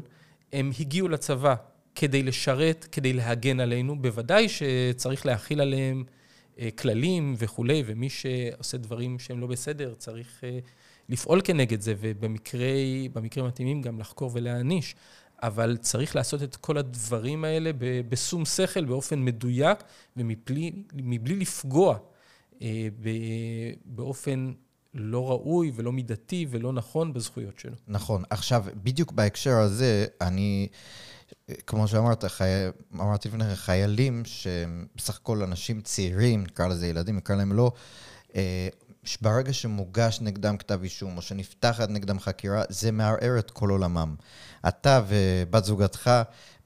[0.53, 1.55] הם הגיעו לצבא
[1.95, 4.03] כדי לשרת, כדי להגן עלינו.
[4.03, 6.05] בוודאי שצריך להכיל עליהם
[6.59, 10.59] אה, כללים וכולי, ומי שעושה דברים שהם לא בסדר, צריך אה,
[11.09, 13.11] לפעול כנגד זה, ובמקרים
[13.45, 14.95] המתאימים גם לחקור ולהעניש.
[15.43, 17.71] אבל צריך לעשות את כל הדברים האלה
[18.09, 19.79] בשום שכל, באופן מדויק,
[20.17, 21.99] ומבלי מבלי לפגוע
[22.63, 22.89] אה,
[23.85, 24.53] באופן
[24.99, 27.75] לא ראוי ולא מידתי ולא נכון בזכויות שלו.
[27.89, 28.23] נכון.
[28.31, 30.69] עכשיו, בדיוק בהקשר הזה, אני,
[31.67, 32.45] כמו שאמרת, חי...
[32.95, 37.73] אמרתי לפני כן, חיילים שהם בסך הכל אנשים צעירים, נקרא לזה ילדים, נקרא להם לא,
[38.37, 38.69] אה,
[39.23, 44.15] ברגע שמוגש נגדם כתב אישום, או שנפתחת נגדם חקירה, זה מערער את כל עולמם.
[44.69, 46.11] אתה ובת זוגתך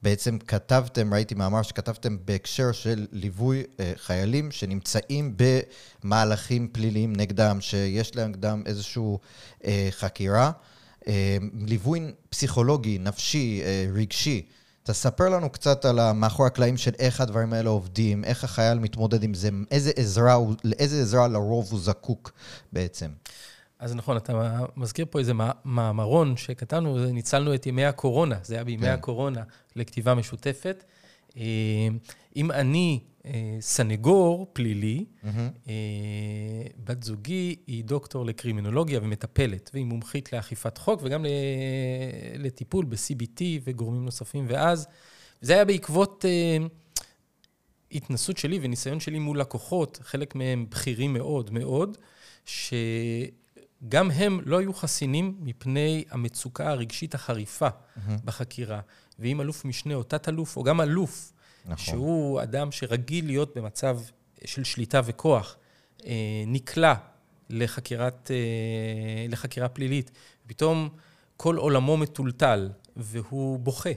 [0.03, 5.37] בעצם כתבתם, ראיתי מאמר שכתבתם בהקשר של ליווי אה, חיילים שנמצאים
[6.05, 9.03] במהלכים פליליים נגדם, שיש להם נגדם איזושהי
[9.65, 10.51] אה, חקירה,
[11.09, 11.37] אה,
[11.67, 13.63] ליווי פסיכולוגי, נפשי,
[13.95, 14.47] רגשי.
[14.83, 19.35] תספר לנו קצת על מאחורי הקלעים של איך הדברים האלה עובדים, איך החייל מתמודד עם
[19.35, 22.33] זה, איזה עזרה, לאיזה עזרה לרוב הוא זקוק
[22.73, 23.11] בעצם.
[23.83, 28.65] אז נכון, אתה מזכיר פה איזה מא- מאמרון שכתבנו, ניצלנו את ימי הקורונה, זה היה
[28.65, 28.93] בימי כן.
[28.93, 29.43] הקורונה,
[29.77, 30.85] לכתיבה משותפת.
[31.37, 31.43] אה,
[32.37, 35.05] אם אני אה, סנגור פלילי,
[35.69, 35.73] אה,
[36.85, 41.25] בת זוגי היא דוקטור לקרימינולוגיה ומטפלת, והיא מומחית לאכיפת חוק וגם
[42.39, 44.45] לטיפול ב-CBT וגורמים נוספים.
[44.49, 44.87] ואז,
[45.41, 46.25] זה היה בעקבות
[47.93, 51.99] התנסות שלי וניסיון שלי מול לקוחות, חלק מהם בכירים מאוד מאוד,
[53.85, 57.69] שגם הם לא היו חסינים מפני המצוקה הרגשית החריפה
[58.25, 58.81] בחקירה.
[59.19, 61.33] ואם אלוף משנה או תת-אלוף, או גם אלוף,
[61.65, 61.77] נכון.
[61.77, 64.01] שהוא אדם שרגיל להיות במצב
[64.45, 65.57] של שליטה וכוח,
[66.07, 66.13] אה,
[66.47, 66.95] נקלע
[67.51, 70.11] לחקירת, אה, לחקירה פלילית,
[70.47, 70.89] פתאום
[71.37, 73.91] כל עולמו מטולטל, והוא בוכה,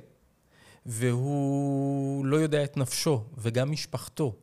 [0.86, 4.36] והוא לא יודע את נפשו, וגם משפחתו,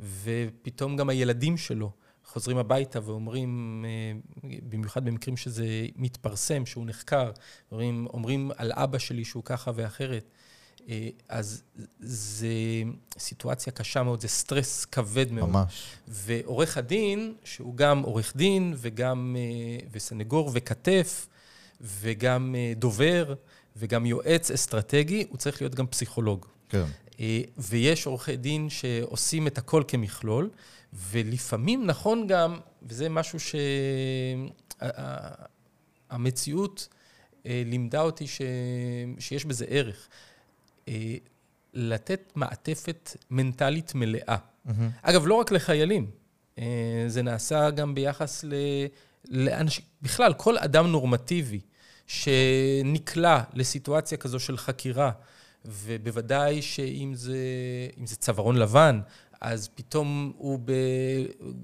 [0.00, 1.92] ופתאום גם הילדים שלו
[2.32, 5.66] חוזרים הביתה ואומרים, אה, במיוחד במקרים שזה
[5.96, 7.30] מתפרסם, שהוא נחקר,
[7.72, 10.24] אומרים, אומרים על אבא שלי שהוא ככה ואחרת.
[10.88, 11.62] אה, אז
[12.00, 12.48] זה
[13.18, 15.48] סיטואציה קשה מאוד, זה סטרס כבד מאוד.
[15.50, 15.82] ממש.
[16.08, 21.28] ועורך הדין, שהוא גם עורך דין וגם אה, וסנגור וכתף
[21.80, 23.34] וגם דובר
[23.76, 26.46] וגם יועץ אסטרטגי, הוא צריך להיות גם פסיכולוג.
[26.68, 26.84] כן.
[27.58, 30.50] ויש עורכי דין שעושים את הכל כמכלול,
[30.92, 33.38] ולפעמים נכון גם, וזה משהו
[36.10, 36.88] שהמציאות
[37.44, 38.40] לימדה אותי ש...
[39.18, 40.08] שיש בזה ערך,
[40.88, 41.14] אה,
[41.74, 44.36] לתת מעטפת מנטלית מלאה.
[45.02, 46.10] אגב, לא רק לחיילים,
[46.58, 48.54] אה, זה נעשה גם ביחס ל...
[49.28, 51.60] לאנשים, בכלל, כל אדם נורמטיבי
[52.06, 55.10] שנקלע לסיטואציה כזו של חקירה,
[55.64, 57.36] ובוודאי שאם זה,
[58.04, 59.00] זה צווארון לבן,
[59.42, 60.72] אז פתאום הוא, ב,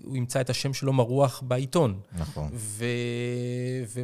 [0.05, 2.01] הוא ימצא את השם שלו מרוח בעיתון.
[2.19, 2.51] נכון.
[2.55, 2.85] ו,
[3.87, 4.01] ו,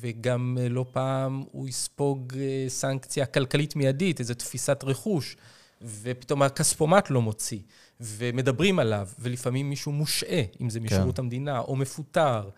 [0.00, 5.36] וגם לא פעם הוא יספוג אה, סנקציה כלכלית מיידית, איזו תפיסת רכוש,
[6.02, 7.58] ופתאום הכספומט לא מוציא,
[8.00, 12.48] ומדברים עליו, ולפעמים מישהו מושעה, אם זה משירות המדינה, או מפוטר.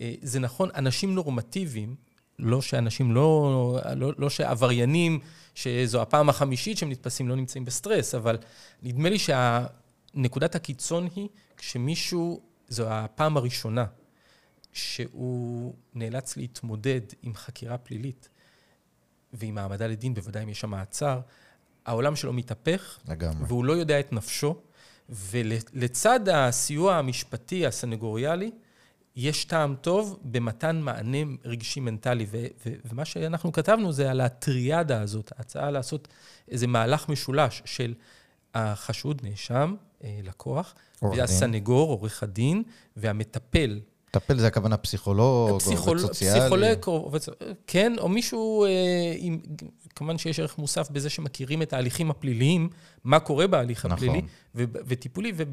[0.00, 1.94] אה, זה נכון, אנשים נורמטיביים,
[2.38, 5.20] לא שאנשים לא, לא, לא שעבריינים,
[5.54, 8.36] שזו הפעם החמישית שהם נתפסים, לא נמצאים בסטרס, אבל
[8.82, 9.18] נדמה לי
[10.14, 13.84] שנקודת הקיצון היא כשמישהו זו הפעם הראשונה
[14.72, 18.28] שהוא נאלץ להתמודד עם חקירה פלילית
[19.32, 21.20] ועם העמדה לדין, בוודאי אם יש שם מעצר,
[21.86, 23.44] העולם שלו מתהפך, לגמרי.
[23.46, 24.60] והוא לא יודע את נפשו,
[25.08, 28.50] ולצד הסיוע המשפטי, הסנגוריאלי,
[29.16, 32.26] יש טעם טוב במתן מענה רגשי מנטלי.
[32.30, 36.08] ו- ו- ומה שאנחנו כתבנו זה על הטריאדה הזאת, ההצעה לעשות
[36.48, 37.94] איזה מהלך משולש של
[38.54, 42.62] החשוד, נאשם, לקוח, והסנגור, עורך הדין,
[42.96, 46.40] והמטפל, מטפל זה הכוונה פסיכולוג, עובד סוציאלי.
[46.40, 49.40] פסיכולוג, עובד סוציאלי, כן, או מישהו, אה, עם,
[49.96, 52.68] כמובן שיש ערך מוסף בזה שמכירים את ההליכים הפליליים,
[53.04, 53.92] מה קורה בהליך נכון.
[53.92, 54.22] הפלילי,
[54.54, 55.48] ו, וטיפולי, וב,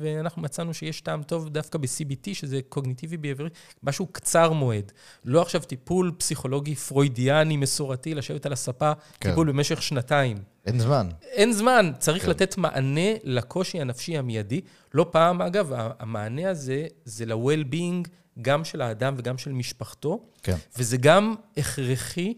[0.00, 3.48] ואנחנו מצאנו שיש טעם טוב דווקא ב-CBT, שזה קוגניטיבי בעברי,
[3.82, 4.92] משהו קצר מועד.
[5.24, 9.28] לא עכשיו טיפול פסיכולוגי פרוידיאני מסורתי, לשבת על הספה, כן.
[9.28, 10.36] טיפול במשך שנתיים.
[10.66, 11.08] אין זמן.
[11.22, 12.30] אין זמן, צריך כן.
[12.30, 14.60] לתת מענה לקושי הנפשי המיידי.
[14.94, 18.08] לא פעם, אגב, המענה הזה זה ל-well-being
[18.42, 20.56] גם של האדם וגם של משפחתו, כן.
[20.78, 22.34] וזה גם הכרחי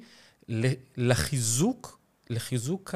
[0.96, 1.98] לחיזוק,
[2.30, 2.94] לחיזוק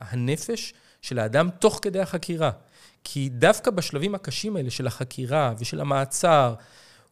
[0.00, 2.50] הנפש של האדם תוך כדי החקירה.
[3.04, 6.54] כי דווקא בשלבים הקשים האלה של החקירה ושל המעצר,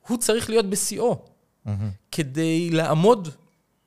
[0.09, 1.25] הוא צריך להיות בשיאו,
[2.13, 3.29] כדי לעמוד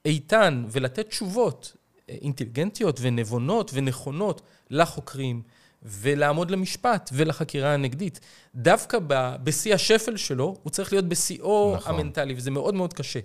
[0.06, 1.76] איתן ולתת תשובות
[2.10, 5.42] אה, אינטליגנטיות ונבונות ונכונות לחוקרים,
[5.84, 8.20] ולעמוד למשפט ולחקירה הנגדית.
[8.56, 11.96] דווקא ב- בשיא השפל שלו, הוא צריך להיות בשיאו נכון.
[11.96, 13.20] המנטלי, וזה מאוד מאוד קשה.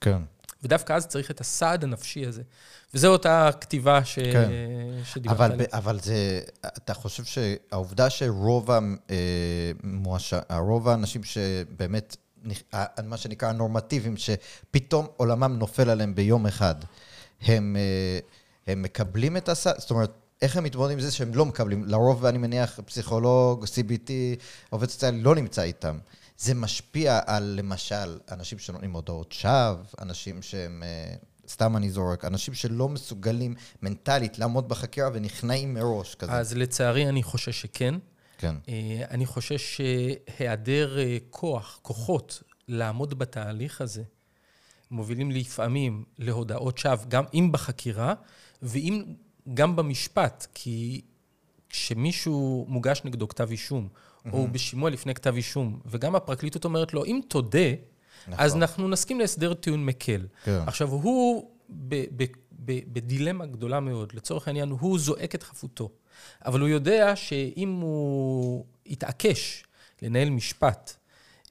[0.00, 0.18] כן.
[0.62, 2.42] ודווקא אז צריך את הסעד הנפשי הזה.
[2.94, 4.18] וזו אותה כתיבה ש...
[4.18, 4.50] כן.
[5.04, 5.66] שדיברת אבל, עליה.
[5.72, 8.78] אבל זה, אתה חושב שהעובדה שרוב ה-
[9.10, 9.72] אה,
[10.86, 12.16] האנשים שבאמת,
[13.04, 16.74] מה שנקרא הנורמטיביים, שפתאום עולמם נופל עליהם ביום אחד,
[17.42, 18.18] הם, אה,
[18.72, 20.10] הם מקבלים את הסל, זאת אומרת,
[20.42, 21.84] איך הם מתמודדים עם זה שהם לא מקבלים?
[21.84, 24.10] לרוב, אני מניח, פסיכולוג, CBT,
[24.70, 25.98] עובד סוציאלי, לא נמצא איתם.
[26.38, 31.14] זה משפיע על, למשל, אנשים שנותנים הודעות שווא, אנשים שהם, אה,
[31.48, 36.32] סתם אני זורק, אנשים שלא מסוגלים מנטלית לעמוד בחקירה ונכנעים מראש כזה.
[36.32, 37.94] אז לצערי אני חושש שכן.
[38.38, 44.02] כן, אה, אני חושש שהיעדר אה, כוח, כוחות, לעמוד בתהליך הזה,
[44.90, 48.14] מובילים לפעמים להודאות שווא, גם אם בחקירה,
[48.62, 49.04] ואם
[49.54, 51.00] גם במשפט, כי
[51.68, 53.88] כשמישהו מוגש נגדו כתב אישום,
[54.30, 57.58] הוא בשימוע לפני כתב אישום, וגם הפרקליטות אומרת לו, אם תודה,
[58.28, 58.44] נכון.
[58.44, 60.26] אז אנחנו נסכים להסדר טיעון מקל.
[60.44, 60.60] כן.
[60.66, 62.24] עכשיו, הוא ב- ב-
[62.64, 64.12] ב- בדילמה גדולה מאוד.
[64.14, 65.90] לצורך העניין, הוא זועק את חפותו.
[66.44, 69.64] אבל הוא יודע שאם הוא יתעקש
[70.02, 70.94] לנהל משפט...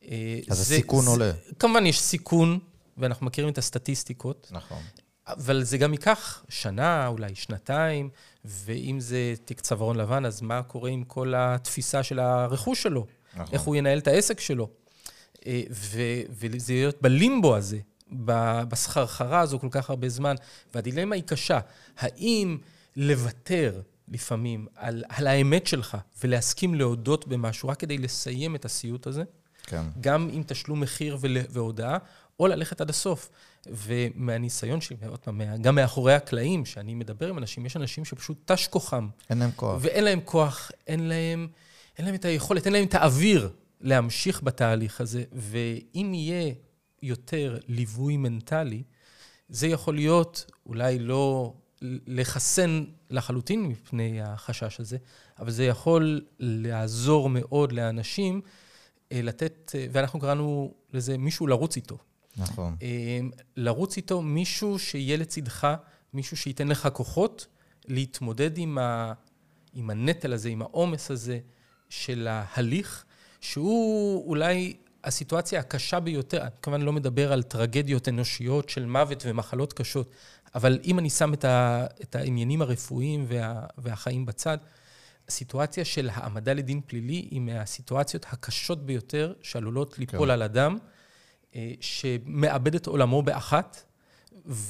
[0.07, 1.31] אה, אז זה- הסיכון זה- עולה.
[1.59, 2.59] כמובן, יש סיכון,
[2.97, 4.81] ואנחנו מכירים את הסטטיסטיקות, נכון.
[5.27, 8.09] אבל זה גם ייקח שנה, אולי שנתיים,
[8.47, 13.05] ואם זה תיק צווארון לבן, אז מה קורה עם כל התפיסה של הרכוש שלו?
[13.33, 13.53] נכון.
[13.53, 14.69] איך הוא ינהל את העסק שלו?
[15.45, 17.79] אה, ו- וזה להיות בלימבו הזה,
[18.69, 20.35] בסחרחרה הזו כל כך הרבה זמן,
[20.73, 21.59] והדילמה היא קשה.
[21.97, 22.57] האם
[22.95, 29.23] לוותר לפעמים על, על האמת שלך ולהסכים להודות במשהו רק כדי לסיים את הסיוט הזה,
[29.63, 29.83] כן.
[30.01, 31.97] גם עם תשלום מחיר ול- והודאה,
[32.39, 33.29] או ללכת עד הסוף.
[33.65, 38.67] ומהניסיון שלי, עוד פעם, גם מאחורי הקלעים, שאני מדבר עם אנשים, יש אנשים שפשוט תש
[38.67, 39.77] כוחם, אין להם כוח.
[39.81, 41.47] ואין להם כוח, אין להם,
[41.97, 43.49] אין להם את היכולת, אין להם את האוויר
[43.81, 46.53] להמשיך בתהליך הזה, ואם יהיה
[47.01, 48.83] יותר ליווי מנטלי,
[49.49, 51.53] זה יכול להיות אולי לא
[52.07, 54.97] לחסן לחלוטין מפני החשש הזה,
[55.39, 58.41] אבל זה יכול לעזור מאוד לאנשים
[59.11, 61.97] אה, לתת, אה, ואנחנו קראנו לזה מישהו לרוץ איתו.
[62.37, 62.75] נכון.
[62.81, 63.19] אה,
[63.55, 65.75] לרוץ איתו מישהו שיהיה לצדך,
[66.13, 67.47] מישהו שייתן לך כוחות
[67.87, 69.13] להתמודד עם, ה,
[69.73, 71.39] עם הנטל הזה, עם העומס הזה
[71.89, 73.05] של ההליך,
[73.41, 79.73] שהוא אולי הסיטואציה הקשה ביותר, אני כמובן לא מדבר על טרגדיות אנושיות של מוות ומחלות
[79.73, 80.11] קשות,
[80.55, 84.57] אבל אם אני שם את, ה, את העניינים הרפואיים וה, והחיים בצד,
[85.27, 90.33] הסיטואציה של העמדה לדין פלילי היא מהסיטואציות הקשות ביותר שעלולות ליפול כן.
[90.33, 90.77] על אדם,
[91.81, 93.83] שמאבד את עולמו באחת,
[94.45, 94.67] והוא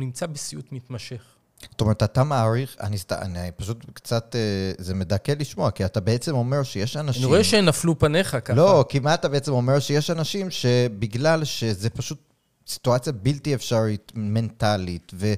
[0.00, 1.22] נמצא בסיוט מתמשך.
[1.70, 4.40] זאת אומרת, אתה מעריך, אני, סת- אני פשוט קצת, אה,
[4.78, 7.22] זה מדכא לשמוע, כי אתה בעצם אומר שיש אנשים...
[7.22, 8.52] אני רואה שנפלו פניך ככה.
[8.54, 9.78] לא, כי מה אתה בעצם אומר?
[9.78, 12.18] שיש אנשים שבגלל שזה פשוט
[12.68, 15.34] סיטואציה בלתי אפשרית, מנטלית ו,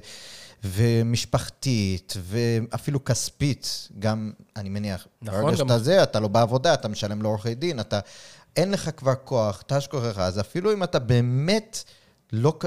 [0.63, 6.87] ומשפחתית ואפילו כספית, גם, אני מניח, נכון, ברגע גם- שאתה זה, אתה לא בעבודה, אתה
[6.87, 7.99] משלם לעורכי דין, אתה...
[8.55, 11.83] אין לך כבר כוח, תש כוחך, אז אפילו אם אתה באמת
[12.31, 12.59] לא...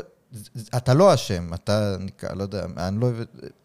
[0.77, 3.09] אתה לא אשם, אתה נקרא, לא יודע, אני לא...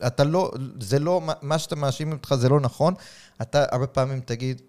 [0.08, 2.94] אתה לא, זה לא, מה שאתה מאשים אותך זה לא נכון,
[3.42, 4.62] אתה הרבה פעמים תגיד,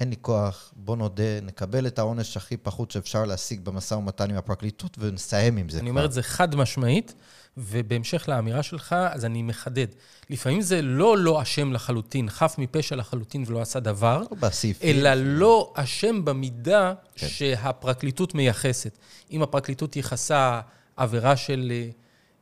[0.00, 4.36] אין לי כוח, בוא נודה, נקבל את העונש הכי פחות שאפשר להשיג במשא ומתן עם
[4.36, 5.90] הפרקליטות ונסיים עם זה אני כבר.
[5.90, 7.14] אומר את זה חד משמעית,
[7.56, 9.86] ובהמשך לאמירה שלך, אז אני מחדד.
[10.30, 14.96] לפעמים זה לא לא אשם לחלוטין, חף מפשע לחלוטין ולא עשה דבר, לא בסעיפים.
[14.96, 17.28] אלא לא אשם במידה כן.
[17.28, 18.98] שהפרקליטות מייחסת.
[19.30, 20.60] אם הפרקליטות ייחסה
[20.96, 21.88] עבירה של אה,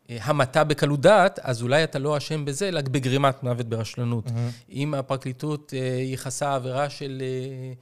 [0.08, 4.24] המתה בקלות דעת, אז אולי אתה לא אשם בזה, אלא בגרימת מוות ברשלנות.
[4.70, 7.72] אם הפרקליטות אה, ייחסה עבירה של אה,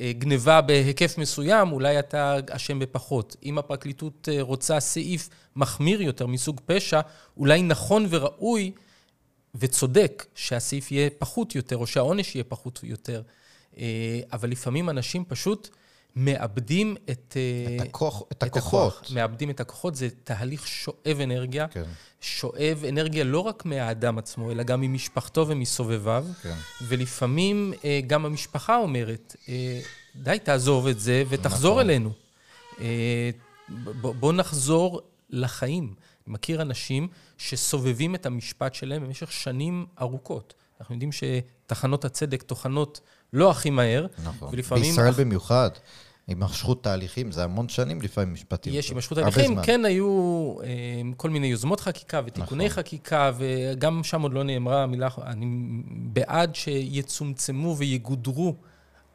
[0.00, 3.36] אה, גניבה בהיקף מסוים, אולי אתה אשם בפחות.
[3.44, 7.00] אם הפרקליטות אה, רוצה סעיף מחמיר יותר מסוג פשע,
[7.36, 8.72] אולי נכון וראוי
[9.54, 13.22] וצודק שהסעיף יהיה פחות יותר, או שהעונש יהיה פחות יותר.
[13.78, 15.68] אה, אבל לפעמים אנשים פשוט
[16.16, 17.36] מאבדים את...
[17.36, 18.92] אה, את הכוח- את את הכוחות.
[18.92, 21.68] הכוח, מאבדים את הכוחות, זה תהליך שואב אנרגיה.
[21.68, 21.82] כן.
[22.20, 26.26] שואב אנרגיה לא רק מהאדם עצמו, אלא גם ממשפחתו ומסובביו.
[26.42, 26.54] כן.
[26.82, 29.80] ולפעמים אה, גם המשפחה אומרת, אה,
[30.16, 31.90] די, תעזוב את זה ותחזור נכון.
[31.90, 32.10] אלינו.
[34.00, 35.94] בוא נחזור לחיים.
[36.26, 37.08] אני מכיר אנשים
[37.38, 40.54] שסובבים את המשפט שלהם במשך שנים ארוכות.
[40.80, 43.00] אנחנו יודעים שתחנות הצדק טוחנות
[43.32, 44.48] לא הכי מהר, נכון.
[44.52, 44.84] ולפעמים...
[44.84, 45.70] בישראל במיוחד,
[46.28, 48.74] הימשכות תהליכים, זה המון שנים לפעמים משפטים.
[48.74, 49.62] יש הימשכות הרבה הליכים, זמן.
[49.64, 50.68] כן היו אה,
[51.16, 52.76] כל מיני יוזמות חקיקה ותיקוני נכון.
[52.76, 55.46] חקיקה, וגם שם עוד לא נאמרה המילה, אני
[55.88, 58.54] בעד שיצומצמו ויגודרו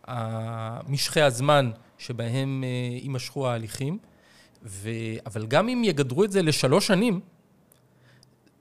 [0.10, 3.98] אה, משכי הזמן שבהם אה, יימשכו ההליכים,
[4.66, 4.90] ו...
[5.26, 7.20] אבל גם אם יגדרו את זה לשלוש שנים,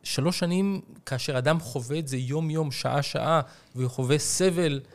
[0.02, 3.40] שלוש שנים כאשר אדם חווה את זה יום-יום, שעה-שעה,
[3.74, 4.91] והוא חווה סבל אה,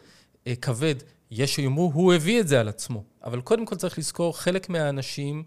[0.56, 0.95] כבד,
[1.32, 3.03] יש שיאמרו, הוא הביא את זה על עצמו.
[3.24, 5.44] אבל קודם כל צריך לזכור, חלק מהאנשים,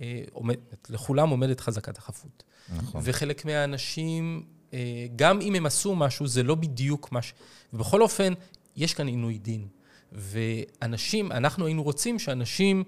[0.00, 0.56] אה, עומד,
[0.88, 2.42] לכולם עומדת חזקת החפות.
[2.76, 3.00] נכון.
[3.04, 4.42] וחלק מהאנשים,
[4.74, 7.32] אה, גם אם הם עשו משהו, זה לא בדיוק מה ש...
[7.72, 8.32] ובכל אופן,
[8.76, 9.68] יש כאן עינוי דין.
[10.12, 12.84] ואנשים, אנחנו היינו רוצים שאנשים,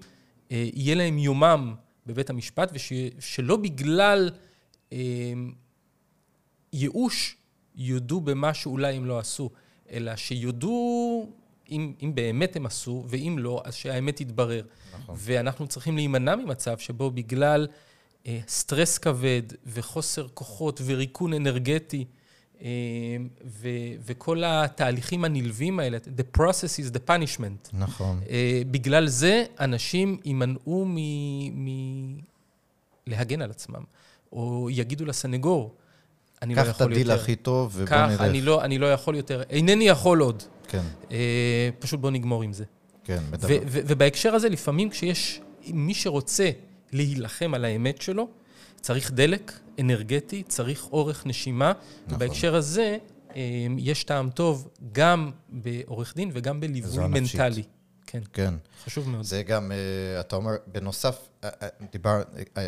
[0.51, 1.75] אה, יהיה להם יומם
[2.05, 4.31] בבית המשפט, ושלא בגלל
[4.93, 5.33] אה,
[6.73, 7.37] ייאוש
[7.75, 9.49] יודו במה שאולי הם לא עשו,
[9.91, 11.29] אלא שיודו
[11.71, 14.63] אם, אם באמת הם עשו, ואם לא, אז שהאמת תתברר.
[14.93, 15.15] נכון.
[15.19, 17.67] ואנחנו צריכים להימנע ממצב שבו בגלל
[18.27, 22.05] אה, סטרס כבד וחוסר כוחות וריקון אנרגטי,
[22.61, 22.67] אה,
[23.45, 23.69] ו,
[24.05, 27.69] וכל התהליכים הנלווים האלה, the process is the punishment.
[27.73, 28.19] נכון.
[28.29, 30.95] אה, בגלל זה אנשים יימנעו מ...
[31.65, 32.19] מ...
[33.07, 33.83] להגן על עצמם,
[34.31, 35.75] או יגידו לסנגור,
[36.41, 37.21] אני לא קח את יכול הדיל יותר.
[37.21, 38.21] הכי טוב ובוא כך, נלך.
[38.21, 40.43] אני לא, אני לא יכול יותר, אינני יכול עוד.
[40.67, 42.63] כן, אה, פשוט בוא נגמור עם זה.
[43.03, 43.23] כן.
[43.41, 46.49] ו- ובהקשר הזה, לפעמים כשיש מי שרוצה
[46.91, 48.27] להילחם על האמת שלו,
[48.81, 52.15] צריך דלק אנרגטי, צריך אורך נשימה, נכון.
[52.15, 52.97] ובהקשר הזה
[53.35, 53.41] אה,
[53.77, 57.41] יש טעם טוב גם בעורך דין וגם בליווי עזרה נפשית.
[57.41, 57.63] מנטלי.
[58.07, 58.53] כן, כן.
[58.85, 59.23] חשוב מאוד.
[59.23, 62.21] זה גם, אה, אתה אומר, בנוסף, אה, אה, דיבר,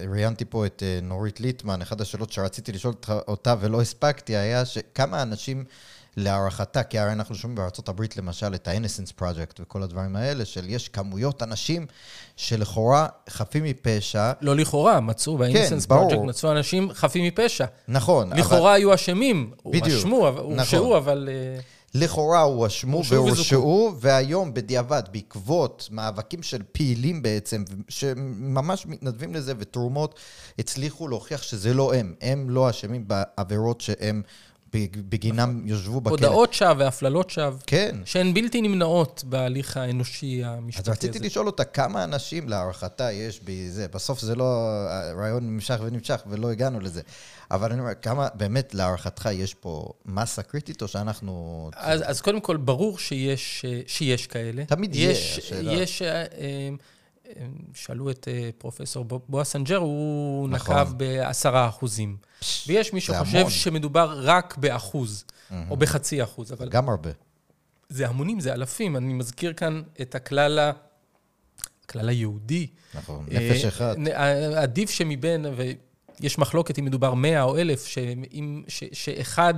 [0.10, 2.94] ראיינתי פה את אה, נורית ליטמן, אחת השאלות שרציתי לשאול
[3.28, 5.66] אותה ולא הספקתי, היה שכמה אנשים
[6.18, 10.70] להערכתה, כי הרי אנחנו שומעים בארצות הברית למשל את ה-Innocence Project וכל הדברים האלה, של
[10.70, 11.86] יש כמויות אנשים
[12.36, 15.96] שלכאורה חפים מפשע, לא לכאורה, מצאו ב-Innocence כן.
[15.96, 17.66] Project, מצאו אנשים חפים מפשע.
[17.88, 20.54] נכון, אבל לכאורה היו אשמים, בדיוק, הואשמו, אבל- נכון.
[20.58, 21.30] הורשעו, אבל...
[21.32, 21.60] אה,
[21.94, 30.20] לכאורה הואשמו הורשעו והורשעו, והיום בדיעבד, בעקבות מאבקים של פעילים בעצם, שממש מתנדבים לזה ותרומות,
[30.60, 32.14] הצליחו להוכיח שזה לא הם.
[32.22, 34.22] הם לא אשמים בעבירות שהם
[35.10, 36.12] בגינם יושבו בכלא.
[36.12, 37.96] הודאות שווא והפללות שווא, כן.
[38.06, 41.08] שהן בלתי נמנעות בהליך האנושי המשפטי אז הזה.
[41.08, 43.88] רציתי לשאול אותה, כמה אנשים להערכתה יש בזה?
[43.88, 44.46] בסוף זה לא,
[44.90, 47.02] הרעיון נמשך ונמשך ולא הגענו לזה.
[47.52, 51.70] אבל אני אומר, כמה באמת להערכתך יש פה מסה קריטית, או שאנחנו...
[51.76, 54.66] אז, אז קודם כל, ברור שיש, שיש כאלה.
[54.66, 55.72] תמיד יהיה, יש, השאלה.
[55.72, 56.70] יש, אה, אה,
[57.74, 60.76] שאלו את אה, פרופסור בו- בועז סנג'רו, הוא נכון.
[60.80, 62.18] נקב בעשרה אחוזים.
[62.68, 63.50] ויש מי שחושב המון.
[63.52, 65.26] שמדובר רק באחוז,
[65.70, 67.10] או בחצי אחוז, אבל גם הרבה.
[67.90, 68.96] זה המונים, זה אלפים.
[68.98, 70.72] אני מזכיר כאן את הכלל, ה...
[71.86, 72.68] הכלל היהודי.
[72.94, 73.96] נכון, נפש אה, אחד.
[73.98, 75.46] נ- ה- עדיף שמבין,
[76.20, 77.86] ויש מחלוקת אם מדובר מאה או אלף,
[78.94, 79.54] שאחד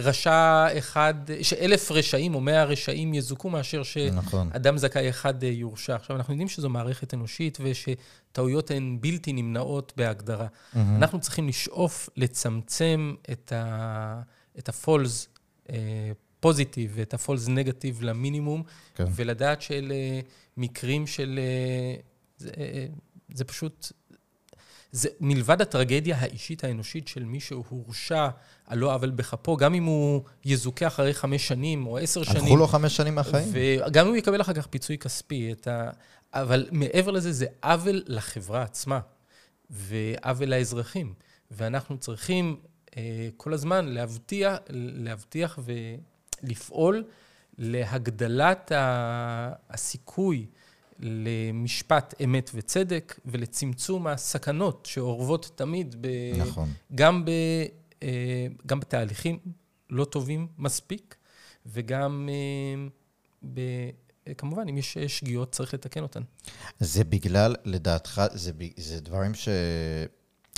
[0.00, 3.82] רשע, אחד, שאלף רשעים או מאה רשעים יזוכו מאשר
[4.12, 4.50] נכון.
[4.52, 5.94] שאדם זכאי אחד אה, יורשע.
[5.94, 10.46] עכשיו, אנחנו יודעים שזו מערכת אנושית ושטעויות הן בלתי נמנעות בהגדרה.
[10.76, 14.20] אנחנו צריכים לשאוף לצמצם את ה-
[14.58, 15.28] את ה-false
[16.40, 18.62] פוזיטיב ואת ה-false נגטיב למינימום,
[18.94, 19.04] כן.
[19.14, 20.20] ולדעת שאלה
[20.56, 21.40] מקרים של...
[21.42, 22.00] אה,
[22.36, 22.86] זה, אה,
[23.34, 23.92] זה פשוט...
[24.92, 28.28] זה מלבד הטרגדיה האישית האנושית של מי שהורשע
[28.66, 32.42] על לא עוול בכפו, גם אם הוא יזוכה אחרי חמש שנים או עשר שנים.
[32.42, 33.48] הלכו לו חמש שנים מהחיים.
[33.52, 35.54] וגם אם הוא יקבל אחר כך פיצוי כספי.
[35.66, 35.90] ה...
[36.32, 39.00] אבל מעבר לזה, זה עוול לחברה עצמה,
[39.70, 41.14] ועוול לאזרחים.
[41.50, 42.56] ואנחנו צריכים
[42.96, 45.58] אה, כל הזמן להבטיח, להבטיח
[46.42, 47.04] ולפעול
[47.58, 48.72] להגדלת
[49.70, 50.46] הסיכוי
[51.00, 56.08] למשפט אמת וצדק ולצמצום הסכנות שאורבות תמיד, ב,
[56.38, 56.68] נכון.
[56.94, 57.30] גם, ב,
[58.66, 59.38] גם בתהליכים
[59.90, 61.16] לא טובים מספיק,
[61.66, 62.88] וגם אה,
[63.54, 63.60] ב...
[64.38, 66.22] כמובן, אם יש שגיאות, צריך לתקן אותן.
[66.80, 69.48] זה בגלל, לדעתך, זה, זה דברים ש...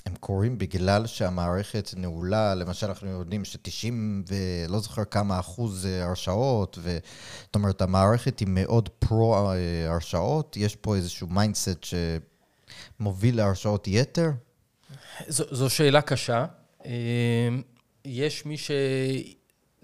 [0.07, 3.93] הם קורים בגלל שהמערכת נעולה, למשל אנחנו יודעים ש-90
[4.29, 6.79] ולא זוכר כמה אחוז אה, הרשעות,
[7.43, 11.87] זאת אומרת, המערכת היא מאוד פרו-הרשעות, יש פה איזשהו mindset
[13.01, 14.31] שמוביל להרשעות יתר?
[15.29, 16.47] זו, זו שאלה קשה.
[16.87, 17.49] אה,
[18.05, 18.57] יש מי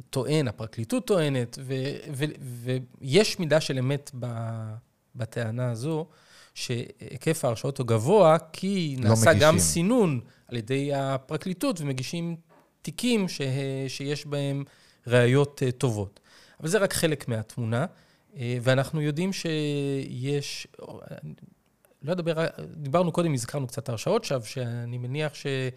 [0.09, 1.59] שטוען, הפרקליטות טוענת,
[3.01, 4.11] ויש מידה של אמת
[5.15, 6.07] בטענה הזו.
[6.55, 9.49] שהיקף ההרשעות הוא גבוה, כי לא נעשה מגישים.
[9.49, 12.37] גם סינון על ידי הפרקליטות ומגישים
[12.83, 13.41] תיקים ש...
[13.89, 14.65] שיש בהם
[15.07, 16.21] ראיות אה, טובות.
[16.61, 17.87] אבל זה רק חלק מהתמונה,
[18.37, 20.67] אה, ואנחנו יודעים שיש...
[22.03, 22.47] לא אדבר,
[22.77, 25.71] דיברנו קודם, הזכרנו קצת הרשאות שווא, שאני מניח שזה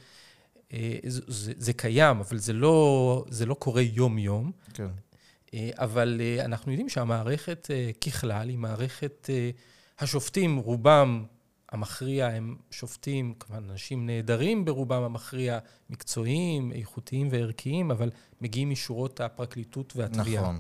[1.04, 4.52] זה, זה קיים, אבל זה לא, זה לא קורה יום-יום.
[4.74, 4.88] כן.
[5.74, 7.68] אבל אנחנו יודעים שהמערכת
[8.06, 9.30] ככלל היא מערכת
[10.00, 11.26] השופטים, רובם
[11.72, 18.10] המכריע הם שופטים, כמובן אנשים נהדרים ברובם המכריע, מקצועיים, איכותיים וערכיים, אבל
[18.42, 20.44] מגיעים משורות הפרקליטות והתביעה.
[20.44, 20.60] נכון.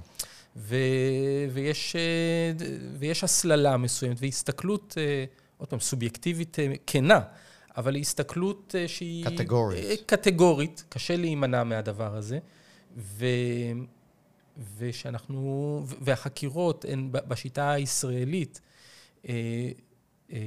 [0.55, 0.75] ו,
[1.53, 1.95] ויש,
[2.99, 4.97] ויש הסללה מסוימת והסתכלות,
[5.57, 7.19] עוד פעם, סובייקטיבית כנה,
[7.77, 9.25] אבל הסתכלות שהיא...
[9.25, 9.85] קטגורית.
[10.05, 12.39] קטגורית, קשה להימנע מהדבר הזה.
[12.97, 13.25] ו...
[14.77, 18.61] ושאנחנו, והחקירות הן בשיטה הישראלית,
[19.29, 19.33] אה,
[20.33, 20.39] אה,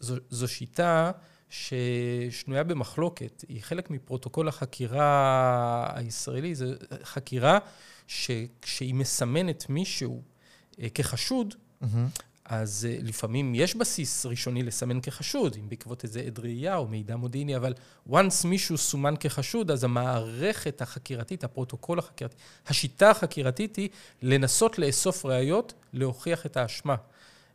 [0.00, 1.10] זו, זו שיטה
[1.48, 6.66] ששנויה במחלוקת, היא חלק מפרוטוקול החקירה הישראלי, זו
[7.02, 7.58] חקירה
[8.06, 10.22] שכשהיא מסמנת מישהו
[10.80, 11.86] אה, כחשוד, mm-hmm.
[12.50, 17.56] אז לפעמים יש בסיס ראשוני לסמן כחשוד, אם בעקבות איזה עד ראייה או מידע מודיעיני,
[17.56, 17.74] אבל
[18.10, 22.36] once מישהו סומן כחשוד, אז המערכת החקירתית, הפרוטוקול החקירתי,
[22.66, 23.88] השיטה החקירתית היא
[24.22, 26.94] לנסות לאסוף ראיות, להוכיח את האשמה.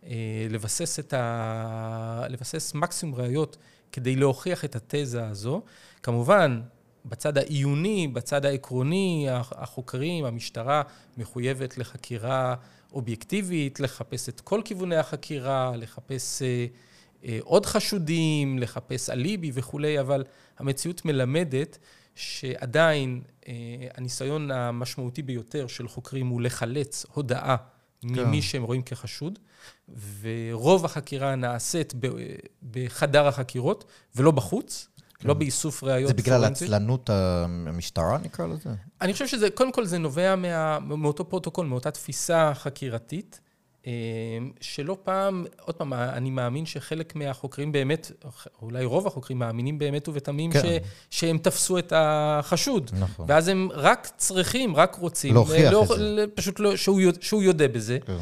[0.06, 2.26] אה, לבסס, את ה...
[2.30, 3.58] לבסס מקסימום ראיות
[3.92, 5.62] כדי להוכיח את התזה הזו.
[6.04, 6.62] כמובן,
[7.06, 10.82] בצד העיוני, בצד העקרוני, החוקרים, המשטרה
[11.18, 12.56] מחויבת לחקירה
[12.96, 16.66] אובייקטיבית, לחפש את כל כיווני החקירה, לחפש אה,
[17.26, 20.24] אה, עוד חשודים, לחפש אליבי וכולי, אבל
[20.58, 21.78] המציאות מלמדת
[22.16, 23.54] שעדיין אה,
[23.98, 27.56] הניסיון המשמעותי ביותר של חוקרים הוא לחלץ הודאה
[28.02, 28.08] כן.
[28.08, 29.40] ממי שהם רואים כחשוד,
[30.22, 31.94] ורוב החקירה נעשית
[32.72, 33.86] בחדר החקירות
[34.16, 34.88] ולא בחוץ.
[35.20, 35.28] כן.
[35.28, 36.08] לא באיסוף ראיות.
[36.08, 38.70] זה בגלל עצלנות המשטרה, נקרא לזה?
[39.02, 43.40] אני חושב שזה, קודם כל זה נובע מה, מאותו פרוטוקול, מאותה תפיסה חקירתית,
[43.88, 43.92] אה,
[44.62, 48.12] שלא פעם, עוד פעם, אני מאמין שחלק מהחוקרים באמת,
[48.62, 50.62] אולי רוב החוקרים מאמינים באמת ובתמים כן.
[50.62, 50.66] ש,
[51.10, 52.92] שהם תפסו את החשוד.
[53.00, 53.26] נכון.
[53.30, 55.34] ואז הם רק צריכים, רק רוצים...
[55.34, 56.26] להוכיח לא, את זה.
[56.36, 57.98] פשוט לא, שהוא, שהוא יודה בזה.
[58.06, 58.18] כן.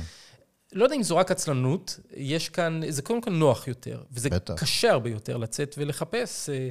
[0.73, 4.53] לא יודע אם זו רק עצלנות, יש כאן, זה קודם כל נוח יותר, וזה בטח.
[4.53, 6.69] קשה הרבה יותר לצאת ולחפש, אה,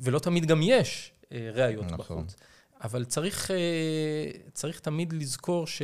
[0.00, 1.98] ולא תמיד גם יש אה, ראיות נכון.
[1.98, 2.36] בחוץ.
[2.84, 3.50] אבל צריך,
[4.52, 5.82] צריך תמיד לזכור ש...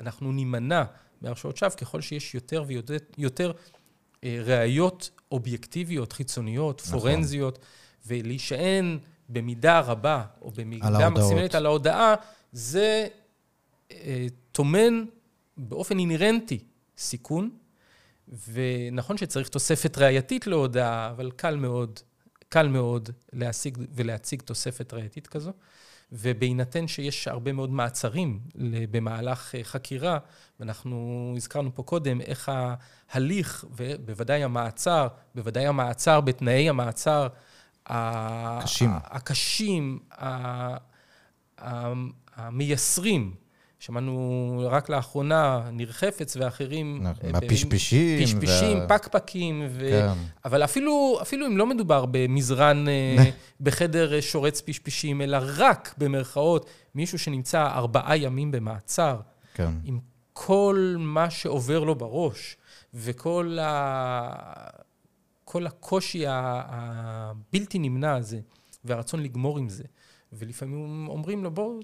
[0.00, 0.84] אנחנו נימנע
[1.22, 3.52] מהרשעות שווא ככל שיש יותר ויותר יותר,
[4.24, 6.98] אה, ראיות אובייקטיביות, חיצוניות, נכון.
[6.98, 7.58] פורנזיות,
[8.06, 8.98] ולהישען
[9.28, 12.14] במידה רבה, או במידה מקסימלית על ההודעה,
[12.52, 13.06] זה
[13.92, 15.04] אה, טומן
[15.56, 16.64] באופן אינהרנטי
[16.98, 17.50] סיכון,
[18.52, 22.00] ונכון שצריך תוספת ראייתית להודעה, אבל קל מאוד,
[22.48, 25.52] קל מאוד להשיג ולהציג תוספת ראייתית כזו.
[26.12, 28.40] ובהינתן שיש הרבה מאוד מעצרים
[28.90, 30.18] במהלך אה, חקירה,
[30.60, 32.52] ואנחנו הזכרנו פה קודם איך
[33.10, 37.28] ההליך, ובוודאי המעצר, בוודאי המעצר בתנאי המעצר
[37.84, 38.90] קשים.
[39.04, 39.98] הקשים,
[42.36, 43.34] המייסרים,
[43.84, 46.98] שמענו רק לאחרונה, ניר חפץ ואחרים.
[47.02, 48.24] נכון, הפשפשים.
[48.24, 48.88] פשפשים, וה...
[48.88, 49.62] פקפקים.
[49.70, 49.88] ו...
[49.90, 50.12] כן.
[50.44, 53.16] אבל אפילו, אפילו אם לא מדובר במזרן, אה,
[53.60, 59.20] בחדר שורץ פשפשים, אלא רק, במרכאות, מישהו שנמצא ארבעה ימים במעצר,
[59.54, 59.70] כן.
[59.84, 59.98] עם
[60.32, 62.56] כל מה שעובר לו בראש,
[62.94, 64.32] וכל ה...
[65.44, 68.40] כל הקושי הבלתי נמנע הזה,
[68.84, 69.84] והרצון לגמור עם זה.
[70.38, 71.80] ולפעמים אומרים לו, בוא,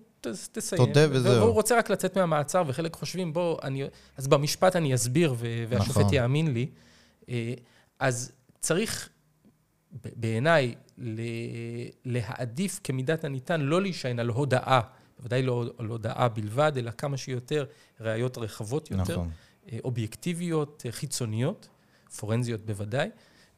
[0.53, 0.87] תסיים.
[0.87, 1.43] תודה וזהו.
[1.43, 3.85] והוא רוצה רק לצאת מהמעצר, וחלק חושבים, בוא, אני...
[4.17, 5.35] אז במשפט אני אסביר,
[5.69, 6.15] והשופט נכון.
[6.15, 6.67] יאמין לי.
[7.29, 7.55] אה,
[7.99, 9.09] אז צריך,
[9.93, 10.75] בעיניי,
[12.05, 14.81] להעדיף כמידת הניתן לא להישען על הודאה,
[15.19, 17.65] בוודאי לא על הודאה בלבד, אלא כמה שיותר
[18.01, 19.31] ראיות רחבות יותר, נכון.
[19.73, 21.69] אה, אובייקטיביות, אה, חיצוניות,
[22.17, 23.09] פורנזיות בוודאי.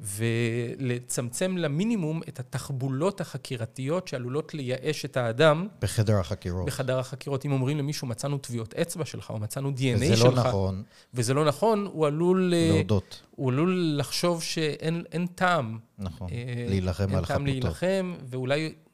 [0.03, 5.69] ולצמצם למינימום את התחבולות החקירתיות שעלולות לייאש את האדם.
[5.83, 6.67] בחדר החקירות.
[6.67, 7.45] בחדר החקירות.
[7.45, 10.13] אם אומרים למישהו, מצאנו טביעות אצבע שלך, או מצאנו DNA שלך.
[10.13, 10.83] וזה לא נכון.
[11.15, 12.55] וזה לא נכון, הוא עלול...
[12.55, 13.23] אה, להודות.
[13.31, 15.79] הוא עלול לחשוב שאין טעם.
[15.99, 17.21] נכון, אה, להילחם על חפותו.
[17.21, 18.15] אין טעם להילחם,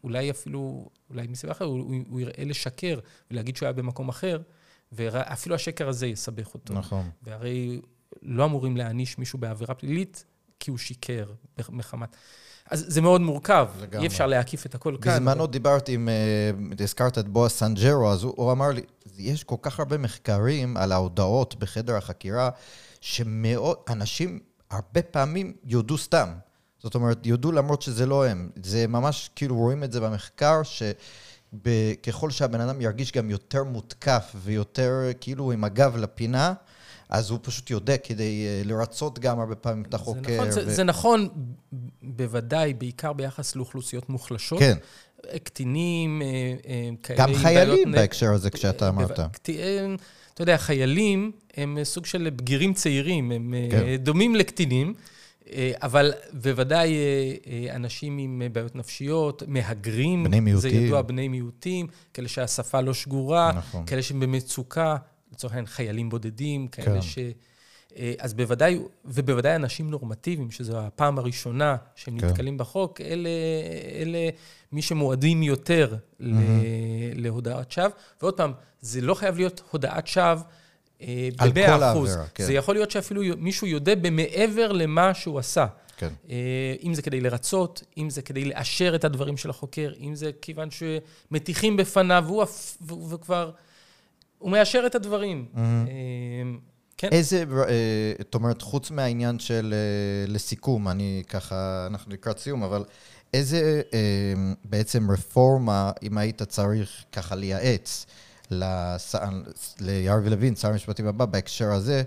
[0.03, 2.99] ואולי אפילו, אולי מסיבה אחרת, הוא, הוא יראה לשקר
[3.31, 4.41] ולהגיד שהוא היה במקום אחר,
[4.93, 6.75] ואפילו השקר הזה יסבך אותו.
[6.75, 7.11] נכון.
[7.23, 7.81] והרי
[8.23, 10.25] לא אמורים להעניש מישהו בעבירה פלילית.
[10.61, 11.25] כי הוא שיקר
[11.69, 12.17] מחמת...
[12.71, 14.03] אז זה מאוד מורכב, לגמרי.
[14.03, 15.13] אי אפשר להקיף את הכל כאן.
[15.13, 15.47] בזמנו.
[15.47, 16.09] דיברתי עם,
[16.73, 18.83] uh, הזכרת את בועז סנג'רו, אז הוא, הוא אמר לי,
[19.19, 22.51] יש כל כך הרבה מחקרים על ההודעות בחדר החקירה,
[23.01, 24.41] שמאות, אנשים
[24.71, 26.29] הרבה פעמים יודו סתם.
[26.83, 28.51] זאת אומרת, יודו למרות שזה לא הם.
[28.63, 35.01] זה ממש, כאילו, רואים את זה במחקר, שככל שהבן אדם ירגיש גם יותר מותקף ויותר,
[35.21, 36.55] כאילו, עם הגב לפינה,
[37.09, 40.21] אז הוא פשוט יודע כדי אה, לרצות גם הרבה פעמים את החוקר.
[40.23, 40.53] זה נכון, ו...
[40.53, 41.29] זה, זה נכון
[42.03, 44.59] בוודאי, בעיקר ביחס לאוכלוסיות מוחלשות.
[44.59, 44.77] כן.
[45.43, 46.27] קטינים, אה,
[46.69, 49.21] אה, כאלה גם חיילים בהקשר הזה, כשאתה אמרת.
[50.35, 53.97] אתה יודע, חיילים הם סוג של בגירים צעירים, הם כן.
[53.97, 54.95] דומים לקטינים.
[55.75, 56.97] אבל בוודאי
[57.71, 60.71] אנשים עם בעיות נפשיות, מהגרים, בני מיעוטים.
[60.71, 63.87] זה ידוע, בני מיעוטים, כאלה שהשפה לא שגורה, נכון.
[63.87, 64.97] כאלה שהם במצוקה.
[65.33, 67.03] לצורך העניין חיילים בודדים, כאלה כן.
[67.03, 67.19] ש...
[67.97, 72.27] אה, אז בוודאי, ובוודאי אנשים נורמטיביים, שזו הפעם הראשונה שהם כן.
[72.27, 73.29] נתקלים בחוק, אלה,
[73.95, 74.29] אלה
[74.73, 76.25] מי שמועדים יותר mm-hmm.
[77.15, 77.89] להודעת שווא.
[78.23, 80.43] ועוד פעם, זה לא חייב להיות הודעת שווא
[81.03, 82.19] אה, ב-100 אחוז.
[82.35, 82.45] כן.
[82.45, 85.67] זה יכול להיות שאפילו מישהו יודה במעבר למה שהוא עשה.
[85.97, 86.13] כן.
[86.31, 90.31] אה, אם זה כדי לרצות, אם זה כדי לאשר את הדברים של החוקר, אם זה
[90.43, 92.45] כיוון שמטיחים בפניו, והוא,
[92.81, 93.51] והוא כבר...
[94.39, 95.47] הוא מאשר את הדברים.
[95.55, 95.59] Mm-hmm.
[96.97, 97.09] כן.
[97.13, 102.85] איזה, אה, זאת אומרת, חוץ מהעניין של אה, לסיכום, אני ככה, אנחנו לקראת סיום, אבל
[103.35, 103.83] איזה
[104.65, 108.07] בעצם רפורמה, אם היית צריך ככה לייעץ
[109.81, 112.03] ליאיר לוין, שר המשפטים הבא, בהקשר הזה,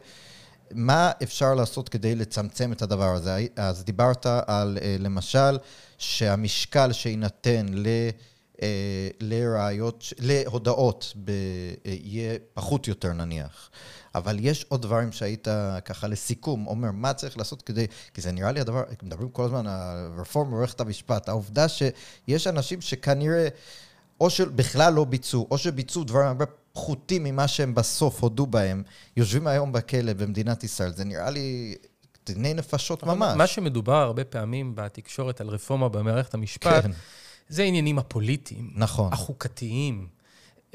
[0.73, 3.45] מה אפשר לעשות כדי לצמצם את הדבר הזה?
[3.55, 5.57] אז דיברת על, למשל,
[5.97, 7.87] שהמשקל שיינתן ל...
[8.61, 11.33] אה, לראיות, להודעות ב, אה,
[11.85, 13.69] יהיה פחות יותר נניח.
[14.15, 15.47] אבל יש עוד דברים שהיית
[15.85, 19.67] ככה לסיכום, אומר, מה צריך לעשות כדי, כי זה נראה לי הדבר, מדברים כל הזמן
[19.67, 23.47] על רפורמה במערכת המשפט, העובדה שיש אנשים שכנראה,
[24.21, 28.83] או שבכלל לא ביצעו, או שביצעו דברים הרבה פחותים ממה שהם בסוף הודו בהם,
[29.17, 31.75] יושבים היום בכלא במדינת ישראל, זה נראה לי
[32.25, 33.37] דיני נפשות ממש.
[33.37, 36.91] מה שמדובר הרבה פעמים בתקשורת על רפורמה במערכת המשפט, כן.
[37.51, 38.71] זה העניינים הפוליטיים.
[38.75, 39.13] נכון.
[39.13, 40.07] החוקתיים,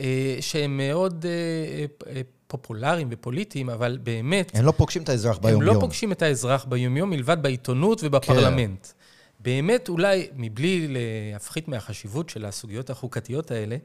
[0.01, 4.53] אה, שהם מאוד אה, אה, פופולריים ופוליטיים, אבל באמת...
[4.55, 5.63] הם לא פוגשים את האזרח ביומיום.
[5.63, 8.87] הם לא פוגשים את האזרח ביומיום, מלבד בעיתונות ובפרלמנט.
[8.87, 8.93] כן.
[9.41, 13.77] באמת, אולי, מבלי להפחית מהחשיבות של הסוגיות החוקתיות האלה,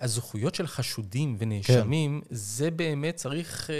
[0.00, 2.34] הזכויות של חשודים ונאשמים, כן.
[2.34, 3.70] זה באמת צריך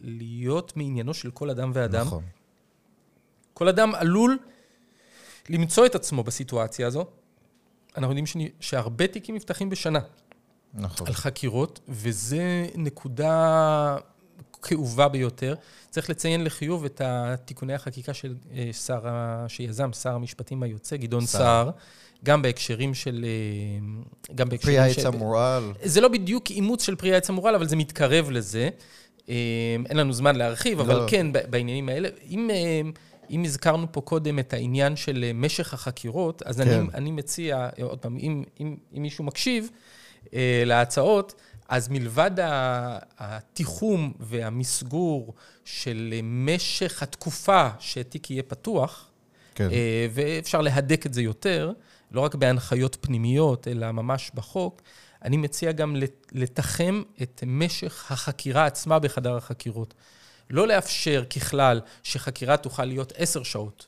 [0.00, 2.06] להיות מעניינו של כל אדם ואדם.
[2.06, 2.22] נכון.
[3.54, 4.38] כל אדם עלול
[5.48, 7.06] למצוא את עצמו בסיטואציה הזו,
[7.96, 10.00] אנחנו יודעים שאני, שהרבה תיקים נפתחים בשנה.
[10.74, 11.06] נכון.
[11.06, 13.96] על חקירות, וזה נקודה
[14.62, 15.54] כאובה ביותר.
[15.90, 17.00] צריך לציין לחיוב את
[17.44, 19.00] תיקוני החקיקה של אה, שר,
[19.48, 21.70] שיזם שר המשפטים היוצא, גדעון סער,
[22.24, 23.24] גם בהקשרים של...
[23.24, 24.76] אה, גם בהקשרים.
[24.76, 25.72] פרי העץ המורל.
[25.82, 28.68] זה לא בדיוק אימוץ של פרי העץ המורל, אבל זה מתקרב לזה.
[29.28, 29.34] אה,
[29.88, 31.08] אין לנו זמן להרחיב, אבל לא.
[31.08, 32.08] כן, בעניינים האלה.
[32.30, 32.50] אם...
[33.32, 36.68] אם הזכרנו פה קודם את העניין של אה, משך החקירות, אז כן.
[36.68, 39.70] אני, אני מציע, עוד פעם, אם, אם, אם מישהו מקשיב
[40.34, 41.34] אה, להצעות,
[41.68, 42.30] אז מלבד
[43.18, 45.34] התיחום והמסגור
[45.64, 49.10] של משך התקופה שהתיק יהיה פתוח,
[49.54, 49.68] כן.
[49.70, 51.72] אה, ואפשר להדק את זה יותר,
[52.10, 54.82] לא רק בהנחיות פנימיות, אלא ממש בחוק,
[55.24, 55.96] אני מציע גם
[56.32, 59.94] לתחם את משך החקירה עצמה בחדר החקירות.
[60.52, 63.86] לא לאפשר ככלל שחקירה תוכל להיות עשר שעות,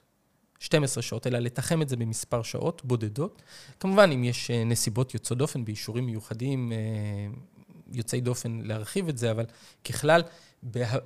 [0.59, 3.43] 12 שעות, אלא לתחם את זה במספר שעות בודדות.
[3.81, 6.79] כמובן, אם יש אה, נסיבות יוצאות דופן באישורים מיוחדים, אה,
[7.93, 9.45] יוצאי דופן להרחיב את זה, אבל
[9.85, 10.23] ככלל,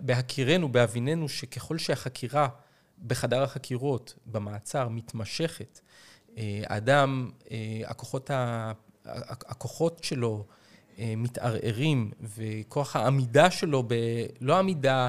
[0.01, 2.49] בהכירנו, בהביננו, שככל שהחקירה
[3.07, 5.81] בחדר החקירות, במעצר, מתמשכת,
[6.67, 7.31] האדם,
[7.87, 8.73] הכוחות, ה...
[9.05, 10.45] הכוחות שלו
[10.99, 13.95] מתערערים, וכוח העמידה שלו, ב...
[14.41, 15.09] לא עמידה...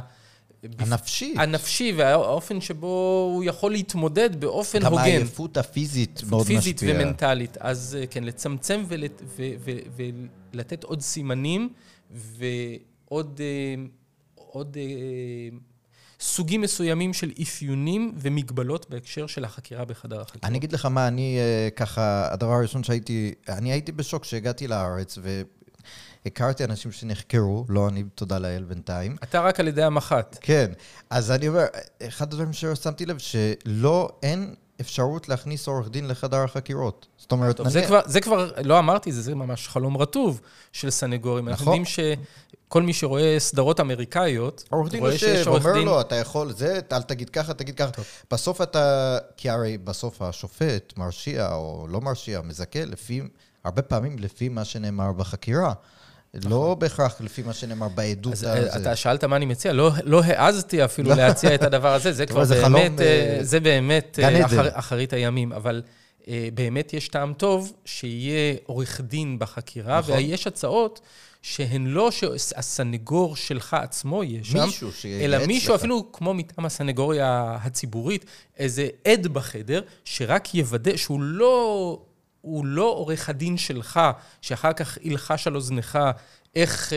[0.80, 1.38] הנפשית.
[1.38, 4.98] הנפשי והאופן שבו הוא יכול להתמודד באופן גם הוגן.
[4.98, 6.62] גם העייפות הפיזית מאוד משפיעה.
[6.62, 7.58] פיזית ומנטלית.
[7.60, 9.22] אז כן, לצמצם ולת...
[9.26, 9.44] ו...
[9.60, 9.72] ו...
[10.54, 11.70] ולתת עוד סימנים
[12.12, 13.42] ועוד
[14.36, 14.78] עוד,
[16.20, 20.48] סוגים מסוימים של אפיונים ומגבלות בהקשר של החקירה בחדר החקירה.
[20.48, 21.38] אני אגיד לך מה, אני
[21.76, 25.42] ככה, הדבר הראשון שהייתי, אני הייתי בשוק כשהגעתי לארץ, ו...
[26.26, 29.16] הכרתי אנשים שנחקרו, לא אני, תודה לאל בינתיים.
[29.24, 30.38] אתה רק על ידי המח"ט.
[30.42, 30.72] כן.
[31.10, 31.66] אז אני אומר,
[32.08, 37.08] אחד הדברים ששמתי לב, שלא, אין אפשרות להכניס עורך דין לחדר החקירות.
[37.18, 40.42] זאת אומרת, טוב, זה, כבר, זה כבר, לא אמרתי, זה, זה ממש חלום רטוב
[40.72, 41.50] של סנגורים.
[41.50, 41.52] נכון.
[41.52, 41.86] אנחנו יודעים
[42.68, 45.86] שכל מי שרואה סדרות אמריקאיות, עורך דין יושב, אומר דין...
[45.86, 47.92] לו, אתה יכול, זה, אל תגיד ככה, תגיד ככה.
[47.92, 48.06] טוב.
[48.32, 53.22] בסוף אתה, כי הרי בסוף השופט מרשיע או לא מרשיע, מזכה לפי,
[53.64, 55.74] הרבה פעמים לפי מה שנאמר בחקירה.
[56.34, 58.76] לא בהכרח לפי מה שנאמר בעדות הזה.
[58.76, 59.74] אתה שאלת מה אני מציע,
[60.04, 62.92] לא העזתי אפילו להציע את הדבר הזה, זה כבר באמת,
[63.42, 64.20] זה באמת
[64.72, 65.82] אחרית הימים, אבל
[66.54, 71.00] באמת יש טעם טוב שיהיה עורך דין בחקירה, ויש הצעות
[71.42, 75.26] שהן לא שהסנגור שלך עצמו יהיה שם, מישהו שייעץ לך.
[75.26, 78.26] אלא מישהו, אפילו כמו מטעם הסנגוריה הציבורית,
[78.58, 82.02] איזה עד בחדר, שרק יוודא שהוא לא...
[82.42, 84.00] הוא לא עורך הדין שלך,
[84.42, 86.00] שאחר כך ילחש על אוזנך
[86.56, 86.94] איך,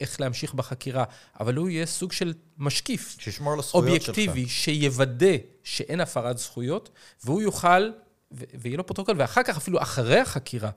[0.00, 1.04] איך להמשיך בחקירה,
[1.40, 3.16] אבל הוא יהיה סוג של משקיף.
[3.18, 4.08] שישמור על הזכויות שלך.
[4.18, 6.90] אובייקטיבי, שיוודא שאין הפרת זכויות,
[7.24, 7.90] והוא יוכל,
[8.32, 10.70] ויהיה לו פרוטוקול, ואחר כך, אפילו אחרי החקירה,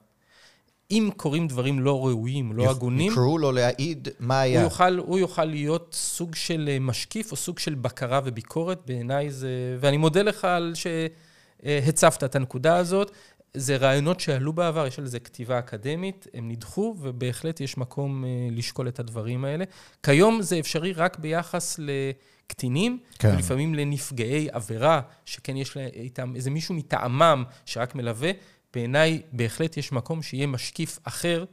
[0.91, 3.11] אם קורים דברים לא ראויים, לא הגונים...
[3.11, 4.59] יקראו לו להעיד מה היה.
[4.59, 9.77] הוא יוכל, הוא יוכל להיות סוג של משקיף, או סוג של בקרה וביקורת, בעיניי זה...
[9.79, 13.11] ואני מודה לך על שהצפת את הנקודה הזאת.
[13.57, 18.87] זה רעיונות שעלו בעבר, יש על זה כתיבה אקדמית, הם נדחו, ובהחלט יש מקום לשקול
[18.87, 19.65] את הדברים האלה.
[20.03, 23.33] כיום זה אפשרי רק ביחס לקטינים, כן.
[23.35, 28.31] ולפעמים לנפגעי עבירה, שכן יש איתם איזה מישהו מטעמם שרק מלווה.
[28.73, 31.45] בעיניי בהחלט יש מקום שיהיה משקיף אחר,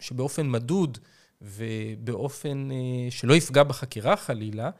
[0.00, 0.98] שבאופן מדוד
[1.42, 2.68] ובאופן
[3.10, 4.70] שלא יפגע בחקירה חלילה,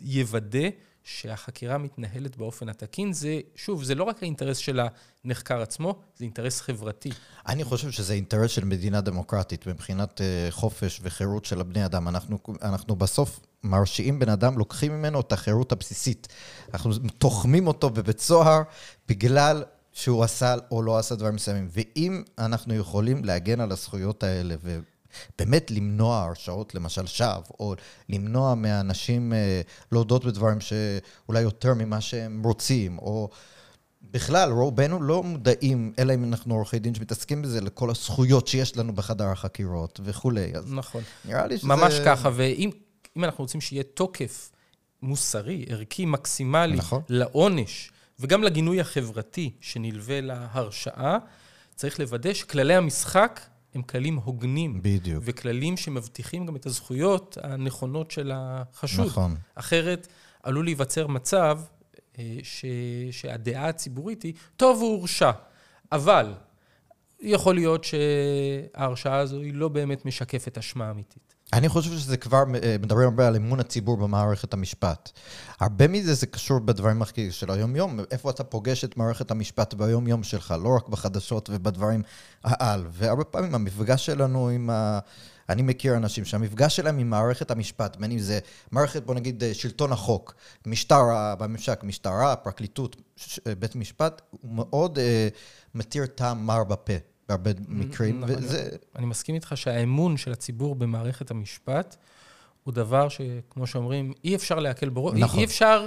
[0.00, 0.68] יוודא
[1.04, 4.80] שהחקירה מתנהלת באופן התקין, זה, שוב, זה לא רק האינטרס של
[5.24, 7.10] הנחקר עצמו, זה אינטרס חברתי.
[7.46, 10.20] אני חושב שזה אינטרס של מדינה דמוקרטית, מבחינת
[10.50, 12.08] חופש וחירות של הבני אדם.
[12.08, 16.28] אנחנו, אנחנו בסוף מרשיעים בן אדם, לוקחים ממנו את החירות הבסיסית.
[16.74, 18.62] אנחנו תוחמים אותו בבית סוהר
[19.08, 19.62] בגלל
[19.92, 21.68] שהוא עשה או לא עשה דברים מסוימים.
[21.70, 24.78] ואם אנחנו יכולים להגן על הזכויות האלה, ו...
[25.38, 27.74] באמת למנוע הרשעות, למשל שווא, או
[28.08, 29.32] למנוע מאנשים
[29.92, 33.28] להודות בדברים שאולי יותר ממה שהם רוצים, או
[34.10, 38.92] בכלל, רובנו לא מודעים, אלא אם אנחנו עורכי דין שמתעסקים בזה, לכל הזכויות שיש לנו
[38.92, 40.52] בחדר החקירות וכולי.
[40.66, 41.02] נכון.
[41.24, 41.68] נראה לי שזה...
[41.68, 42.70] ממש ככה, ואם
[43.22, 44.50] אנחנו רוצים שיהיה תוקף
[45.02, 47.02] מוסרי, ערכי, מקסימלי, נכון.
[47.08, 51.18] לעונש, וגם לגינוי החברתי שנלווה להרשעה,
[51.74, 53.40] צריך לוודא שכללי המשחק
[53.74, 54.80] הם כללים הוגנים.
[54.82, 55.22] בדיוק.
[55.26, 59.06] וכללים שמבטיחים גם את הזכויות הנכונות של החשוד.
[59.06, 59.36] נכון.
[59.54, 60.08] אחרת
[60.42, 61.60] עלול להיווצר מצב
[62.42, 62.64] ש...
[63.10, 65.30] שהדעה הציבורית היא, טוב, הוא הורשע,
[65.92, 66.34] אבל
[67.20, 71.33] יכול להיות שההרשעה הזו היא לא באמת משקפת אשמה אמיתית.
[71.52, 72.44] אני חושב שזה כבר,
[72.80, 75.10] מדברים הרבה על אמון הציבור במערכת המשפט.
[75.60, 80.22] הרבה מזה זה קשור בדברים אחרים של היום-יום, איפה אתה פוגש את מערכת המשפט ביום-יום
[80.22, 82.02] שלך, לא רק בחדשות ובדברים
[82.44, 82.86] העל.
[82.90, 84.98] והרבה פעמים המפגש שלנו עם ה...
[85.48, 88.38] אני מכיר אנשים שהמפגש שלהם עם מערכת המשפט, בין אם זה
[88.72, 90.34] מערכת, בוא נגיד, שלטון החוק,
[90.66, 92.96] משטר, בממשק, משטרה, פרקליטות,
[93.58, 94.98] בית משפט, הוא מאוד
[95.74, 96.92] מתיר טעם מר בפה.
[97.28, 98.68] בהרבה מקרים, וזה...
[98.96, 101.96] אני מסכים איתך שהאמון של הציבור במערכת המשפט
[102.64, 105.38] הוא דבר שכמו שאומרים, אי אפשר להקל בו, נכון.
[105.38, 105.86] אי אפשר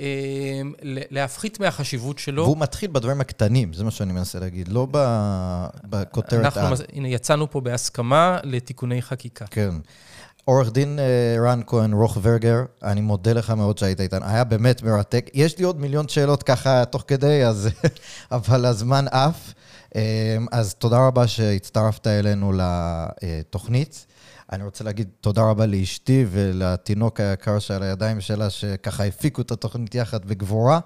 [0.00, 0.60] אה,
[1.10, 2.42] להפחית מהחשיבות שלו.
[2.42, 4.86] והוא מתחיל בדברים הקטנים, זה מה שאני מנסה להגיד, לא
[5.84, 6.74] בכותרת אנחנו, על.
[6.92, 9.44] הנה, יצאנו פה בהסכמה לתיקוני חקיקה.
[9.50, 9.70] כן.
[10.44, 10.98] עורך דין
[11.38, 15.30] רן כהן, רוך ורגר, אני מודה לך מאוד שהיית איתנו, היה באמת מרתק.
[15.34, 17.68] יש לי עוד מיליון שאלות ככה תוך כדי, אז...
[18.32, 19.54] אבל הזמן עף.
[20.52, 24.06] אז תודה רבה שהצטרפת אלינו לתוכנית.
[24.52, 29.94] אני רוצה להגיד תודה רבה לאשתי ולתינוק היקר שעל הידיים שלה, שככה הפיקו את התוכנית
[29.94, 30.80] יחד בגבורה.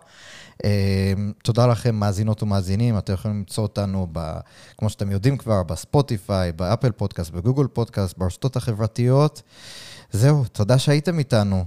[1.43, 2.99] תודה לכם, מאזינות ומאזינים.
[2.99, 4.33] אתם יכולים למצוא אותנו, ב,
[4.79, 9.43] כמו שאתם יודעים כבר, בספוטיפיי, באפל פודקאסט, בגוגל פודקאסט, ברשתות החברתיות.
[10.11, 11.65] זהו, תודה שהייתם איתנו.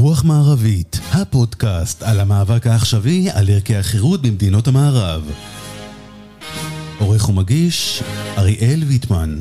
[0.00, 5.30] רוח מערבית, הפודקאסט על המאבק העכשווי על ערכי החירות במדינות המערב.
[6.98, 8.02] עורך ומגיש,
[8.38, 9.40] אריאל ויטמן.